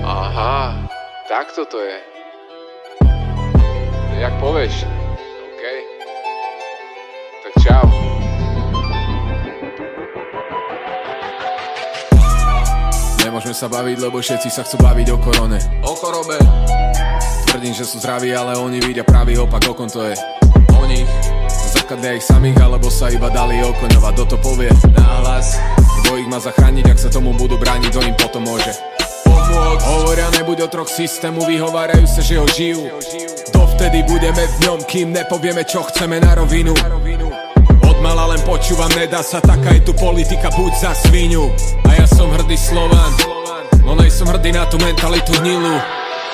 [0.00, 0.80] Aha,
[1.28, 2.00] tak toto je.
[4.16, 4.93] Jak povieš?
[13.44, 15.60] Nemôžeme sa baviť, lebo všetci sa chcú baviť o korone.
[15.84, 16.40] O chorobe
[17.52, 20.16] Tvrdím, že sú zdraví, ale oni vidia pravý opak, okon to je.
[20.72, 21.04] O nich
[21.76, 24.72] Zrkadlia ich samých, alebo sa iba dali okoňovať Kto to povie?
[24.96, 28.72] Náhlas Kto ich má zachrániť, ak sa tomu budú brániť, kto im potom môže?
[29.28, 29.84] Pomôcť.
[29.92, 32.88] Hovoria nebuď o troch systému, vyhovárajú sa, že ho žijú.
[33.52, 36.72] Dovtedy budeme v ňom, kým nepovieme, čo chceme na rovinu.
[38.04, 41.48] Mala len počúvam, nedá sa taká je tu politika, buď za svinu
[41.88, 43.33] A ja som hrdý Slovan,
[43.84, 45.76] no nej som hrdý na tú mentalitu hnilu.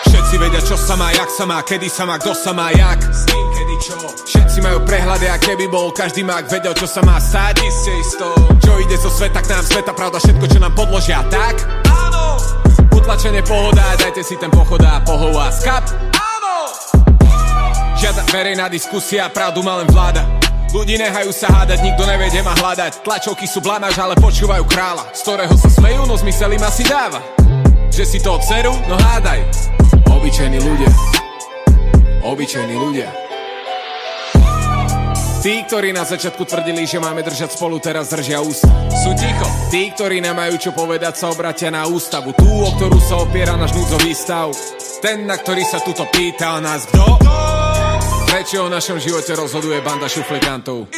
[0.07, 3.05] Všetci vedia, čo sa má, jak sa má, kedy sa má, kto sa má, jak.
[3.29, 3.99] Kedy čo.
[4.25, 7.61] Všetci majú prehľady a keby bol každý mák vedel, čo sa má stať.
[7.61, 8.27] Iste isto.
[8.65, 11.61] Čo ide zo sveta k nám, sveta pravda, všetko, čo nám podložia, tak?
[11.91, 12.41] Áno!
[12.97, 15.85] Utlačenie pohoda, dajte si ten pochod a pohová skap.
[16.17, 16.57] Áno!
[18.01, 20.25] Žiadna verejná diskusia, pravdu má len vláda.
[20.71, 23.03] Ľudí nehajú sa hádať, nikto nevie, kde ma hľadať.
[23.03, 27.40] Tlačovky sú blamáž, ale počúvajú kráľa Z ktorého sa smejú, no zmysel im asi dáva
[28.01, 28.73] Že si to dceru?
[28.89, 29.45] No hádaj.
[30.09, 30.89] Obyčajní ľudia.
[32.25, 33.13] Obyčajní ľudia.
[35.45, 38.73] Tí, ktorí na začiatku tvrdili, že máme držať spolu, teraz držia ústa.
[39.05, 39.45] Sú ticho.
[39.69, 42.33] Tí, ktorí nemajú čo povedať, sa obratia na ústavu.
[42.41, 44.49] Tú, o ktorú sa opiera náš núdzový stav.
[45.05, 47.21] Ten, na ktorý sa tuto pýta nás kto?
[48.33, 50.89] Prečo o našom živote rozhoduje banda šuflikantov?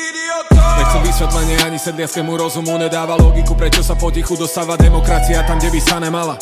[0.78, 5.80] Nechcem vysvetlenie ani sedliackému rozumu Nedáva logiku, prečo sa potichu dostáva demokracia tam, kde by
[5.82, 6.38] sa nemala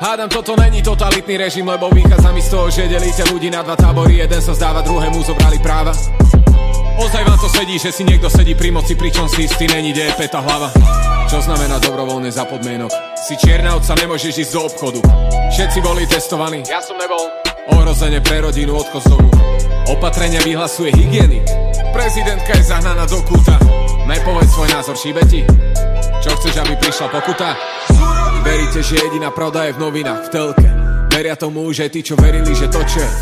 [0.00, 3.76] Hádam, toto není totalitný režim, lebo vychádza mi z toho, že delíte ľudí na dva
[3.76, 4.24] tábory.
[4.24, 5.92] Jeden sa zdáva, druhému zobrali práva.
[6.96, 10.08] Ozaj vám to sedí, že si niekto sedí pri moci, pričom si istý není, kde
[10.08, 10.72] je peta hlava.
[11.28, 12.92] Čo znamená dobrovoľne za podmienok?
[13.16, 15.00] Si čierna sa nemôžeš ísť do obchodu.
[15.52, 16.64] Všetci boli testovaní.
[16.68, 17.32] Ja som nebol.
[17.72, 19.30] Ohrozenie pre rodinu, odchod z domu
[19.90, 21.42] Opatrenia vyhlasuje hygienik.
[21.90, 23.58] Prezidentka je zahnaná do kúta.
[24.06, 25.42] Nepoveď svoj názor, šíbe ti.
[26.22, 27.58] Čo chceš, aby prišla pokuta?
[28.42, 30.68] Veríte, že jediná pravda je v novinách, v telke.
[31.12, 33.20] Veria tomu už aj tí, čo verili, že to, čo je v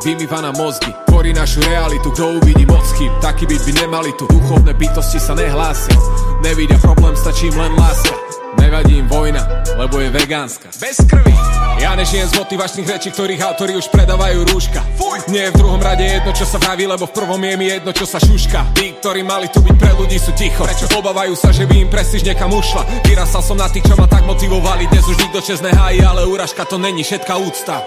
[0.00, 4.24] Vymýva na mozgy, tvorí našu realitu Kto uvidí moc chyb, taký byt by nemali tu.
[4.30, 5.98] Duchovné bytosti sa nehlásia.
[6.40, 8.23] Nevidia problém, stačí im len láska
[8.64, 9.44] Nevadí im vojna,
[9.76, 10.72] lebo je vegánska.
[10.80, 11.36] Bez krvi.
[11.84, 14.80] Ja nežijem z motivačných rečí, ktorých autori už predávajú rúška.
[14.96, 15.28] Fuj.
[15.28, 17.92] Nie je v druhom rade jedno, čo sa praví, lebo v prvom je mi jedno,
[17.92, 18.72] čo sa šuška.
[18.72, 20.64] Tí, ktorí mali tu byť pre ľudí, sú ticho.
[20.64, 20.88] Prečo?
[20.96, 23.04] Obávajú sa, že by im prestíž niekam ušla.
[23.04, 24.88] Vyrastal som na tých, čo ma tak motivovali.
[24.88, 27.84] Dnes už nikto čest nehájí, ale úražka to není všetká úcta.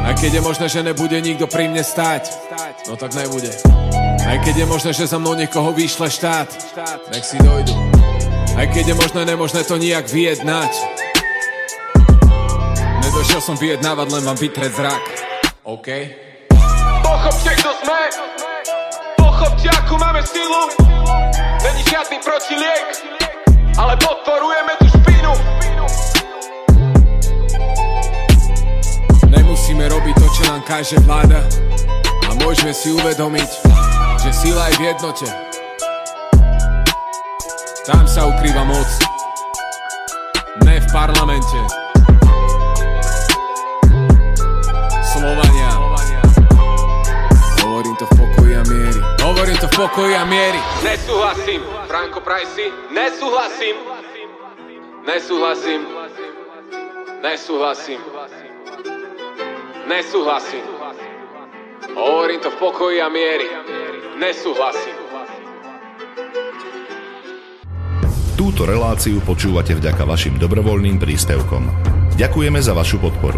[0.00, 2.32] Aj keď je možné, že nebude nikto pri mne stáť
[2.88, 3.52] No tak nebude.
[4.24, 6.48] Aj keď je možné, že za mnou niekoho vyšle štát.
[7.12, 8.00] Nech si dojdu
[8.56, 10.72] aj keď je možné, nemožné to nijak vyjednať.
[13.04, 15.04] Nedošiel som vyjednávať, len vám vytreť zrak.
[15.66, 15.88] OK?
[17.02, 18.00] Pochopte, kto sme.
[19.18, 20.62] Pochopte, akú máme silu.
[21.60, 22.86] Není žiadny protiliek
[23.76, 25.32] Ale podporujeme tú špinu
[29.28, 31.44] Nemusíme robiť to, čo nám káže vláda.
[32.26, 33.50] A môžeme si uvedomiť,
[34.24, 35.50] že sila je v jednote
[37.86, 38.88] tam sa ukrýva moc.
[40.66, 41.58] Ne v parlamente.
[45.00, 45.70] Slovania.
[47.64, 49.00] Hovorím to v pokoji a miery.
[49.24, 50.60] Hovorím to v pokoji a miery.
[50.84, 51.60] Nesúhlasím.
[51.88, 52.66] Franko Prajsi.
[52.92, 53.76] Nesúhlasím.
[55.06, 55.80] Nesúhlasím.
[57.24, 58.00] Nesúhlasím.
[59.88, 60.64] Nesúhlasím.
[61.96, 63.48] Hovorím to v pokoji a miery.
[64.20, 64.96] Nesúhlasím.
[68.40, 71.60] Túto reláciu počúvate vďaka vašim dobrovoľným príspevkom.
[72.16, 73.36] Ďakujeme za vašu podporu.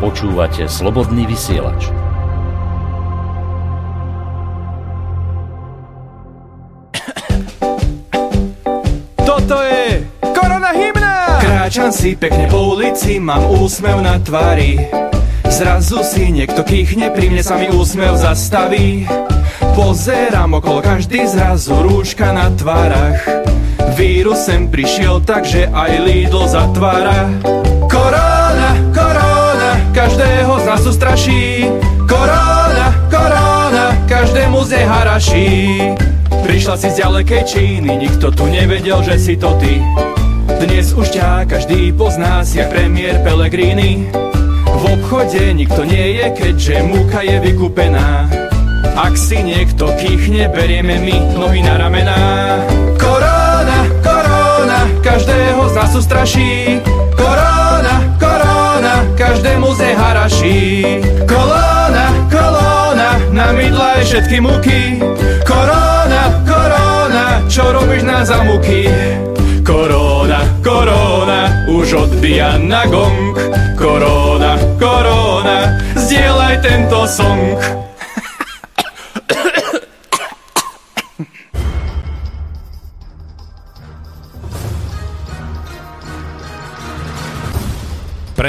[0.00, 1.92] Počúvate slobodný vysielač.
[9.20, 10.00] Toto je
[10.32, 11.44] korona hymna!
[11.44, 14.80] Kráčam si pekne po ulici, mám úsmev na tvári.
[15.44, 19.04] Zrazu si niekto kýchne, pri mne sa mi úsmev zastaví.
[19.74, 23.22] Pozerám okolo každý zrazu rúška na tvárach.
[23.94, 27.30] Vírus sem prišiel, takže aj Lidl zatvára.
[27.90, 31.68] Korona, korona, každého z nás straší.
[32.06, 34.86] Korona, korona, každému z nej
[36.40, 39.78] Prišla si z ďalekej Číny, nikto tu nevedel, že si to ty.
[40.58, 44.08] Dnes už ťa každý pozná, si premiér Pellegrini.
[44.66, 48.39] V obchode nikto nie je, keďže múka je vykúpená
[49.00, 52.20] ak si niekto kýchne, berieme my nohy na ramená.
[53.00, 56.84] Korona, korona, každého z nás straší
[57.16, 60.60] Korona, korona, každému z nej haraší.
[61.24, 64.80] Kolóna, kolóna, na mydla je všetky muky
[65.48, 68.84] Korona, korona, čo robíš na zamuky?
[69.64, 73.38] Korona, korona, už odbíja na gong.
[73.80, 77.56] Korona, korona, zdieľaj tento song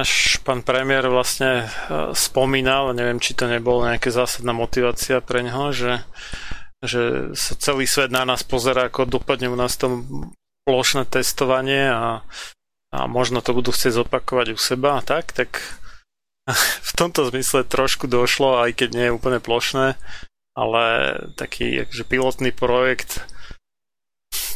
[0.00, 5.76] Náš pán premiér vlastne e, spomínal, neviem, či to nebolo nejaká zásadná motivácia pre neho,
[5.76, 6.00] že,
[6.80, 10.00] že sa celý svet na nás pozera, ako dopadne u nás to
[10.64, 12.24] plošné testovanie a,
[12.96, 15.60] a možno to budú chcieť zopakovať u seba a tak, tak
[16.88, 20.00] v tomto zmysle trošku došlo, aj keď nie je úplne plošné,
[20.56, 20.84] ale
[21.36, 23.20] taký akože pilotný projekt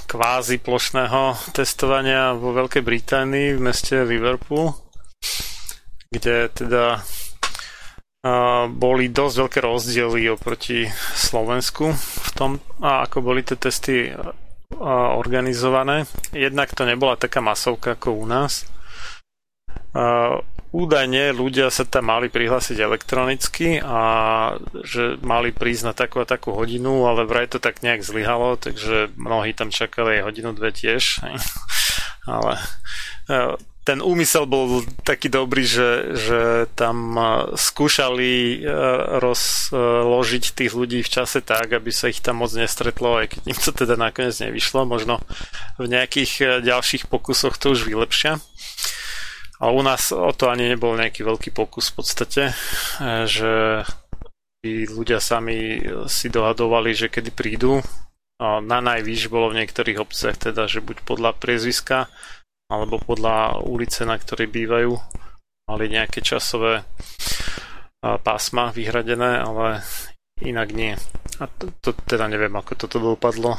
[0.09, 4.84] kvázi plošného testovania vo Veľkej Británii v meste Liverpool,
[6.15, 7.03] kde teda
[8.73, 14.09] boli dosť veľké rozdiely oproti Slovensku v tom, a ako boli tie testy
[15.21, 16.09] organizované.
[16.33, 18.65] Jednak to nebola taká masovka ako u nás.
[20.75, 24.01] Údajne ľudia sa tam mali prihlásiť elektronicky a
[24.83, 29.15] že mali prísť na takú a takú hodinu, ale vraj to tak nejak zlyhalo, takže
[29.15, 31.23] mnohí tam čakali aj hodinu, dve tiež.
[32.27, 32.59] ale
[33.85, 36.41] ten úmysel bol taký dobrý, že, že
[36.73, 38.73] tam e, skúšali e,
[39.21, 43.59] rozložiť tých ľudí v čase tak, aby sa ich tam moc nestretlo, aj keď im
[43.61, 44.89] to teda nakoniec nevyšlo.
[44.89, 45.21] Možno
[45.77, 48.41] v nejakých ďalších pokusoch to už vylepšia.
[49.61, 52.43] A u nás o to ani nebol nejaký veľký pokus v podstate,
[53.25, 53.85] že
[54.61, 55.79] by ľudia sami
[56.11, 57.81] si dohadovali, že kedy prídu.
[58.43, 62.11] Na najvýš bolo v niektorých obciach teda, že buď podľa priezviska
[62.69, 64.93] alebo podľa ulice, na ktorej bývajú,
[65.69, 66.85] mali nejaké časové
[68.01, 69.81] pásma vyhradené, ale
[70.45, 70.93] inak nie.
[71.41, 73.57] A to, to teda neviem, ako toto dopadlo.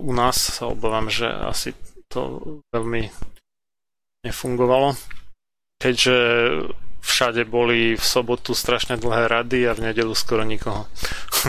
[0.00, 1.72] U nás sa obávam, že asi
[2.08, 3.08] to veľmi
[4.24, 4.96] nefungovalo.
[5.78, 6.16] Keďže
[6.98, 10.90] všade boli v sobotu strašne dlhé rady a v nedelu skoro nikoho.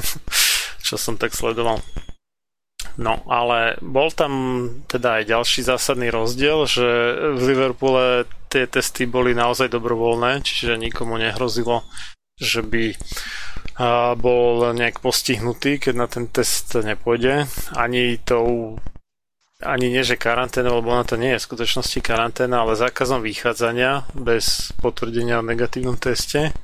[0.85, 1.81] Čo som tak sledoval.
[2.99, 4.33] No, ale bol tam
[4.91, 6.87] teda aj ďalší zásadný rozdiel, že
[7.31, 11.87] v Liverpoole tie testy boli naozaj dobrovoľné, čiže nikomu nehrozilo,
[12.35, 12.99] že by
[14.19, 17.47] bol nejak postihnutý, keď na ten test nepôjde.
[17.79, 18.75] Ani tou
[19.63, 24.07] ani nie, že karanténa, lebo ona to nie je v skutočnosti karanténa, ale zákazom vychádzania
[24.15, 26.55] bez potvrdenia o negatívnom teste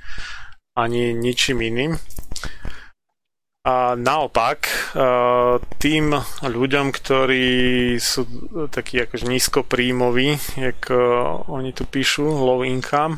[0.75, 1.95] ani ničím iným.
[3.65, 4.93] A naopak,
[5.81, 6.13] tým
[6.45, 7.47] ľuďom, ktorí
[7.97, 8.29] sú
[8.69, 10.93] takí akože nízkopríjmoví, jak
[11.49, 13.17] oni tu píšu, low income,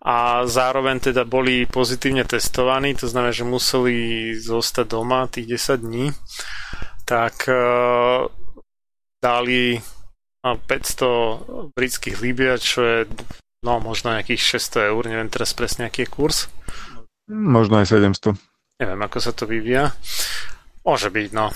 [0.00, 6.06] a zároveň teda boli pozitívne testovaní, to znamená, že museli zostať doma tých 10 dní,
[7.06, 7.46] tak
[9.22, 9.78] dali
[10.42, 12.98] 500 britských líbia, čo je
[13.60, 16.50] no možno nejakých 600 eur, neviem teraz presne aký je kurz.
[17.30, 18.49] Možno aj 700.
[18.80, 19.92] Neviem, ako sa to vyvíja.
[20.88, 21.52] Môže byť, no.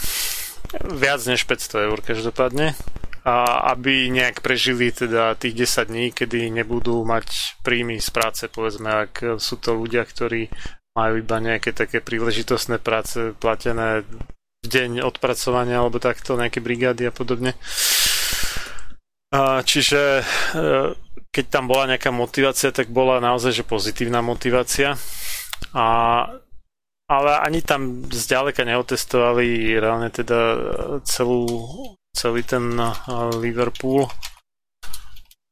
[0.85, 2.77] Viac než 500 eur každopádne.
[3.25, 9.09] A aby nejak prežili teda tých 10 dní, kedy nebudú mať príjmy z práce, povedzme,
[9.09, 10.53] ak sú to ľudia, ktorí
[10.93, 14.05] majú iba nejaké také príležitostné práce platené
[14.61, 17.57] v deň odpracovania alebo takto, nejaké brigády a podobne.
[19.65, 20.25] Čiže e,
[21.35, 24.95] keď tam bola nejaká motivácia, tak bola naozaj že pozitívna motivácia.
[25.75, 25.87] A,
[27.09, 30.57] ale ani tam zďaleka neotestovali reálne teda
[31.05, 31.45] celú,
[32.17, 32.91] celý ten e,
[33.39, 34.09] Liverpool.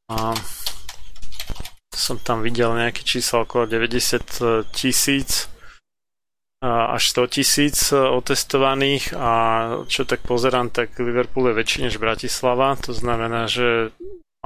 [0.08, 0.32] A
[1.92, 5.52] som tam videl nejaké čísla okolo 90 tisíc
[6.62, 9.32] až 100 tisíc e, otestovaných a
[9.90, 13.90] čo tak pozerám, tak Liverpool je väčší než Bratislava, to znamená, že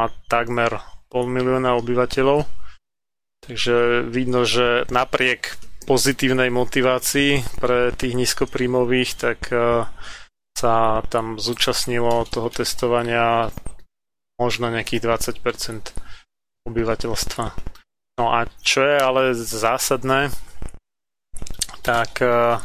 [0.01, 0.81] má takmer
[1.13, 2.49] pol milióna obyvateľov.
[3.45, 9.87] Takže vidno, že napriek pozitívnej motivácii pre tých nízkoprímových, tak e,
[10.59, 13.55] sa tam zúčastnilo toho testovania
[14.37, 15.07] možno nejakých
[15.39, 15.95] 20%
[16.67, 17.45] obyvateľstva.
[18.19, 20.33] No a čo je ale zásadné,
[21.85, 22.59] tak uh,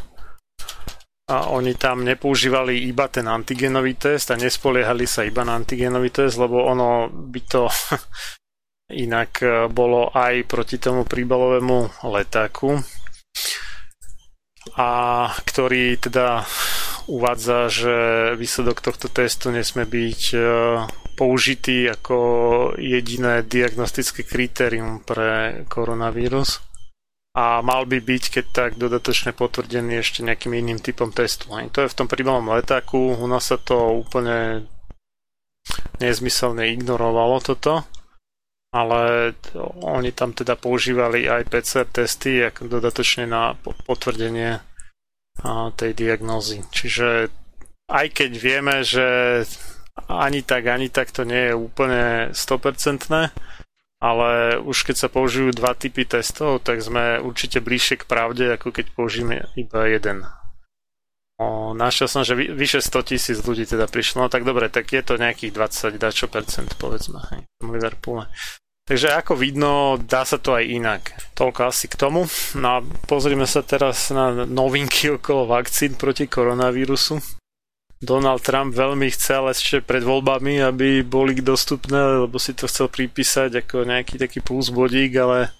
[1.31, 6.35] a oni tam nepoužívali iba ten antigenový test a nespoliehali sa iba na antigenový test,
[6.35, 7.72] lebo ono by to
[9.06, 12.76] inak e, bolo aj proti tomu príbalovému letáku,
[14.78, 14.90] a
[15.42, 16.46] ktorý teda
[17.10, 17.96] uvádza, že
[18.38, 20.40] výsledok tohto testu nesmie byť e,
[21.18, 22.18] použitý ako
[22.78, 26.62] jediné diagnostické kritérium pre koronavírus.
[27.32, 31.48] A mal by byť, keď tak, dodatočne potvrdený ešte nejakým iným typom testu.
[31.48, 34.68] To je v tom príbalom letáku, u nás sa to úplne
[36.04, 37.88] nezmyselne ignorovalo toto,
[38.72, 39.35] ale
[39.84, 44.64] oni tam teda používali aj PCR testy ako dodatočne na potvrdenie
[45.76, 46.64] tej diagnózy.
[46.72, 47.27] Čiže
[47.91, 49.43] aj keď vieme, že
[50.07, 53.11] ani tak, ani tak to nie je úplne 100%,
[54.02, 58.72] ale už keď sa použijú dva typy testov, tak sme určite bližšie k pravde, ako
[58.72, 60.26] keď použijeme iba jeden.
[61.41, 65.02] O, našiel som, že vyše 100 tisíc ľudí teda prišlo, no tak dobre, tak je
[65.02, 68.30] to nejakých 20 dačo percent, povedzme, hej, v Liverpoole.
[68.91, 71.15] Takže ako vidno, dá sa to aj inak.
[71.31, 72.27] Toľko asi k tomu.
[72.59, 72.77] No a
[73.07, 77.15] pozrime sa teraz na novinky okolo vakcín proti koronavírusu.
[78.03, 83.63] Donald Trump veľmi chcel ešte pred voľbami, aby boli dostupné, lebo si to chcel pripísať
[83.63, 85.55] ako nejaký taký plus bodík, ale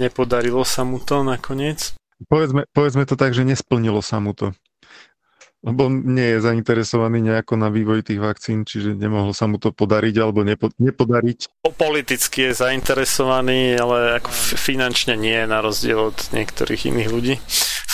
[0.00, 1.92] nepodarilo sa mu to nakoniec.
[2.32, 4.56] Povedzme, povedzme to tak, že nesplnilo sa mu to
[5.64, 10.14] lebo nie je zainteresovaný nejako na vývoj tých vakcín, čiže nemohlo sa mu to podariť
[10.20, 11.64] alebo nepo, nepodariť.
[11.64, 14.28] Politicky je zainteresovaný, ale ako
[14.60, 17.34] finančne nie, na rozdiel od niektorých iných ľudí.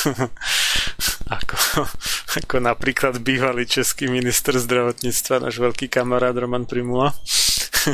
[1.38, 1.56] ako,
[2.42, 7.14] ako napríklad bývalý český minister zdravotníctva, náš veľký kamarát Roman Primula.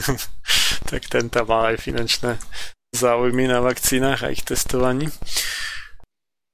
[0.90, 2.40] tak ten tam má aj finančné
[2.96, 5.12] záujmy na vakcínach a ich testovaní.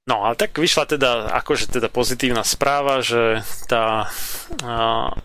[0.03, 3.39] No ale tak vyšla teda akože teda pozitívna správa, že
[3.71, 4.11] tá
[4.59, 5.15] a,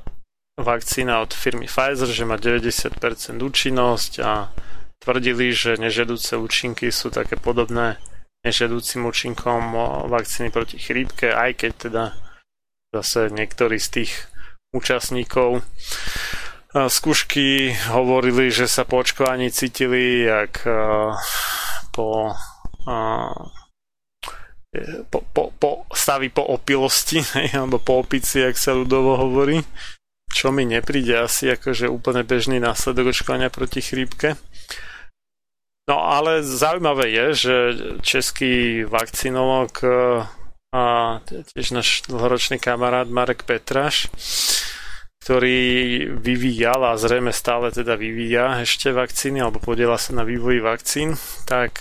[0.55, 2.95] vakcína od firmy Pfizer, že má 90%
[3.43, 4.55] účinnosť a
[5.03, 7.99] tvrdili, že nežedúce účinky sú také podobné
[8.47, 9.75] nežedúcim účinkom
[10.07, 12.05] vakcíny proti chrípke, aj keď teda
[12.95, 14.13] zase niektorí z tých
[14.71, 15.67] účastníkov
[16.71, 20.63] skúšky hovorili, že sa po očkovaní cítili jak
[21.91, 22.37] po
[25.09, 27.25] po, po, po, staví po opilosti,
[27.57, 29.65] alebo po opici, ak sa ľudovo hovorí,
[30.29, 34.37] čo mi nepríde asi akože úplne bežný následok očkovania proti chrípke.
[35.89, 37.55] No ale zaujímavé je, že
[38.05, 39.73] český vakcinolog
[40.69, 40.85] a
[41.25, 44.13] tiež náš dlhoročný kamarát Marek Petraš,
[45.25, 45.61] ktorý
[46.13, 51.17] vyvíjal a zrejme stále teda vyvíja ešte vakcíny alebo podiela sa na vývoji vakcín,
[51.49, 51.81] tak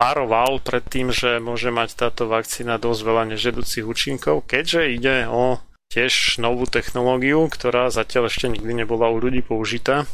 [0.00, 5.60] varoval pred tým, že môže mať táto vakcína dosť veľa nežedúcich účinkov, keďže ide o
[5.92, 10.08] tiež novú technológiu, ktorá zatiaľ ešte nikdy nebola u ľudí použitá.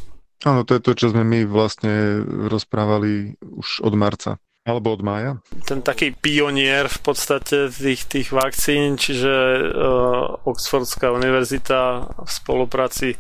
[0.45, 4.31] Áno, to je to, čo sme my vlastne rozprávali už od marca.
[4.67, 5.39] Alebo od mája?
[5.63, 13.15] Ten taký pionier v podstate tých, tých vakcín, čiže uh, Oxfordská univerzita v spolupráci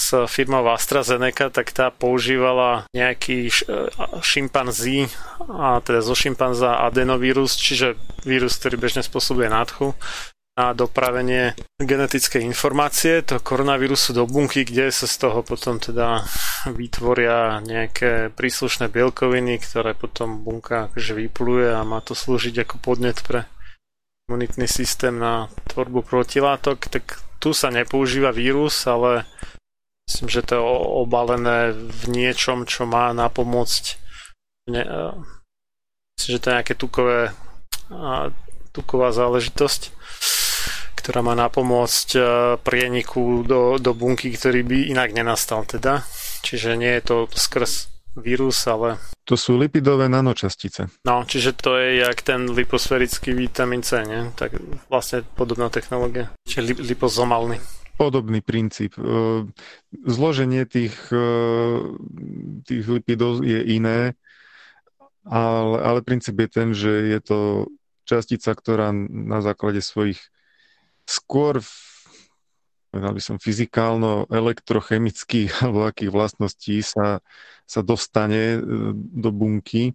[0.00, 3.52] s firmou AstraZeneca, tak tá používala nejaký
[4.24, 5.12] šimpanzí,
[5.44, 9.92] a teda zo šimpanza adenovírus, čiže vírus, ktorý bežne spôsobuje nádchu
[10.58, 16.26] na dopravenie genetickej informácie to koronavírusu do bunky, kde sa z toho potom teda
[16.68, 23.24] vytvoria nejaké príslušné bielkoviny, ktoré potom bunka akože vypluje a má to slúžiť ako podnet
[23.24, 23.48] pre
[24.28, 29.24] imunitný systém na tvorbu protilátok, tak tu sa nepoužíva vírus, ale
[30.10, 30.62] Myslím, že to je
[31.06, 33.84] obalené v niečom, čo má napomôcť
[34.74, 35.14] ne, uh,
[36.18, 37.30] myslím, že to je nejaké tukové
[38.70, 39.90] tuková záležitosť,
[40.98, 42.24] ktorá má napomôcť uh,
[42.62, 46.06] prieniku do, do bunky, ktorý by inak nenastal teda.
[46.46, 48.98] Čiže nie je to skrz vírus, ale...
[49.26, 50.90] To sú lipidové nanočastice.
[51.06, 54.30] No, čiže to je jak ten liposferický vitamín C, nie?
[54.34, 54.58] Tak
[54.90, 56.30] vlastne podobná technológia.
[56.46, 58.96] Čiže li, liposomálny podobný princíp.
[58.96, 59.04] E,
[59.92, 61.28] zloženie tých, e,
[62.64, 64.16] tých lipidov je iné,
[65.28, 67.38] ale, ale princíp je ten, že je to
[68.08, 70.16] častica, ktorá na základe svojich
[71.04, 71.60] skôr
[72.90, 77.20] by som fyzikálno, elektrochemických alebo akých vlastností sa,
[77.68, 78.60] sa dostane e,
[78.96, 79.92] do bunky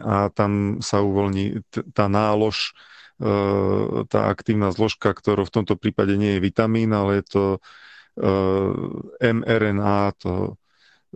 [0.00, 1.64] a tam sa uvoľní
[1.96, 2.76] tá nálož
[4.08, 7.58] tá aktívna zložka, ktorou v tomto prípade nie je vitamín, ale je to e,
[9.20, 10.56] mRNA, to,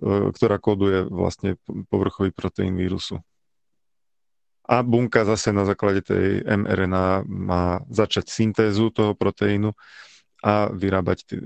[0.05, 1.57] e, ktorá kóduje vlastne
[1.89, 3.25] povrchový proteín vírusu.
[4.69, 9.73] A bunka zase na základe tej mRNA má začať syntézu toho proteínu
[10.45, 11.37] a vyrábať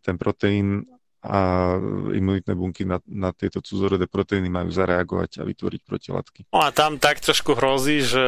[0.00, 0.84] ten proteín
[1.24, 1.74] a
[2.14, 6.40] imunitné bunky na, na tieto cudzorodé proteíny majú zareagovať a vytvoriť protilátky.
[6.54, 8.24] No a tam tak trošku hrozí, že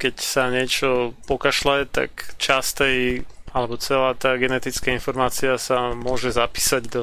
[0.00, 2.76] keď sa niečo pokašle, tak časť
[3.52, 7.02] alebo celá tá genetická informácia sa môže zapísať do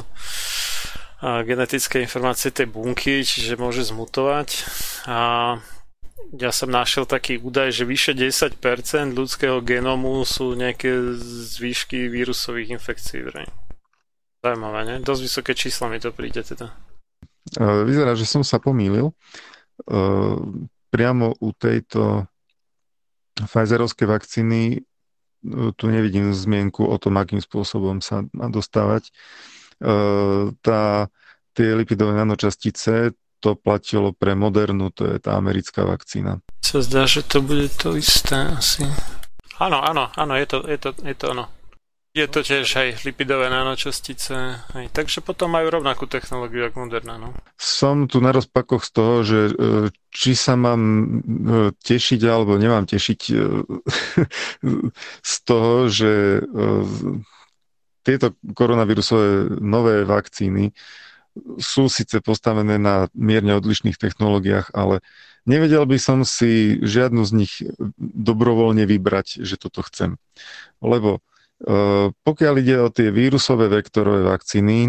[1.22, 4.65] genetické informácie tej bunky, čiže môže zmutovať.
[5.06, 5.19] A
[6.34, 8.60] ja som našiel taký údaj, že vyše 10%
[9.14, 11.18] ľudského genomu sú nejaké
[11.57, 13.26] zvýšky vírusových infekcií.
[13.26, 13.69] Vraj.
[14.40, 14.95] Zaujímavé, ne?
[15.03, 16.72] Dosť vysoké čísla mi to príde teda.
[17.60, 19.11] Vyzerá, že som sa pomýlil.
[20.90, 22.28] Priamo u tejto
[23.40, 24.61] Pfizerovskej vakcíny
[25.76, 29.07] tu nevidím zmienku o tom, akým spôsobom sa má dostávať.
[30.60, 31.07] Tá,
[31.56, 36.44] tie lipidové nanočastice, to platilo pre Modernu, to je tá americká vakcína.
[36.60, 38.84] Sa zdá, že to bude to isté asi.
[39.64, 41.48] Áno, áno, áno, je to, je to, je to ono.
[42.20, 47.16] Je to tiež aj lipidové nanočastice, aj, takže potom majú rovnakú technológiu ako Moderna.
[47.16, 47.32] No.
[47.56, 49.54] Som tu na rozpakoch z toho, že e,
[50.12, 51.08] či sa mám e,
[51.80, 53.36] tešiť alebo nemám tešiť e,
[55.32, 56.44] z toho, že
[58.04, 60.76] tieto koronavírusové nové vakcíny
[61.56, 65.00] sú síce postavené na mierne odlišných technológiách, ale
[65.48, 67.54] nevedel by som si žiadnu z nich
[68.00, 70.20] dobrovoľne vybrať, že toto chcem.
[70.84, 71.24] Lebo
[72.23, 74.88] pokiaľ ide o tie vírusové vektorové vakcíny,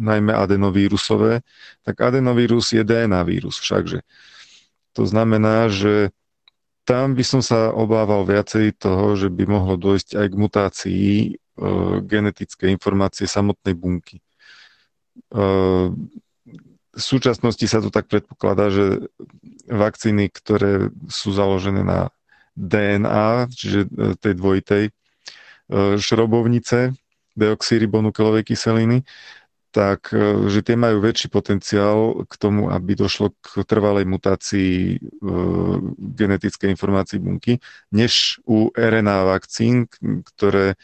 [0.00, 1.44] najmä adenovírusové,
[1.84, 4.00] tak adenovírus je DNA vírus všakže.
[4.96, 6.16] To znamená, že
[6.88, 11.10] tam by som sa obával viacej toho, že by mohlo dojsť aj k mutácii
[12.08, 14.24] genetickej informácie samotnej bunky.
[16.98, 19.12] V súčasnosti sa to tak predpokladá, že
[19.68, 22.10] vakcíny, ktoré sú založené na
[22.58, 24.90] DNA, čiže e, tej dvojitej,
[26.00, 26.96] šrobovnice
[27.38, 29.06] deoxyribonukelovej kyseliny,
[29.68, 34.98] tak e, že tie majú väčší potenciál k tomu, aby došlo k trvalej mutácii e,
[36.18, 37.60] genetickej informácii bunky,
[37.92, 39.86] než u RNA vakcín,
[40.34, 40.74] ktoré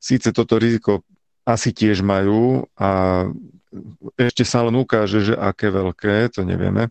[0.00, 1.04] síce toto riziko
[1.44, 3.24] asi tiež majú a
[4.16, 6.88] ešte sa len ukáže, že aké veľké, to nevieme,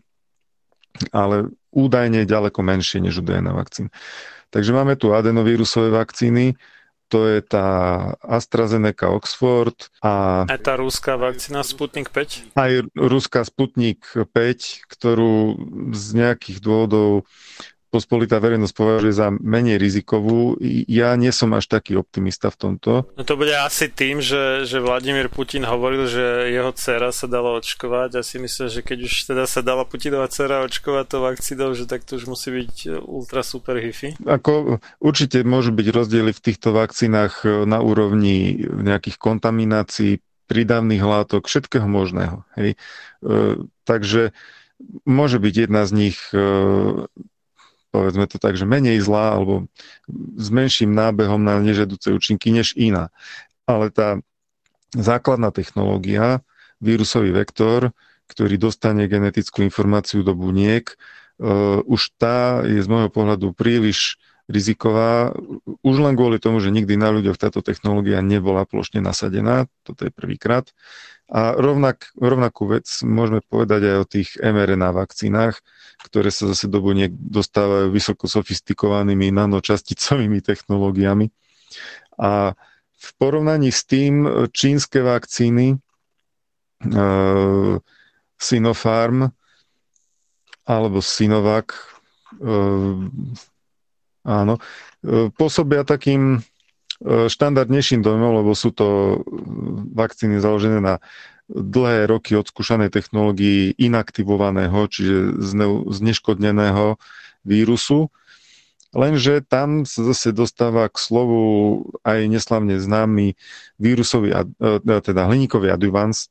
[1.10, 3.90] ale údajne ďaleko menšie než u DNA vakcín.
[4.54, 6.54] Takže máme tu adenovírusové vakcíny,
[7.08, 7.68] to je tá
[8.24, 10.44] AstraZeneca Oxford a...
[10.48, 12.56] Aj tá rúská vakcína Sputnik 5?
[12.56, 14.30] Aj rúská Sputnik 5,
[14.88, 15.58] ktorú
[15.92, 17.28] z nejakých dôvodov
[17.94, 20.58] pospolitá verejnosť považuje za menej rizikovú.
[20.90, 23.06] Ja nie som až taký optimista v tomto.
[23.14, 27.54] No to bude asi tým, že, že Vladimír Putin hovoril, že jeho dcera sa dala
[27.62, 31.70] očkovať a si myslím, že keď už teda sa dala Putinová dcera očkovať to vakcínou,
[31.78, 34.18] že tak to už musí byť ultra super hifi.
[34.26, 40.18] Ako určite môžu byť rozdiely v týchto vakcínach na úrovni nejakých kontaminácií,
[40.50, 42.44] prídavných látok, všetkého možného.
[42.58, 42.76] Hej.
[43.24, 44.36] E, takže
[45.08, 46.40] môže byť jedna z nich e,
[47.94, 49.70] povedzme to tak, že menej zlá alebo
[50.34, 53.14] s menším nábehom na nežedúce účinky než iná.
[53.70, 54.18] Ale tá
[54.90, 56.42] základná technológia,
[56.82, 57.94] vírusový vektor,
[58.26, 65.32] ktorý dostane genetickú informáciu do buniek, uh, už tá je z môjho pohľadu príliš riziková,
[65.80, 70.12] už len kvôli tomu, že nikdy na ľuďoch táto technológia nebola plošne nasadená, toto je
[70.12, 70.68] prvýkrát.
[71.32, 75.64] A rovnak, rovnakú vec môžeme povedať aj o tých mRNA vakcínach,
[76.04, 81.32] ktoré sa zase do buniek dostávajú vysoko sofistikovanými nanočasticovými technológiami.
[82.20, 82.52] A
[82.94, 87.80] v porovnaní s tým čínske vakcíny uh,
[88.36, 89.32] Sinopharm
[90.64, 91.72] alebo Sinovac
[92.40, 93.08] uh,
[94.24, 96.44] áno, uh, pôsobia takým
[97.04, 99.18] štandardnejším dojmom, lebo sú to
[99.92, 101.02] vakcíny založené na
[101.48, 105.36] dlhé roky odskúšanej technológii inaktivovaného, čiže
[105.92, 106.96] zneškodneného
[107.44, 108.08] vírusu.
[108.94, 111.42] Lenže tam sa zase dostáva k slovu
[112.06, 113.34] aj neslavne známy
[113.76, 116.30] vírusový, e, teda hliníkový adjuvans,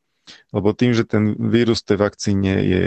[0.56, 2.84] lebo tým, že ten vírus tej vakcíne je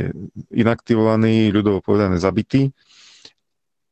[0.48, 2.72] inaktivovaný, ľudovo povedané zabitý,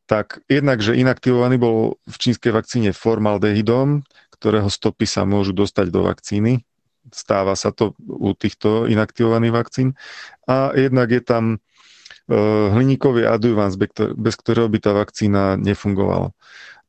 [0.04, 6.04] tak jednak, že inaktivovaný bol v čínskej vakcíne formaldehydom, ktorého stopy sa môžu dostať do
[6.04, 6.64] vakcíny,
[7.12, 9.88] Stáva sa to u týchto inaktivovaných vakcín.
[10.48, 11.56] A jednak je tam e,
[12.72, 13.76] hliníkový adjuvans,
[14.16, 16.32] bez ktorého by tá vakcína nefungovala.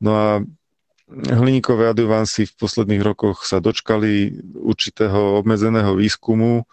[0.00, 0.28] No a
[1.10, 6.66] hliníkové adjuvansy v posledných rokoch sa dočkali určitého obmedzeného výskumu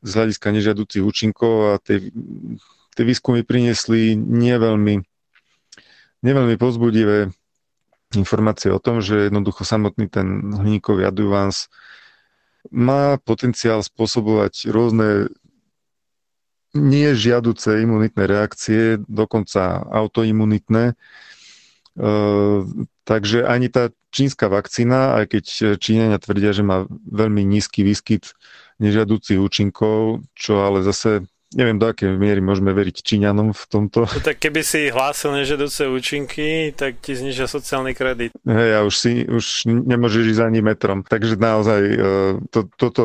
[0.00, 2.12] z hľadiska nežiaducich účinkov a tie,
[2.96, 5.04] tie výskumy priniesli neveľmi,
[6.24, 7.32] neveľmi pozbudivé
[8.16, 11.68] informácie o tom, že jednoducho samotný ten hliníkový adjuvans
[12.72, 15.28] má potenciál spôsobovať rôzne
[16.74, 20.92] nežiaduce imunitné reakcie, dokonca autoimunitné.
[20.92, 20.94] E,
[23.06, 25.44] takže ani tá čínska vakcína, aj keď
[25.78, 28.34] Číňania tvrdia, že má veľmi nízky výskyt
[28.82, 34.04] nežiaducich účinkov, čo ale zase neviem, do akej miery môžeme veriť Číňanom v tomto.
[34.04, 38.34] No, tak keby si hlásil nežedúce účinky, tak ti znižia sociálny kredit.
[38.44, 41.06] Hej, a už si už nemôžeš ísť ani metrom.
[41.06, 41.96] Takže naozaj e,
[42.50, 43.02] to, toto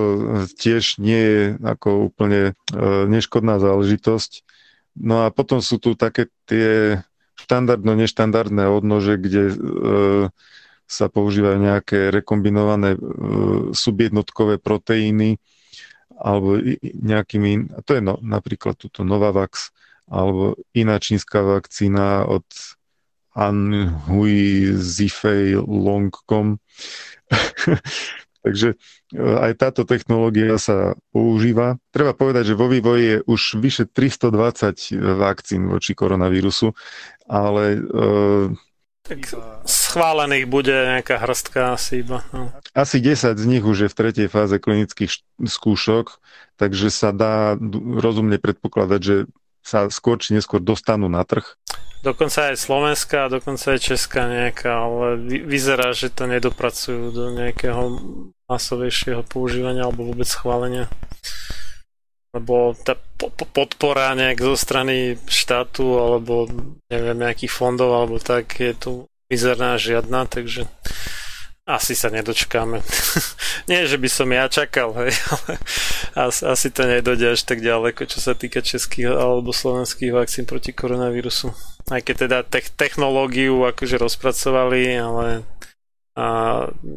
[0.58, 4.44] tiež nie je ako úplne e, neškodná záležitosť.
[5.00, 7.00] No a potom sú tu také tie
[7.40, 9.56] štandardno-neštandardné odnože, kde e,
[10.90, 13.00] sa používajú nejaké rekombinované e,
[13.72, 15.40] subjednotkové proteíny
[16.18, 19.72] alebo nejakými, to je no, napríklad túto Novavax
[20.10, 22.46] alebo iná čínska vakcína od
[23.38, 26.58] Anhui Zifei Longcom.
[28.40, 28.78] Takže e,
[29.20, 31.78] aj táto technológia sa používa.
[31.94, 36.74] Treba povedať, že vo vývoji je už vyše 320 vakcín voči koronavírusu,
[37.30, 37.84] ale
[39.10, 39.26] tak
[39.66, 42.22] schválených bude nejaká hrstka asi iba.
[42.30, 42.54] No.
[42.78, 46.22] Asi 10 z nich už je v tretej fáze klinických skúšok,
[46.62, 47.58] takže sa dá
[47.98, 49.16] rozumne predpokladať, že
[49.66, 51.58] sa skôr či neskôr dostanú na trh.
[52.00, 58.00] Dokonca aj Slovenská, dokonca aj Česká nejaká, ale vyzerá, že to nedopracujú do nejakého
[58.48, 60.88] masovejšieho používania alebo vôbec schválenia
[62.30, 62.94] lebo tá
[63.54, 66.46] podpora nejak zo strany štátu alebo
[66.90, 68.92] neviem, nejakých fondov alebo tak je tu
[69.30, 70.70] mizerná žiadna, takže
[71.70, 72.82] asi sa nedočkáme.
[73.70, 75.52] Nie, že by som ja čakal, hej, ale
[76.18, 80.74] asi, asi to nedojde až tak ďaleko, čo sa týka českých alebo slovenských vakcín proti
[80.74, 81.54] koronavírusu.
[81.94, 85.46] Aj keď teda te- technológiu akože rozpracovali, ale
[86.18, 86.28] a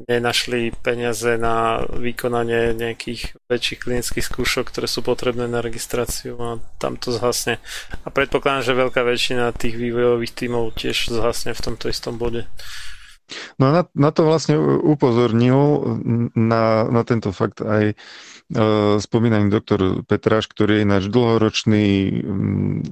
[0.09, 6.97] nenašli peniaze na vykonanie nejakých väčších klinických skúšok, ktoré sú potrebné na registráciu a tam
[6.97, 7.61] to zhasne.
[8.03, 12.49] A predpokladám, že veľká väčšina tých vývojových tímov tiež zhasne v tomto istom bode.
[13.57, 15.61] No na, na to vlastne upozornil
[16.37, 21.87] na, na tento fakt aj uh, spomínaný doktor Petráš, ktorý je náš dlhoročný
[22.27, 22.83] um,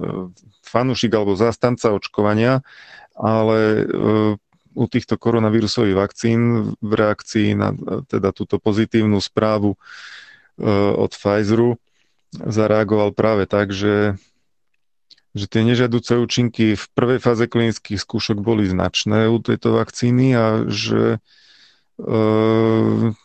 [0.65, 2.65] fanúšik alebo zástanca očkovania,
[3.13, 4.33] ale uh,
[4.75, 7.75] u týchto koronavírusových vakcín v reakcii na
[8.07, 9.77] teda túto pozitívnu správu e,
[10.95, 11.75] od Pfizeru
[12.31, 14.15] zareagoval práve tak, že,
[15.35, 20.45] že tie nežiaduce účinky v prvej fáze klinických skúšok boli značné u tejto vakcíny a
[20.71, 21.19] že
[21.99, 22.19] e,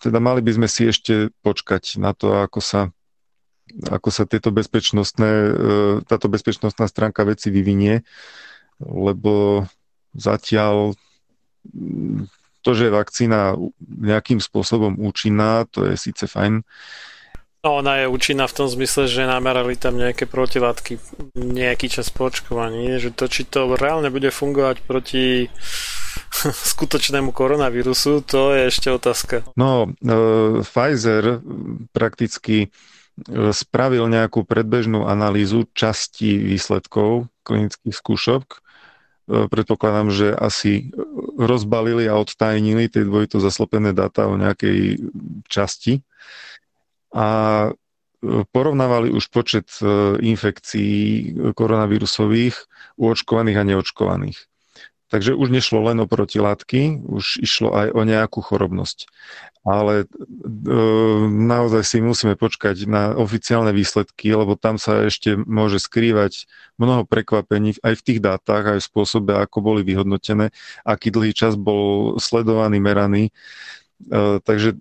[0.02, 2.80] teda mali by sme si ešte počkať na to, ako sa
[3.66, 5.50] ako sa tieto bezpečnostné, e,
[6.06, 8.06] táto bezpečnostná stránka veci vyvinie,
[8.78, 9.66] lebo
[10.16, 10.96] zatiaľ
[12.66, 13.54] to, že je vakcína
[13.86, 16.66] nejakým spôsobom účinná, to je síce fajn.
[17.62, 20.98] No, ona je účinná v tom zmysle, že namerali tam nejaké protilátky
[21.34, 25.46] nejaký čas po očkovaní, že to, či to reálne bude fungovať proti
[26.74, 29.46] skutočnému koronavírusu, to je ešte otázka.
[29.54, 31.42] No, uh, Pfizer
[31.94, 32.68] prakticky e,
[33.54, 38.62] spravil nejakú predbežnú analýzu časti výsledkov klinických skúšok
[39.26, 40.94] E, predpokladám, že asi
[41.36, 44.98] rozbalili a odtajnili tie dvojito zaslopené dáta o nejakej
[45.46, 46.00] časti
[47.12, 47.28] a
[47.68, 47.70] e,
[48.48, 52.56] porovnávali už počet e, infekcií koronavírusových
[52.96, 54.38] u očkovaných a neočkovaných.
[55.06, 59.06] Takže už nešlo len o protilátky, už išlo aj o nejakú chorobnosť.
[59.62, 60.06] Ale e,
[61.30, 67.78] naozaj si musíme počkať na oficiálne výsledky, lebo tam sa ešte môže skrývať mnoho prekvapení
[67.86, 70.50] aj v tých dátach, aj v spôsobe, ako boli vyhodnotené,
[70.82, 73.30] aký dlhý čas bol sledovaný, meraný.
[74.10, 74.74] E, takže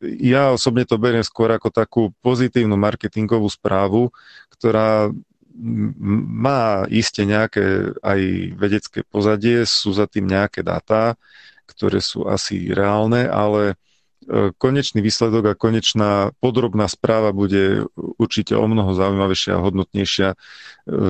[0.00, 4.12] ja osobne to beriem skôr ako takú pozitívnu marketingovú správu,
[4.52, 5.12] ktorá
[5.60, 8.20] má iste nejaké aj
[8.56, 11.14] vedecké pozadie, sú za tým nejaké dáta,
[11.68, 13.76] ktoré sú asi reálne, ale
[14.60, 20.36] konečný výsledok a konečná podrobná správa bude určite o mnoho zaujímavejšia a hodnotnejšia e,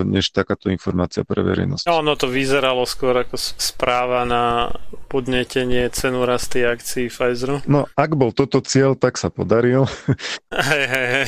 [0.06, 1.90] než takáto informácia pre verejnosť.
[1.90, 4.70] No, ono to vyzeralo skôr ako správa na
[5.10, 7.58] podnetenie cenu rasty akcií Pfizeru.
[7.66, 9.90] No, ak bol toto cieľ, tak sa podaril.
[10.50, 11.26] Hej, hej, hej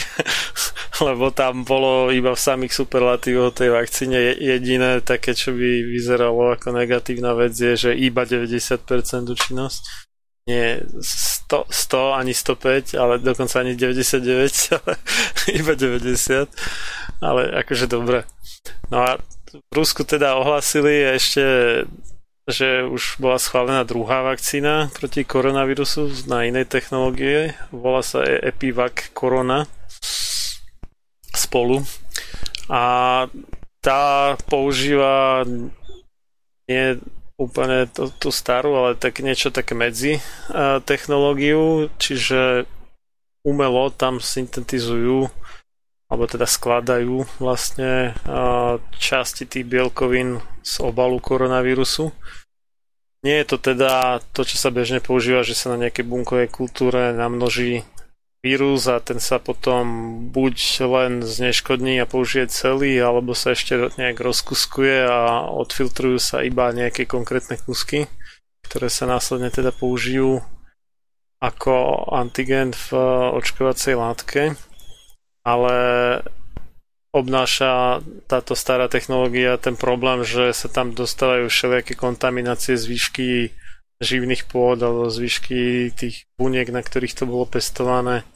[1.02, 6.76] lebo tam bolo iba v samých superlatívoch tej vakcíne jediné také, čo by vyzeralo ako
[6.76, 8.86] negatívna vec je, že iba 90%
[9.26, 10.11] účinnosť.
[10.48, 14.92] Nie 100, 100 ani 105, ale dokonca ani 99, ale
[15.54, 16.50] iba 90.
[17.22, 18.26] Ale akože dobre.
[18.90, 19.10] No a
[19.52, 21.44] v Rusku teda ohlasili ešte
[22.42, 27.54] že už bola schválená druhá vakcína proti koronavírusu na inej technológie.
[27.70, 29.70] Volá sa Epivac Corona
[31.30, 31.86] spolu
[32.66, 32.82] a
[33.78, 35.46] tá používa
[36.66, 36.98] nie
[37.40, 42.68] úplne tú, tú starú, ale tak niečo také medzi uh, technológiu, čiže
[43.42, 45.26] umelo tam syntetizujú
[46.12, 52.12] alebo teda skladajú vlastne uh, časti tých bielkovín z obalu koronavírusu.
[53.24, 57.16] Nie je to teda to, čo sa bežne používa, že sa na nejakej bunkovej kultúre
[57.16, 57.86] namnoží
[58.42, 64.18] vírus a ten sa potom buď len zneškodní a použije celý, alebo sa ešte nejak
[64.18, 68.10] rozkuskuje a odfiltrujú sa iba nejaké konkrétne kusky,
[68.66, 70.42] ktoré sa následne teda použijú
[71.38, 72.86] ako antigen v
[73.38, 74.42] očkovacej látke,
[75.46, 75.76] ale
[77.14, 83.28] obnáša táto stará technológia ten problém, že sa tam dostávajú všelijaké kontaminácie z výšky
[84.02, 85.60] živných pôd alebo z výšky
[85.94, 88.26] tých buniek, na ktorých to bolo pestované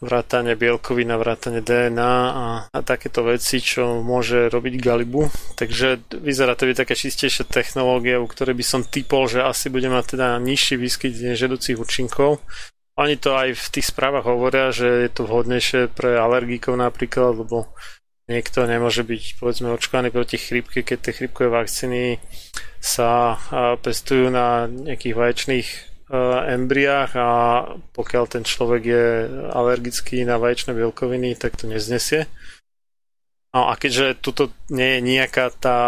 [0.00, 5.32] vrátane bielkovina, vrátane DNA a, a takéto veci, čo môže robiť Galibu.
[5.56, 9.88] Takže vyzerá to byť taká čistejšia technológia, u ktorej by som typol, že asi bude
[9.88, 12.44] mať teda nižší výskyt nežedúcich účinkov.
[12.96, 17.68] Oni to aj v tých správach hovoria, že je to vhodnejšie pre alergikov napríklad, lebo
[18.26, 22.18] niekto nemôže byť povedzme očkovaný proti chrípke, keď tie chrípkové vakcíny
[22.82, 23.38] sa
[23.82, 25.68] pestujú na nejakých vaječných
[26.46, 27.30] embriách a
[27.94, 29.06] pokiaľ ten človek je
[29.50, 32.30] alergický na vaječné bielkoviny, tak to neznesie.
[33.50, 35.80] No a keďže tuto nie je nejaká tá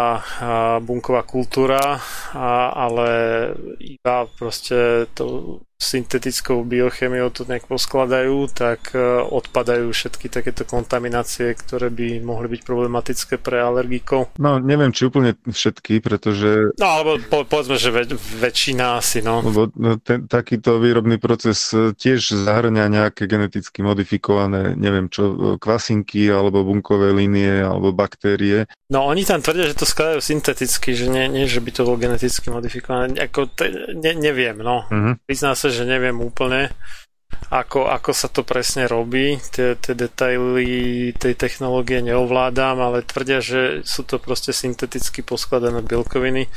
[0.81, 2.01] bunková kultúra,
[2.75, 3.07] ale
[3.77, 11.87] iba proste to syntetickou biochemiou to nejak poskladajú, tak e, odpadajú všetky takéto kontaminácie, ktoré
[11.87, 14.35] by mohli byť problematické pre alergikov.
[14.35, 16.75] No, neviem, či úplne všetky, pretože...
[16.75, 19.39] No, alebo po, povedzme, že väč- väčšina asi, no.
[19.39, 25.35] Lebo no, ten, takýto výrobný proces e, tiež zahrňa nejaké geneticky modifikované, neviem čo, e,
[25.55, 28.67] kvasinky, alebo bunkové línie, alebo baktérie.
[28.91, 31.95] No, oni tam tvrdia, že to skladajú synteticky, že nie, nie že by to bolo
[31.95, 33.15] geneticky modifikované.
[33.31, 34.83] Ako, te, ne, neviem, no.
[34.91, 35.15] Uh-huh.
[35.23, 36.73] Prizná sa, že neviem úplne,
[37.49, 39.37] ako, ako sa to presne robí.
[39.53, 40.67] Tie, tie detaily
[41.15, 46.49] tej technológie neovládam, ale tvrdia, že sú to proste synteticky poskladané bielkoviny,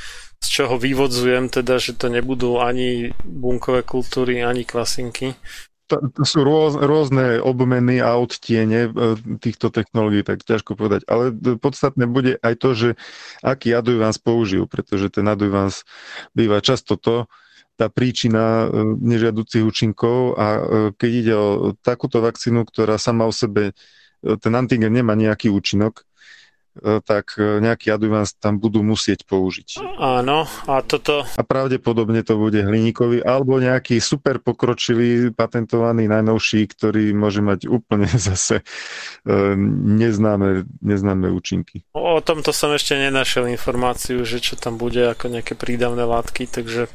[0.42, 5.38] z čoho vyvodzujem teda, že to nebudú ani bunkové kultúry, ani kvasinky.
[5.90, 8.90] To, to sú rôz, rôzne obmeny a odtiene e,
[9.36, 11.04] týchto technológií, tak ťažko povedať.
[11.04, 12.88] Ale podstatné bude aj to, že
[13.44, 15.84] aký adjuvans použijú, pretože ten adjuvans
[16.32, 17.28] býva často to,
[17.76, 20.60] tá príčina e, nežiaducich účinkov a e,
[20.96, 21.46] keď ide o
[21.80, 26.04] takúto vakcínu, ktorá sama o sebe, e, ten antigen nemá nejaký účinok,
[27.04, 29.84] tak nejaký adjuvans tam budú musieť použiť.
[30.00, 31.20] Áno, a toto...
[31.20, 38.08] A pravdepodobne to bude hliníkový alebo nejaký super pokročilý, patentovaný, najnovší, ktorý môže mať úplne
[38.32, 38.64] zase
[39.28, 41.84] neznáme, neznáme účinky.
[41.92, 46.88] O tomto som ešte nenašiel informáciu, že čo tam bude ako nejaké prídavné látky, takže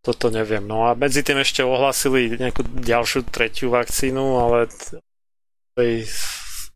[0.00, 0.64] toto neviem.
[0.64, 4.72] No a medzi tým ešte ohlasili nejakú ďalšiu tretiu vakcínu, ale
[5.76, 6.08] tej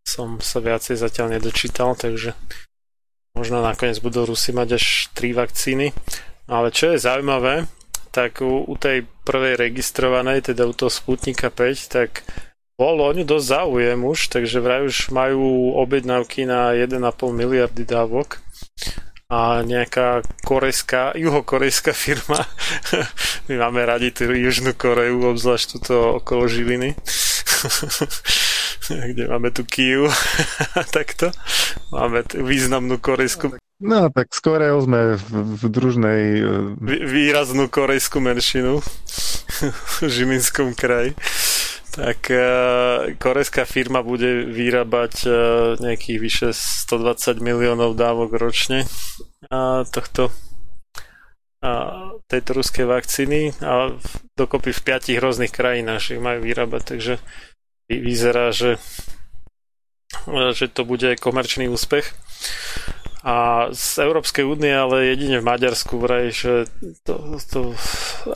[0.05, 2.37] som sa viacej zatiaľ nedočítal, takže
[3.33, 5.97] možno nakoniec budú Rusi mať až tri vakcíny.
[6.45, 7.65] Ale čo je zaujímavé,
[8.13, 12.29] tak u, u tej prvej registrovanej, teda u toho Sputnika 5, tak
[12.77, 17.01] bol o ňu dosť záujem už, takže vraj už majú objednávky na 1,5
[17.33, 18.45] miliardy dávok
[19.33, 22.45] a nejaká korejská, juhokorejská firma.
[23.49, 26.93] My máme radi tú Južnú Koreju, obzvlášť túto okolo Žiliny.
[28.89, 30.09] kde máme tu Kiu
[30.97, 31.33] takto.
[31.93, 35.29] Máme t- významnú korejskú No tak s Koreou sme v,
[35.61, 36.23] v družnej...
[36.79, 41.13] Vý, výraznú korejskú menšinu v Žilinskom kraji
[41.95, 45.35] tak uh, korejská firma bude vyrábať uh,
[45.79, 48.87] nejakých vyše 120 miliónov dávok ročne
[49.93, 50.33] tohto
[52.29, 53.97] tejto ruskej vakcíny a
[54.37, 57.15] dokopy v piatich rôznych krajinách ich majú vyrábať, takže
[57.89, 58.77] vyzerá, že,
[60.29, 62.13] že to bude komerčný úspech
[63.25, 66.69] a z Európskej únie, ale jedine v Maďarsku vraj, že
[67.09, 67.73] to, to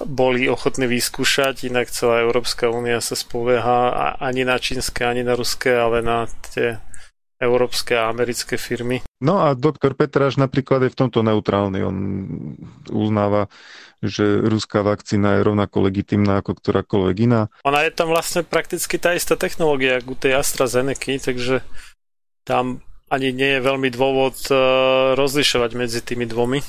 [0.08, 5.76] boli ochotní vyskúšať, inak celá Európska únia sa spovieha ani na čínske, ani na ruské,
[5.76, 6.24] ale na
[6.56, 6.80] tie
[7.36, 9.04] európske a americké firmy.
[9.20, 11.78] No a doktor Petráš napríklad je v tomto neutrálny.
[11.84, 11.96] On
[12.90, 13.46] uznáva,
[14.02, 17.52] že ruská vakcína je rovnako legitimná ako ktorákoľvek iná.
[17.62, 21.62] Ona je tam vlastne prakticky tá istá technológia ako u tej AstraZeneca, takže
[22.42, 24.56] tam ani nie je veľmi dôvod uh,
[25.16, 26.60] rozlišovať medzi tými dvomi.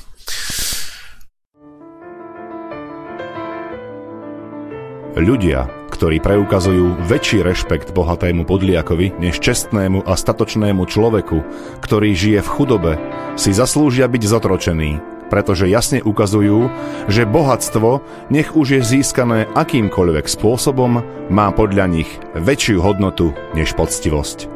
[5.20, 11.44] Ľudia, ktorí preukazujú väčší rešpekt bohatému podliakovi než čestnému a statočnému človeku,
[11.84, 12.92] ktorý žije v chudobe,
[13.36, 16.72] si zaslúžia byť zotročení, pretože jasne ukazujú,
[17.10, 18.00] že bohatstvo,
[18.32, 24.48] nech už je získané akýmkoľvek spôsobom, má podľa nich väčšiu hodnotu než poctivosť.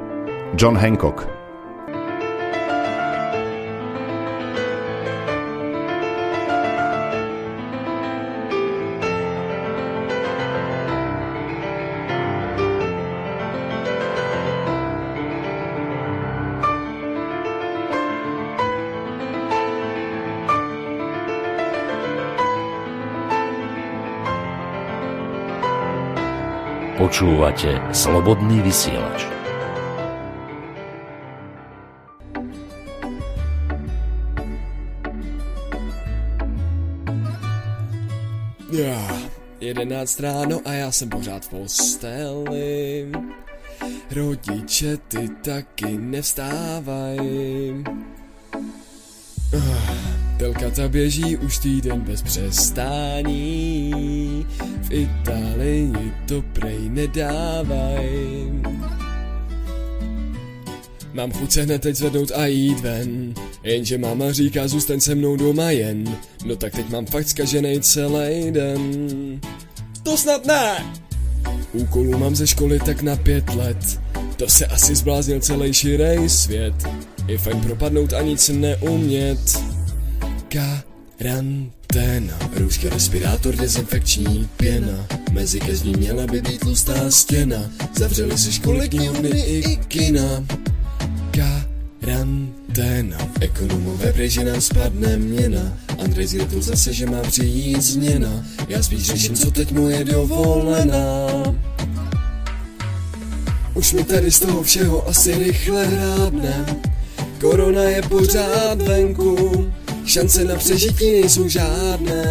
[0.54, 1.33] John Hancock
[27.04, 29.28] Počúvate Slobodný vysielač.
[39.60, 43.12] 11 ráno a já jsem pořád v posteli.
[44.10, 47.84] Rodiče ty taky nevstávají.
[50.38, 53.84] Telka ta běží už týden bez přestání.
[54.84, 55.92] V Itálii
[56.28, 58.08] to prej nedávaj.
[61.14, 65.36] Mám chuť se hned teď zvednout a jít ven Jenže máma říká zůstaň se mnou
[65.36, 66.16] doma jen.
[66.44, 68.80] No tak teď mám fakt zkaženej celý den.
[70.02, 70.84] To snad ne!
[71.72, 74.00] Úkolů mám ze školy tak na pět let.
[74.36, 76.74] To se asi zbláznil celý širej svět.
[77.26, 79.58] Je fajn propadnout a nic neumět
[81.18, 82.38] Karanténa.
[82.56, 85.06] Růžky, respirátor, dezinfekční pěna.
[85.32, 87.70] Mezi kezní měla by být tlustá stěna.
[87.98, 90.44] Zavřeli si školy, knihovny i kina.
[92.00, 93.18] Karanténa.
[93.40, 95.78] Ekonomové prej, že nám spadne měna.
[96.04, 98.46] Andrej zjel zase, že má přijít změna.
[98.68, 101.26] Já spíš řeším, co teď mu je dovolená.
[103.74, 106.66] Už mi tady z toho všeho asi rychle hrábne
[107.44, 109.72] Korona je pořád venku
[110.06, 112.24] Šance na přežití nejsou žádné.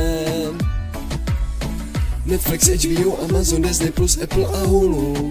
[2.25, 5.29] Netflix, HBO, Amazon, Disney plus Apple a Hulu.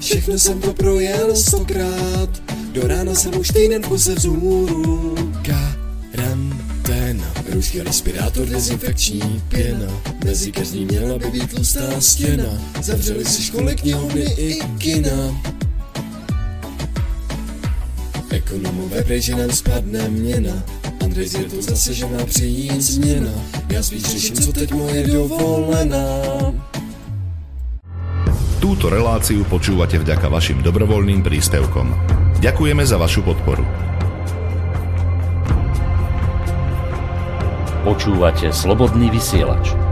[0.00, 2.42] Všechno jsem to projel stokrát.
[2.72, 5.14] Do rána jsem už týden v kuse vzhůru.
[5.42, 7.34] Karanténa.
[7.52, 10.02] Růžky, respirátor, dezinfekční pěna.
[10.24, 12.62] Mezi každý měla by být tlustá stěna.
[12.82, 15.42] Zavřeli si školy, knihovny i kina.
[18.30, 20.75] Ekonomové prej, že nám spadne měna
[21.06, 23.30] Andrej zjel zase, že má přijít změna
[23.70, 26.06] Já spíš řeším, co teď moje dovolená
[28.58, 31.86] Túto reláciu počúvate vďaka vašim dobrovoľným príspevkom.
[32.42, 33.62] Ďakujeme za vašu podporu.
[37.86, 39.85] Počúvate Slobodný vysielač.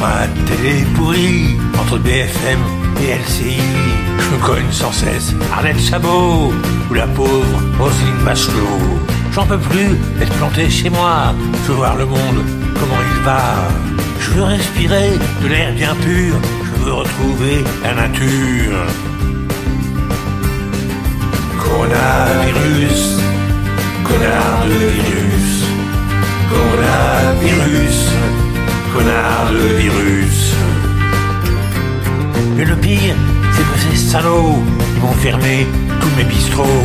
[0.00, 2.60] Ma télé pourrie, entre BFM
[3.02, 3.60] et LCI,
[4.18, 6.52] je me cogne sans cesse Arlette Chabot
[6.88, 9.00] ou la pauvre Roselyne Bachelot.
[9.32, 11.34] J'en peux plus d'être planté chez moi,
[11.64, 12.44] je veux voir le monde,
[12.78, 13.40] comment il va.
[14.20, 15.10] Je veux respirer
[15.42, 18.86] de l'air bien pur, je veux retrouver la nature.
[21.58, 23.18] Coronavirus,
[24.04, 25.64] connard de virus.
[26.50, 28.08] Coronavirus,
[29.78, 30.54] virus.
[32.56, 33.14] Mais le pire,
[33.52, 34.62] c'est que ces salauds,
[34.94, 35.66] ils vont fermer
[36.00, 36.84] tous mes bistrots.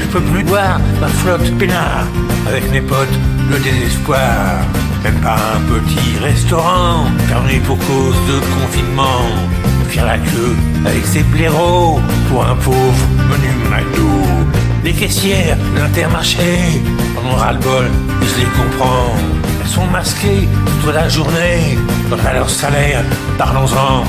[0.00, 2.06] Je peux plus boire ma flotte peinard
[2.46, 3.18] avec mes potes,
[3.50, 4.62] le désespoir.
[5.04, 9.26] Même pas un petit restaurant fermé pour cause de confinement.
[9.88, 10.56] Faire la queue
[10.86, 14.08] avec ses blaireaux pour un pauvre menu McDo.
[14.84, 16.82] Les caissières l'intermarché
[17.16, 19.37] en ont ras-le-bol et je les comprends.
[19.68, 20.48] Sont masquées
[20.82, 21.78] toute la journée.
[22.26, 23.04] À leur salaire,
[23.36, 24.04] parlons-en.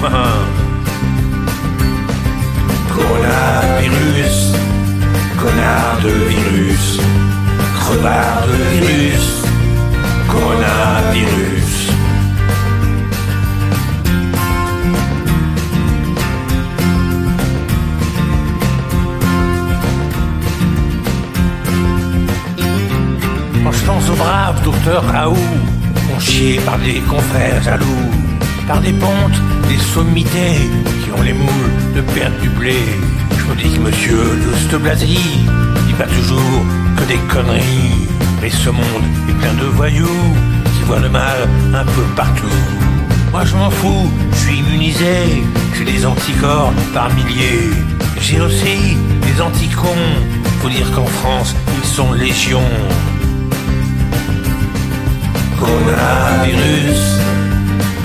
[2.96, 4.54] Coronavirus,
[5.42, 7.00] connard de virus,
[7.76, 9.44] crevard de virus,
[10.28, 11.99] coronavirus.
[23.90, 25.56] Pense au brave docteur Raoult,
[26.12, 28.06] conchié par des confrères jaloux,
[28.68, 30.60] par des pontes, des sommités
[31.02, 32.78] qui ont les moules de perdre du blé.
[33.40, 35.18] Je me dis que monsieur de Stoblazy
[35.88, 36.60] dit pas toujours
[36.98, 38.08] que des conneries.
[38.42, 40.28] Mais ce monde est plein de voyous
[40.74, 41.40] qui voient le mal
[41.74, 42.62] un peu partout.
[43.32, 45.44] Moi je m'en fous, je suis immunisé,
[45.76, 47.72] j'ai des anticorps par milliers.
[48.22, 50.06] J'ai aussi des anticons,
[50.62, 52.76] faut dire qu'en France ils sont légions.
[55.60, 57.02] Coronavirus,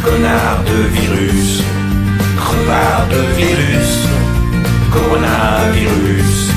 [0.02, 1.62] connard de virus,
[2.36, 4.08] crevard de virus,
[4.92, 6.50] coronavirus.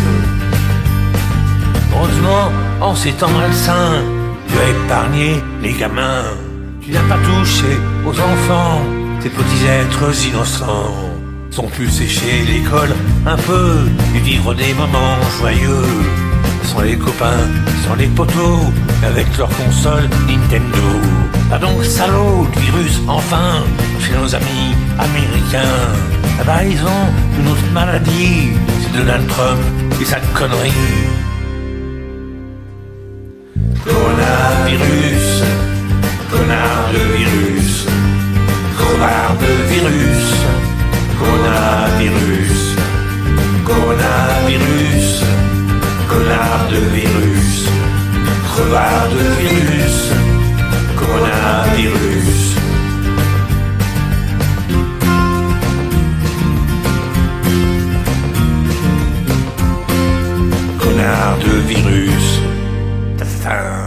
[1.94, 2.52] Heureusement,
[2.82, 4.02] en ces temps malsains,
[4.48, 6.26] tu as épargné les gamins.
[6.82, 7.72] Tu n'as pas touché
[8.06, 8.82] aux enfants,
[9.22, 10.96] ces petits êtres innocents.
[11.52, 12.94] Sont plus séchés l'école
[13.26, 13.80] un peu
[14.16, 16.27] et vivre des moments joyeux.
[16.64, 17.48] Sans les copains,
[17.86, 18.62] sans les poteaux,
[19.04, 20.88] avec leur console Nintendo.
[21.52, 23.64] Ah donc salaud virus, enfin,
[24.02, 25.86] chez nos amis américains.
[26.38, 27.08] Là-bas ils ont
[27.40, 28.52] une autre maladie,
[28.82, 29.60] c'est Donald Trump
[30.02, 30.72] et sa connerie.
[33.86, 35.44] Coronavirus,
[36.30, 37.86] connard de virus,
[38.78, 40.28] crevard de virus,
[41.20, 42.60] coronavirus,
[43.66, 45.07] coronavirus,
[46.08, 47.68] connard de virus,
[48.54, 49.96] crevard de virus,
[50.96, 52.56] coronavirus.
[60.80, 62.42] Connard de virus.
[63.18, 63.87] Ta-ta.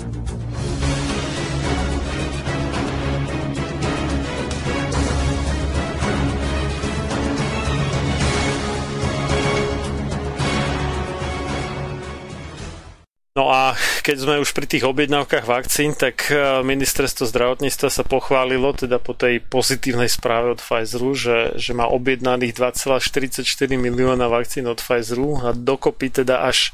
[14.01, 19.13] Keď sme už pri tých objednávkach vakcín, tak eh, ministerstvo zdravotníctva sa pochválilo teda po
[19.13, 23.45] tej pozitívnej správe od Pfizeru, že, že má objednaných 2,44
[23.77, 26.73] milióna vakcín od Pfizeru a dokopy teda až,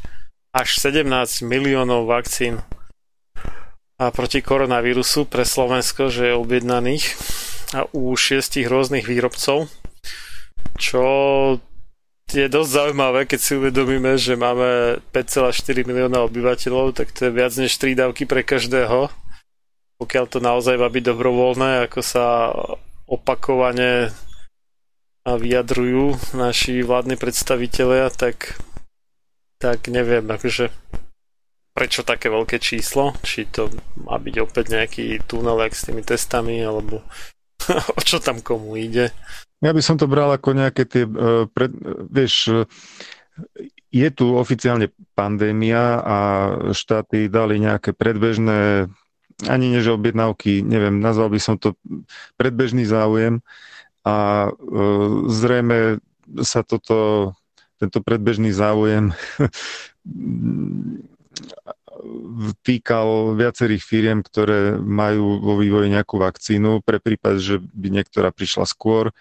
[0.56, 2.64] až 17 miliónov vakcín.
[3.98, 7.18] A proti koronavírusu pre Slovensko, že je objednaných
[7.76, 9.68] a u šiestich rôznych výrobcov,
[10.78, 11.04] čo
[12.28, 17.56] je dosť zaujímavé, keď si uvedomíme, že máme 5,4 milióna obyvateľov, tak to je viac
[17.56, 19.08] než 3 dávky pre každého.
[19.98, 22.52] Pokiaľ to naozaj má byť dobrovoľné, ako sa
[23.08, 24.12] opakovane
[25.24, 28.60] vyjadrujú naši vládni predstavitelia, tak,
[29.60, 30.72] tak neviem, akože
[31.76, 33.72] prečo také veľké číslo, či to
[34.04, 37.04] má byť opäť nejaký tunel s tými testami, alebo
[37.98, 39.12] o čo tam komu ide.
[39.58, 41.74] Ja by som to bral ako nejaké tie, uh, pred,
[42.14, 42.70] vieš, uh,
[43.90, 46.18] je tu oficiálne pandémia a
[46.76, 48.92] štáty dali nejaké predbežné,
[49.50, 51.74] ani než objednávky, neviem, nazval by som to
[52.38, 53.42] predbežný záujem
[54.06, 56.02] a uh, zrejme
[56.46, 57.34] sa toto,
[57.82, 59.14] tento predbežný záujem
[62.62, 68.70] týkal viacerých firiem, ktoré majú vo vývoji nejakú vakcínu pre prípad, že by niektorá prišla
[68.70, 69.12] skôr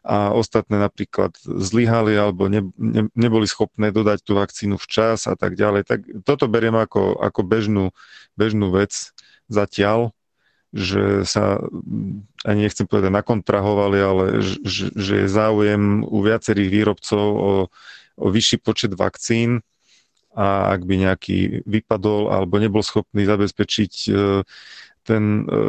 [0.00, 5.60] a ostatné napríklad zlyhali alebo ne, ne, neboli schopné dodať tú vakcínu včas a tak
[5.60, 5.84] ďalej.
[5.84, 7.92] Tak toto beriem ako, ako bežnú,
[8.32, 9.12] bežnú vec
[9.52, 10.16] zatiaľ,
[10.72, 11.58] že sa,
[12.46, 17.52] ani nechcem povedať nakontrahovali, ale že, že je záujem u viacerých výrobcov o,
[18.16, 19.60] o vyšší počet vakcín
[20.30, 24.12] a ak by nejaký vypadol alebo nebol schopný zabezpečiť e,
[25.02, 25.66] ten, e,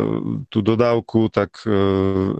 [0.51, 1.71] tú dodávku, tak e,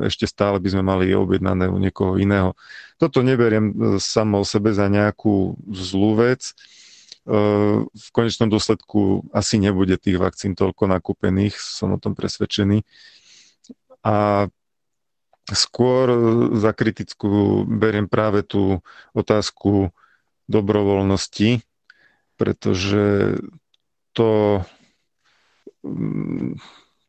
[0.07, 2.53] ešte stále by sme mali objednané u niekoho iného.
[3.01, 6.53] Toto neberiem samo o sebe za nejakú zlú vec.
[7.93, 12.81] V konečnom dôsledku asi nebude tých vakcín toľko nakúpených, som o tom presvedčený.
[14.01, 14.49] A
[15.49, 16.05] skôr
[16.57, 18.81] za kritickú beriem práve tú
[19.13, 19.93] otázku
[20.49, 21.61] dobrovoľnosti,
[22.37, 23.37] pretože
[24.11, 24.61] to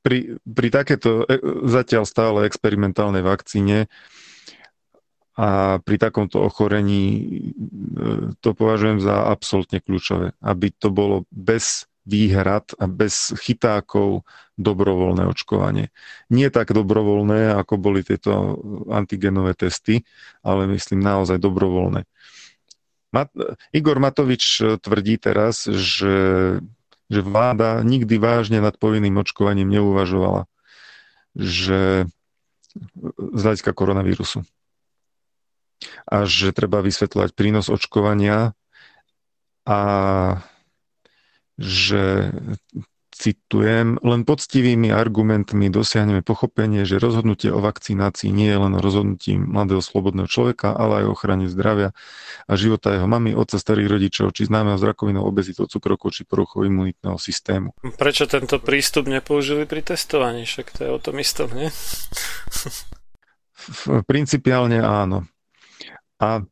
[0.03, 1.39] pri, pri takéto e,
[1.71, 3.87] zatiaľ stále experimentálnej vakcíne
[5.33, 7.23] a pri takomto ochorení e,
[8.43, 14.27] to považujem za absolútne kľúčové, aby to bolo bez výhrad a bez chytákov
[14.59, 15.95] dobrovoľné očkovanie.
[16.35, 18.59] Nie tak dobrovoľné, ako boli tieto
[18.91, 20.03] antigenové testy,
[20.43, 22.03] ale myslím naozaj dobrovoľné.
[23.13, 23.39] Mat-
[23.71, 26.59] Igor Matovič e, tvrdí teraz, že,
[27.13, 30.49] že vláda nikdy vážne nad povinným očkovaním neuvažovala,
[31.37, 32.09] že
[33.21, 34.49] z hľadiska koronavírusu.
[36.09, 38.57] A že treba vysvetľovať prínos očkovania
[39.69, 39.81] a
[41.61, 42.33] že
[43.13, 49.85] citujem, len poctivými argumentmi dosiahneme pochopenie, že rozhodnutie o vakcinácii nie je len rozhodnutí mladého
[49.85, 51.93] slobodného človeka, ale aj o ochrane zdravia
[52.49, 56.65] a života jeho mamy, otca, starých rodičov, či známeho z rakovinou, obezitou, cukrovkou, či poruchou
[56.65, 57.77] imunitného systému.
[58.01, 60.49] Prečo tento prístup nepoužili pri testovaní?
[60.49, 61.69] Však to je o tom istom, nie?
[64.09, 65.29] Principiálne áno.
[66.19, 66.43] A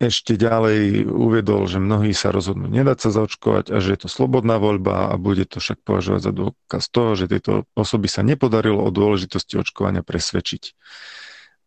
[0.00, 4.56] ešte ďalej uviedol, že mnohí sa rozhodnú nedať sa zaočkovať a že je to slobodná
[4.56, 8.88] voľba a bude to však považovať za dôkaz toho, že tieto osoby sa nepodarilo o
[8.88, 10.72] dôležitosti očkovania presvedčiť.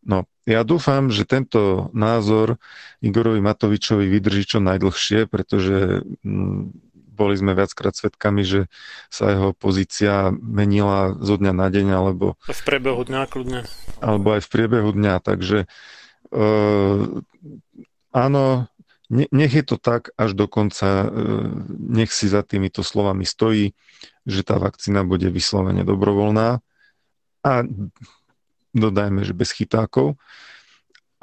[0.08, 2.58] No, ja dúfam, že tento názor
[3.04, 6.88] Igorovi Matovičovi vydrží čo najdlhšie, pretože mm,
[7.18, 8.62] boli sme viackrát svedkami, že
[9.10, 12.38] sa jeho pozícia menila zo dňa na deň, alebo...
[12.46, 13.60] V priebehu dňa kľudne.
[14.00, 15.68] Alebo aj v priebehu dňa, takže e,
[18.18, 18.66] áno,
[19.10, 21.10] nech je to tak až do konca, e,
[21.70, 23.72] nech si za týmito slovami stojí,
[24.28, 26.60] že tá vakcína bude vyslovene dobrovoľná
[27.48, 27.52] a
[28.76, 30.20] dodajme, že bez chytákov.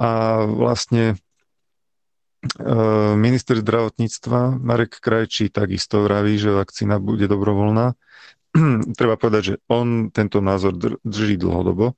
[0.01, 1.15] A vlastne e,
[3.15, 7.93] minister zdravotníctva Marek Krajčí takisto vraví, že vakcína bude dobrovoľná.
[8.99, 10.73] Treba povedať, že on tento názor
[11.05, 11.93] drží dlhodobo,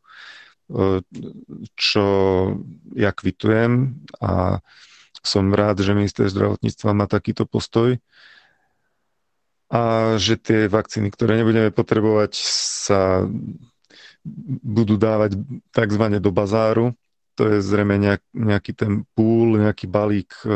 [1.80, 2.06] čo
[2.92, 4.60] ja kvitujem a
[5.28, 8.00] som rád, že minister zdravotníctva má takýto postoj
[9.68, 12.32] a že tie vakcíny, ktoré nebudeme potrebovať,
[12.88, 13.28] sa
[14.64, 15.36] budú dávať
[15.76, 16.04] tzv.
[16.24, 16.96] do bazáru.
[17.38, 20.50] To je zrejme nejak, nejaký ten púl, nejaký balík e,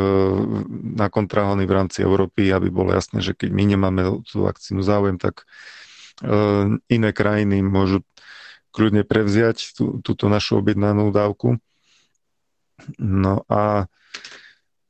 [0.98, 5.46] nakontrahovaný v rámci Európy, aby bolo jasné, že keď my nemáme tú vakcínu záujem, tak
[5.46, 6.34] e,
[6.90, 8.02] iné krajiny môžu
[8.72, 11.60] kľudne prevziať tú, túto našu objednanú dávku.
[12.98, 13.86] No a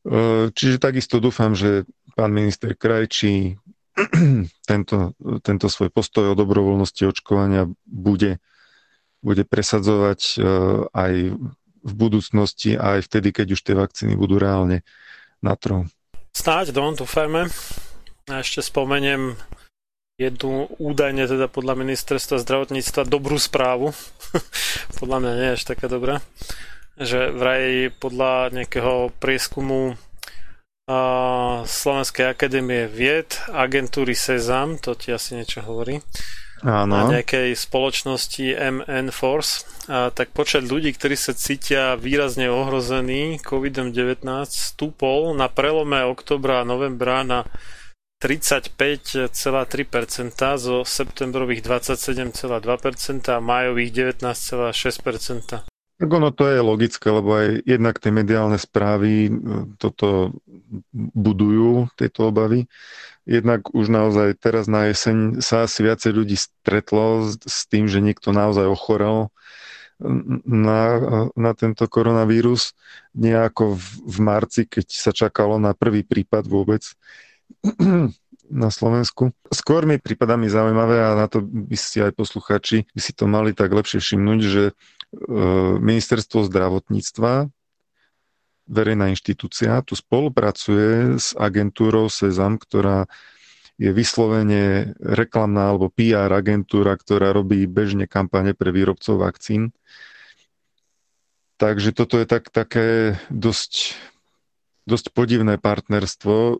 [0.02, 1.86] E, čiže takisto dúfam, že
[2.18, 3.54] pán minister Krajčí
[4.70, 5.14] tento,
[5.46, 8.42] tento svoj postoj o dobrovoľnosti očkovania bude,
[9.22, 10.36] bude presadzovať e,
[10.90, 11.12] aj
[11.82, 14.86] v budúcnosti, aj vtedy, keď už tie vakcíny budú reálne
[15.42, 15.86] na trhu.
[16.34, 17.50] Snáď, don, dúfajme.
[18.30, 19.34] A ešte spomeniem
[20.28, 23.90] jednu údajne teda podľa ministerstva zdravotníctva dobrú správu.
[25.00, 26.22] podľa mňa nie je až taká dobrá
[27.00, 35.64] že vraj podľa nejakého prieskumu uh, Slovenskej akadémie vied, agentúry Sezam, to ti asi niečo
[35.64, 36.04] hovorí,
[36.62, 36.92] Áno.
[36.94, 44.22] a nejakej spoločnosti MN Force, a tak počet ľudí, ktorí sa cítia výrazne ohrození COVID-19
[44.46, 47.48] stúpol na prelome oktobra a novembra na
[48.22, 49.34] 35,3%
[50.54, 55.66] zo septembrových 27,2% a májových 19,6%.
[55.98, 59.30] Tak ono to je logické, lebo aj jednak tie mediálne správy
[59.78, 60.38] toto
[60.94, 62.70] budujú, tieto obavy.
[63.26, 68.34] Jednak už naozaj teraz na jeseň sa asi viacej ľudí stretlo s tým, že niekto
[68.34, 69.30] naozaj ochorel
[70.46, 70.82] na,
[71.38, 72.74] na tento koronavírus.
[73.14, 76.82] Nejako v, v marci, keď sa čakalo na prvý prípad vôbec
[78.62, 79.32] na Slovensku.
[79.48, 83.24] Skôr mi prípada mi zaujímavé a na to by si aj posluchači by si to
[83.24, 84.64] mali tak lepšie všimnúť, že
[85.12, 85.36] E,
[85.76, 87.52] ministerstvo zdravotníctva,
[88.64, 93.04] verejná inštitúcia, tu spolupracuje s agentúrou Sezam, ktorá
[93.76, 99.76] je vyslovene reklamná alebo PR agentúra, ktorá robí bežne kampane pre výrobcov vakcín.
[101.60, 103.92] Takže toto je tak, také dosť,
[104.84, 106.58] dosť podivné partnerstvo.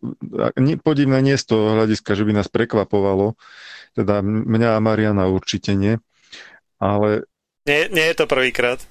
[0.82, 3.34] Podivné nie z toho hľadiska, že by nás prekvapovalo,
[3.98, 5.98] teda mňa a Mariana určite nie,
[6.78, 7.26] ale
[7.62, 8.82] nie, nie je to prvýkrát.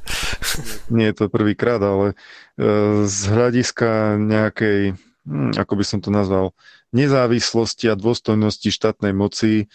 [0.88, 2.16] Nie je to prvýkrát, ale
[2.56, 4.96] e, z hľadiska nejakej,
[5.28, 6.56] hm, ako by som to nazval,
[6.96, 9.66] nezávislosti a dôstojnosti štátnej moci e,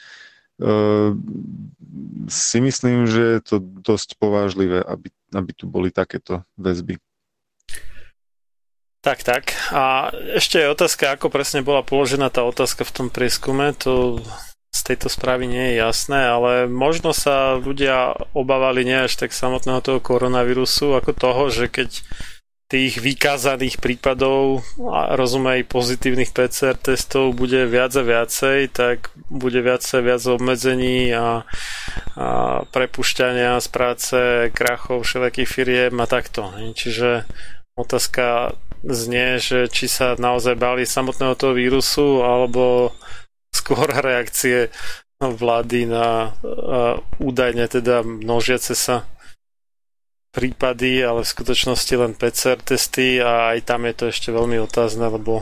[2.28, 6.96] si myslím, že je to dosť povážlivé, aby, aby tu boli takéto väzby.
[9.06, 9.54] Tak, tak.
[9.70, 13.70] A ešte je otázka, ako presne bola položená tá otázka v tom prieskume.
[13.86, 14.18] To
[14.74, 19.78] z tejto správy nie je jasné, ale možno sa ľudia obávali nie až tak samotného
[19.78, 22.02] toho koronavírusu, ako toho, že keď
[22.66, 30.02] tých vykázaných prípadov a rozumej pozitívnych PCR testov bude viac a viacej, tak bude viacej
[30.02, 31.46] viac obmedzení a,
[32.18, 32.26] a
[32.74, 34.18] prepušťania z práce,
[34.50, 36.50] krachov, všelijakých firiem a takto.
[36.74, 37.22] Čiže
[37.76, 42.96] otázka znie, že či sa naozaj báli samotného toho vírusu, alebo
[43.52, 44.72] skôr reakcie
[45.20, 49.08] vlády na uh, údajne teda množiace sa
[50.36, 55.08] prípady, ale v skutočnosti len PCR testy a aj tam je to ešte veľmi otázne,
[55.08, 55.40] lebo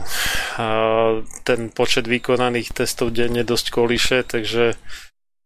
[1.43, 4.79] ten počet vykonaných testov denne dosť kolíše, takže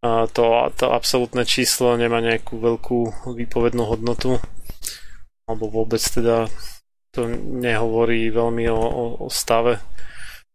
[0.06, 0.46] to,
[0.78, 3.00] to absolútne číslo nemá nejakú veľkú
[3.34, 4.38] výpovednú hodnotu
[5.50, 6.46] alebo vôbec teda
[7.20, 7.28] to
[7.60, 9.84] nehovorí veľmi o, o, o stave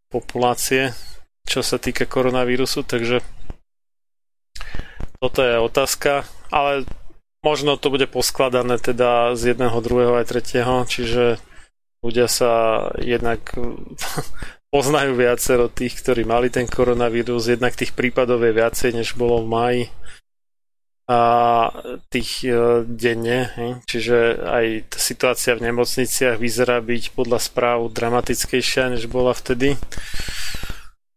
[0.09, 0.97] populácie,
[1.45, 3.21] čo sa týka koronavírusu, takže
[5.21, 6.89] toto je otázka, ale
[7.45, 11.37] možno to bude poskladané teda z jedného, druhého aj tretieho, čiže
[12.01, 13.53] ľudia sa jednak
[14.73, 19.49] poznajú viacero tých, ktorí mali ten koronavírus, jednak tých prípadov je viacej, než bolo v
[19.53, 19.83] maji
[21.05, 21.19] a
[22.09, 23.53] tých e, denne,
[23.85, 29.77] čiže aj tá situácia v nemocniciach vyzerá byť podľa správ dramatickejšia, než bola vtedy.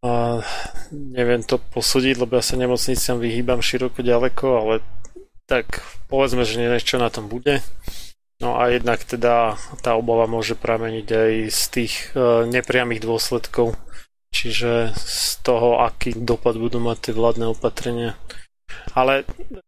[0.05, 0.45] A
[0.93, 4.75] neviem to posúdiť, lebo ja sa nemocniciam vyhýbam široko ďaleko, ale
[5.49, 5.81] tak
[6.13, 7.65] povedzme, že niečo na tom bude.
[8.39, 13.75] No a jednak teda tá obava môže prameniť aj z tých e, nepriamých dôsledkov,
[14.37, 18.15] čiže z toho, aký dopad budú mať tie vládne opatrenia.
[18.93, 19.25] Ale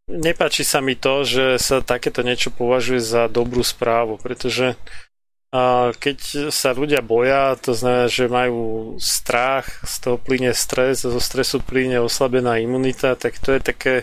[0.08, 4.76] nepáči sa mi to, že sa takéto niečo považuje za dobrú správu, pretože
[5.98, 6.18] keď
[6.54, 11.98] sa ľudia boja, to znamená, že majú strach, z toho plyne stres, zo stresu plyne
[11.98, 13.94] oslabená imunita, tak to je také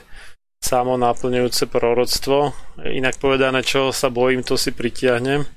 [0.59, 2.51] samonáplňujúce proroctvo.
[2.83, 5.47] Inak povedané, čo sa bojím, to si pritiahnem.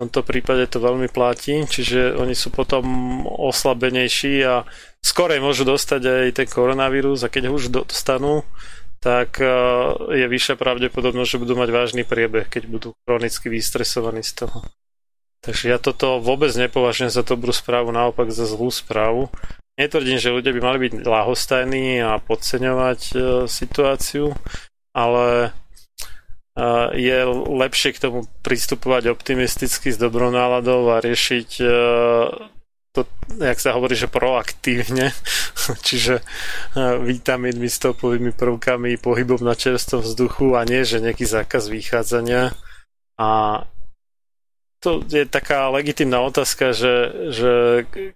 [0.00, 2.88] Tomto prípade to veľmi platí, čiže oni sú potom
[3.28, 4.64] oslabenejší a
[5.04, 8.40] skorej môžu dostať aj ten koronavírus a keď ho už dostanú,
[8.96, 9.52] tak eh,
[10.16, 14.64] je vyššia pravdepodobnosť, že budú mať vážny priebeh, keď budú chronicky vystresovaní z toho.
[15.40, 19.32] Takže ja toto vôbec nepovažujem za dobrú správu, naopak za zlú správu.
[19.80, 23.16] Netvrdím, že ľudia by mali byť lahostajní a podceňovať e,
[23.48, 24.36] situáciu,
[24.92, 25.48] ale e,
[26.94, 31.66] je lepšie k tomu pristupovať optimisticky s dobrou náladou a riešiť e,
[32.90, 33.06] to,
[33.38, 35.14] jak sa hovorí, že proaktívne,
[35.86, 36.24] čiže e,
[37.06, 42.50] vitamínmi, stopovými prvkami, pohybom na čerstvom vzduchu a nie, že nejaký zákaz vychádzania.
[43.20, 43.62] A
[44.80, 46.94] to je taká legitimná otázka, že,
[47.30, 47.52] že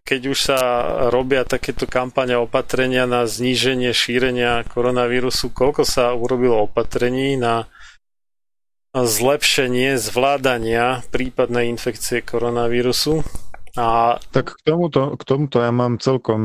[0.00, 0.58] keď už sa
[1.12, 7.68] robia takéto kampane opatrenia na zníženie šírenia koronavírusu, koľko sa urobilo opatrení na
[8.94, 13.26] zlepšenie zvládania prípadnej infekcie koronavírusu.
[13.74, 14.22] A...
[14.30, 16.40] Tak k tomuto, k tomuto ja mám celkom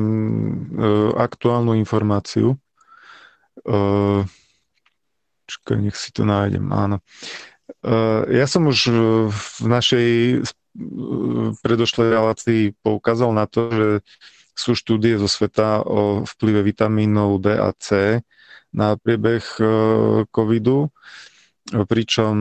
[0.73, 2.57] uh, aktuálnu informáciu.
[3.61, 4.25] Uh,
[5.45, 6.65] čakaj, nech si to nájdem.
[6.73, 7.05] Áno.
[7.79, 8.79] Eh, ja som už
[9.31, 10.47] v našej eh,
[11.63, 13.87] predošlej relácii poukázal na to, že
[14.57, 18.19] sú štúdie zo sveta o vplyve vitamínov D a C
[18.75, 19.67] na priebeh eh,
[20.33, 20.91] covidu,
[21.73, 22.35] pričom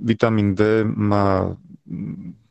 [0.00, 1.56] vitamín D má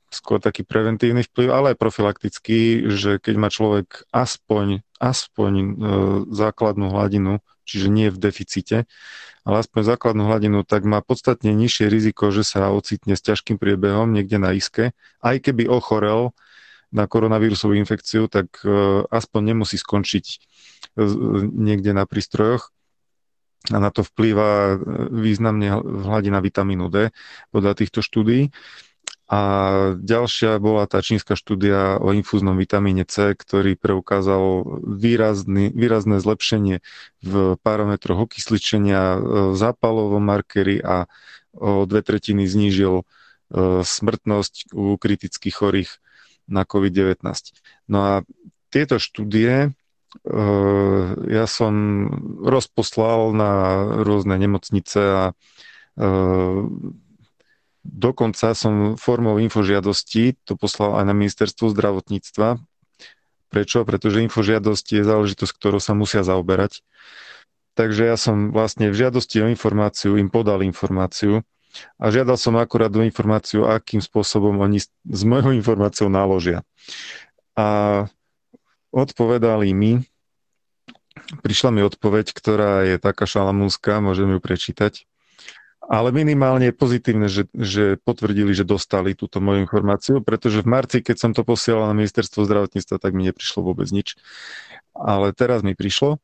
[0.09, 5.51] skôr taký preventívny vplyv, ale aj profilaktický, že keď má človek aspoň, aspoň
[6.33, 8.89] základnú hladinu, čiže nie v deficite,
[9.45, 14.09] ale aspoň základnú hladinu, tak má podstatne nižšie riziko, že sa ocitne s ťažkým priebehom
[14.09, 14.97] niekde na iske.
[15.21, 16.33] Aj keby ochorel
[16.89, 20.37] na koronavírusovú infekciu, tak e, aspoň nemusí skončiť e,
[21.53, 22.73] niekde na prístrojoch
[23.67, 24.75] a na to vplýva e,
[25.11, 27.11] významne hladina vitamínu D
[27.51, 28.55] podľa týchto štúdií.
[29.29, 29.41] A
[29.93, 36.81] ďalšia bola tá čínska štúdia o infúznom vitamíne C, ktorý preukázal výrazný, výrazné zlepšenie
[37.21, 41.05] v parametroch okysličenia, v e, zápalovom markery a
[41.53, 43.05] o dve tretiny znížil e,
[43.85, 45.91] smrtnosť u kritických chorých
[46.49, 47.21] na COVID-19.
[47.85, 48.13] No a
[48.73, 49.77] tieto štúdie
[51.29, 51.73] ja som
[52.41, 53.51] rozposlal na
[54.01, 55.23] rôzne nemocnice a
[57.89, 62.59] Dokonca som formou infožiadosti to poslal aj na ministerstvo zdravotníctva.
[63.49, 63.81] Prečo?
[63.81, 66.85] Pretože infožiadosť je záležitosť, ktorou sa musia zaoberať.
[67.73, 71.41] Takže ja som vlastne v žiadosti o informáciu im podal informáciu
[71.95, 76.61] a žiadal som akurát o informáciu, akým spôsobom oni s mojou informáciou naložia.
[77.55, 78.05] A
[78.89, 80.03] odpovedali mi,
[81.41, 85.05] prišla mi odpoveď, ktorá je taká šalamúnska, môžem ju prečítať.
[85.89, 90.97] Ale minimálne je pozitívne, že, že potvrdili, že dostali túto moju informáciu, pretože v marci,
[91.01, 94.13] keď som to posielal na ministerstvo zdravotníctva, tak mi neprišlo vôbec nič.
[94.93, 96.21] Ale teraz mi prišlo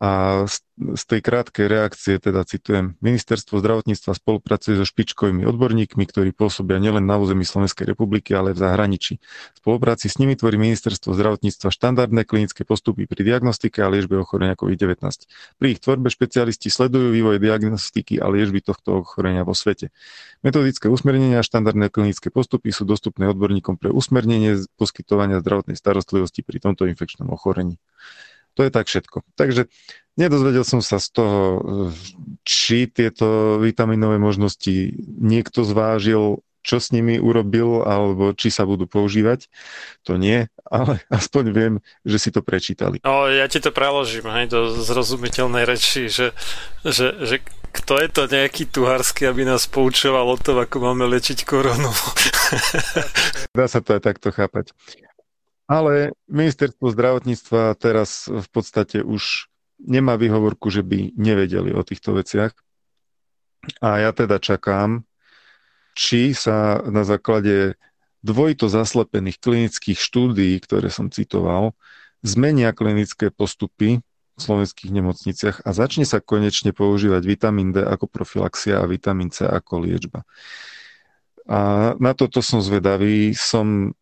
[0.00, 0.48] A
[0.96, 7.04] z tej krátkej reakcie teda citujem, Ministerstvo zdravotníctva spolupracuje so špičkovými odborníkmi, ktorí pôsobia nielen
[7.04, 9.20] na území Slovenskej republiky, ale v zahraničí.
[9.20, 14.56] V spolupráci s nimi tvorí Ministerstvo zdravotníctva štandardné klinické postupy pri diagnostike a liečbe ochorenia
[14.56, 15.04] COVID-19.
[15.60, 19.92] Pri ich tvorbe špecialisti sledujú vývoj diagnostiky a liečby tohto ochorenia vo svete.
[20.40, 26.56] Metodické usmernenia a štandardné klinické postupy sú dostupné odborníkom pre usmernenie poskytovania zdravotnej starostlivosti pri
[26.56, 27.76] tomto infekčnom ochorení.
[28.58, 29.22] To je tak všetko.
[29.38, 29.70] Takže
[30.18, 31.38] nedozvedel som sa z toho,
[32.42, 39.48] či tieto vitaminové možnosti niekto zvážil, čo s nimi urobil, alebo či sa budú používať.
[40.04, 43.00] To nie, ale aspoň viem, že si to prečítali.
[43.00, 46.36] No, ja ti to preložím, hej, do zrozumiteľnej reči, že,
[46.84, 47.36] že, že
[47.70, 51.90] kto je to nejaký tuharský, aby nás poučoval o tom, ako máme liečiť koronu.
[53.56, 54.74] Dá sa to aj takto chápať.
[55.70, 59.46] Ale ministerstvo zdravotníctva teraz v podstate už
[59.78, 62.50] nemá výhovorku, že by nevedeli o týchto veciach.
[63.78, 65.06] A ja teda čakám,
[65.94, 67.78] či sa na základe
[68.26, 71.78] dvojito zaslepených klinických štúdií, ktoré som citoval,
[72.26, 78.80] zmenia klinické postupy v slovenských nemocniciach a začne sa konečne používať vitamín D ako profilaxia
[78.80, 80.26] a vitamín C ako liečba.
[81.50, 83.32] A na toto som zvedavý.
[83.34, 83.96] Som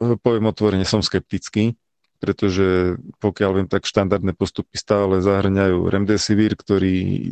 [0.00, 1.76] poviem otvorene, som skeptický,
[2.18, 7.30] pretože pokiaľ viem, tak štandardné postupy stále zahrňajú remdesivir, ktorý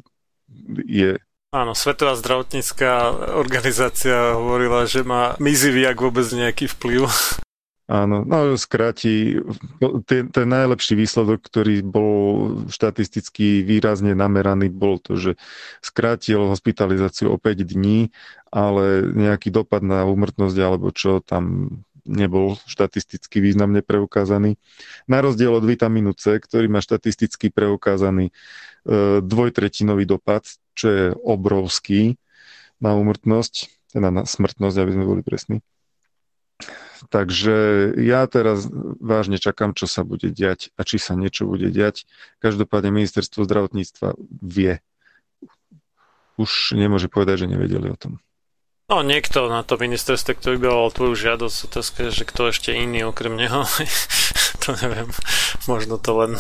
[0.85, 1.17] je
[1.49, 3.09] Áno, Svetová zdravotnícká
[3.41, 7.09] organizácia hovorila, že má mizivý, ak vôbec nejaký vplyv.
[7.89, 9.41] Áno, no skráti,
[10.05, 12.13] ten, ten najlepší výsledok, ktorý bol
[12.69, 15.41] štatisticky výrazne nameraný, bol to, že
[15.81, 18.13] skrátil hospitalizáciu o 5 dní,
[18.53, 24.57] ale nejaký dopad na úmrtnosť alebo čo tam nebol štatisticky významne preukázaný.
[25.05, 28.33] Na rozdiel od vitamínu C, ktorý má štatisticky preukázaný e,
[29.21, 32.17] dvojtretinový dopad, čo je obrovský
[32.81, 35.61] na úmrtnosť, teda na smrtnosť, aby sme boli presní.
[37.07, 38.67] Takže ja teraz
[38.99, 42.11] vážne čakám, čo sa bude diať a či sa niečo bude diať.
[42.43, 44.83] Každopádne ministerstvo zdravotníctva vie.
[46.35, 48.19] Už nemôže povedať, že nevedeli o tom.
[48.89, 53.05] No niekto na to ministerstve, kto vybral tvoju žiadosť, otázka je, že kto ešte iný
[53.05, 53.69] okrem neho,
[54.65, 55.13] to neviem,
[55.69, 56.33] možno to len...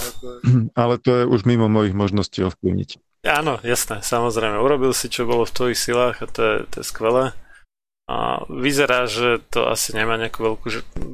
[0.72, 3.20] Ale to je už mimo mojich možností ovplyvniť.
[3.28, 6.84] Áno, jasné, samozrejme, urobil si, čo bolo v tvojich silách a to je, to je
[6.88, 7.36] skvelé.
[8.08, 10.66] A vyzerá, že to asi nemá veľkú,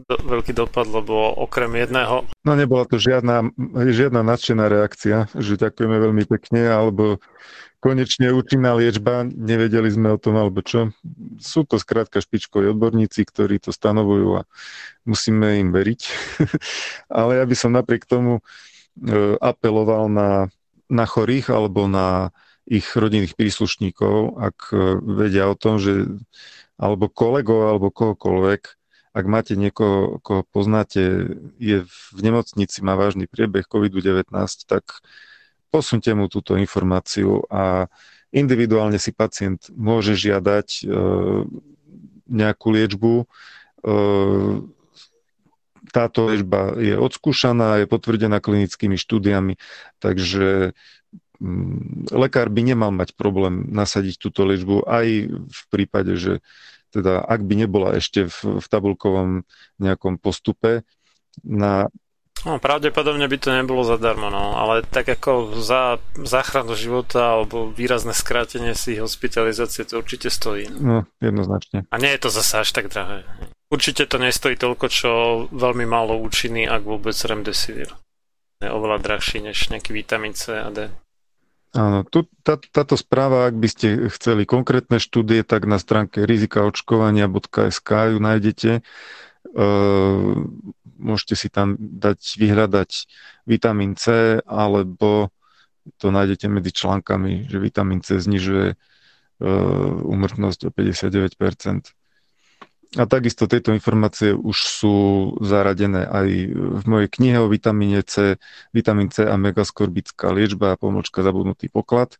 [0.06, 2.22] do, veľký dopad, lebo okrem jedného...
[2.46, 7.18] No nebola to žiadna, žiadna nadšená reakcia, že ďakujeme veľmi pekne, alebo
[7.84, 10.94] konečne účinná liečba, nevedeli sme o tom alebo čo.
[11.36, 14.48] Sú to skrátka špičkoví odborníci, ktorí to stanovujú a
[15.04, 16.00] musíme im veriť.
[17.20, 18.42] Ale ja by som napriek tomu e,
[19.36, 20.48] apeloval na,
[20.88, 22.32] na chorých alebo na
[22.64, 26.08] ich rodinných príslušníkov, ak e, vedia o tom, že
[26.78, 28.62] alebo kolegov, alebo kohokoľvek,
[29.14, 31.30] ak máte niekoho, koho poznáte,
[31.62, 34.26] je v nemocnici, má vážny priebeh COVID-19,
[34.66, 35.06] tak
[35.70, 37.86] posunte mu túto informáciu a
[38.34, 40.84] individuálne si pacient môže žiadať e,
[42.26, 43.14] nejakú liečbu.
[43.22, 43.24] E,
[45.94, 49.62] táto liečba je odskúšaná, je potvrdená klinickými štúdiami,
[50.02, 50.74] takže
[52.14, 56.32] lekár by nemal mať problém nasadiť túto liečbu aj v prípade, že
[56.94, 59.42] teda ak by nebola ešte v, v tabulkovom
[59.82, 60.86] nejakom postupe
[61.42, 61.90] na
[62.44, 68.12] No, pravdepodobne by to nebolo zadarmo, no, ale tak ako za záchranu života alebo výrazné
[68.12, 70.68] skrátenie si hospitalizácie to určite stojí.
[70.68, 71.88] No, jednoznačne.
[71.88, 73.24] A nie je to zase až tak drahé.
[73.72, 75.10] Určite to nestojí toľko, čo
[75.56, 77.96] veľmi málo účinný, ak vôbec remdesivir.
[78.60, 80.92] Je oveľa drahší než nejaký vitamín C a D.
[81.74, 87.90] Áno, tu, tá, táto správa, ak by ste chceli konkrétne štúdie, tak na stránke rizikaočkovania.sk
[88.14, 88.70] ju nájdete.
[89.54, 90.46] Uh,
[90.98, 92.90] môžete si tam dať, vyhľadať
[93.50, 95.34] vitamín C, alebo
[95.98, 98.78] to nájdete medzi článkami, že vitamín C znižuje
[100.04, 102.03] umrtnosť o 59%.
[102.94, 104.96] A takisto tieto informácie už sú
[105.42, 108.38] zaradené aj v mojej knihe o vitamíne C,
[108.70, 112.18] vitamín C a megaskorbická liečba a pomočka zabudnutý poklad, e,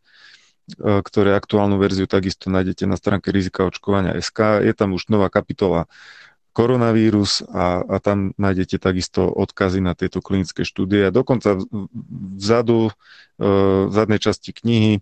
[0.99, 4.67] ktoré aktuálnu verziu takisto nájdete na stránke rizika očkovania SK.
[4.67, 5.87] Je tam už nová kapitola
[6.51, 11.07] koronavírus a, a tam nájdete takisto odkazy na tieto klinické štúdie.
[11.07, 11.55] A dokonca
[12.35, 13.47] vzadu, e,
[13.87, 14.99] v zadnej časti knihy,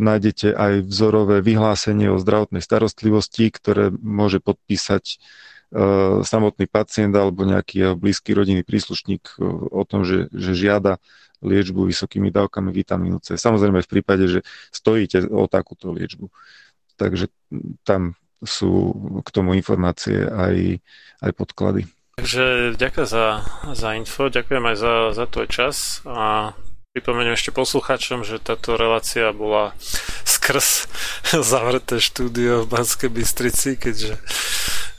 [0.00, 5.20] nájdete aj vzorové vyhlásenie o zdravotnej starostlivosti, ktoré môže podpísať
[6.24, 9.36] samotný pacient alebo nejaký jeho blízky rodinný príslušník
[9.74, 11.02] o tom, že, že žiada
[11.44, 13.36] liečbu vysokými dávkami vitamínu C.
[13.36, 14.40] Samozrejme v prípade, že
[14.72, 16.32] stojíte o takúto liečbu.
[16.96, 17.28] Takže
[17.84, 18.94] tam sú
[19.26, 20.78] k tomu informácie aj,
[21.20, 21.82] aj podklady.
[22.14, 23.42] Takže ďakujem za,
[23.74, 26.54] za info, ďakujem aj za, za tvoj čas a
[26.94, 29.74] pripomeniem ešte poslucháčom, že táto relácia bola
[30.22, 30.86] skrz
[31.50, 34.14] zavreté štúdio v Banskej Bystrici, keďže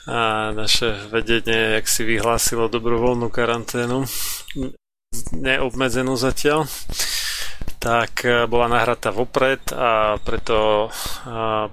[0.06, 4.06] a naše vedenie, jak si vyhlásilo dobrovoľnú karanténu,
[5.34, 6.70] neobmedzenú zatiaľ,
[7.82, 10.90] tak e, bola nahratá vopred a preto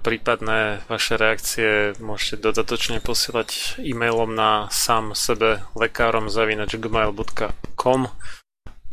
[0.01, 8.09] prípadné vaše reakcie môžete dodatočne posielať e-mailom na sám sebe lekárom zavinač gmail.com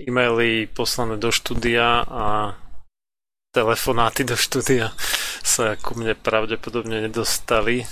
[0.03, 2.55] e-maily poslané do štúdia a
[3.51, 4.93] telefonáty do štúdia
[5.43, 7.83] sa ku mne pravdepodobne nedostali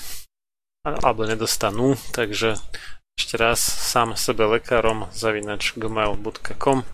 [0.86, 2.56] alebo nedostanú, takže
[3.18, 6.86] ešte raz sám sebe lekárom zavinač gmail.com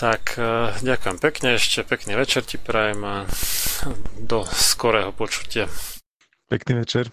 [0.00, 3.28] tak e, ďakujem pekne, ešte pekný večer ti prajem a
[4.16, 5.68] do skorého počutia.
[6.48, 7.12] Pekný večer.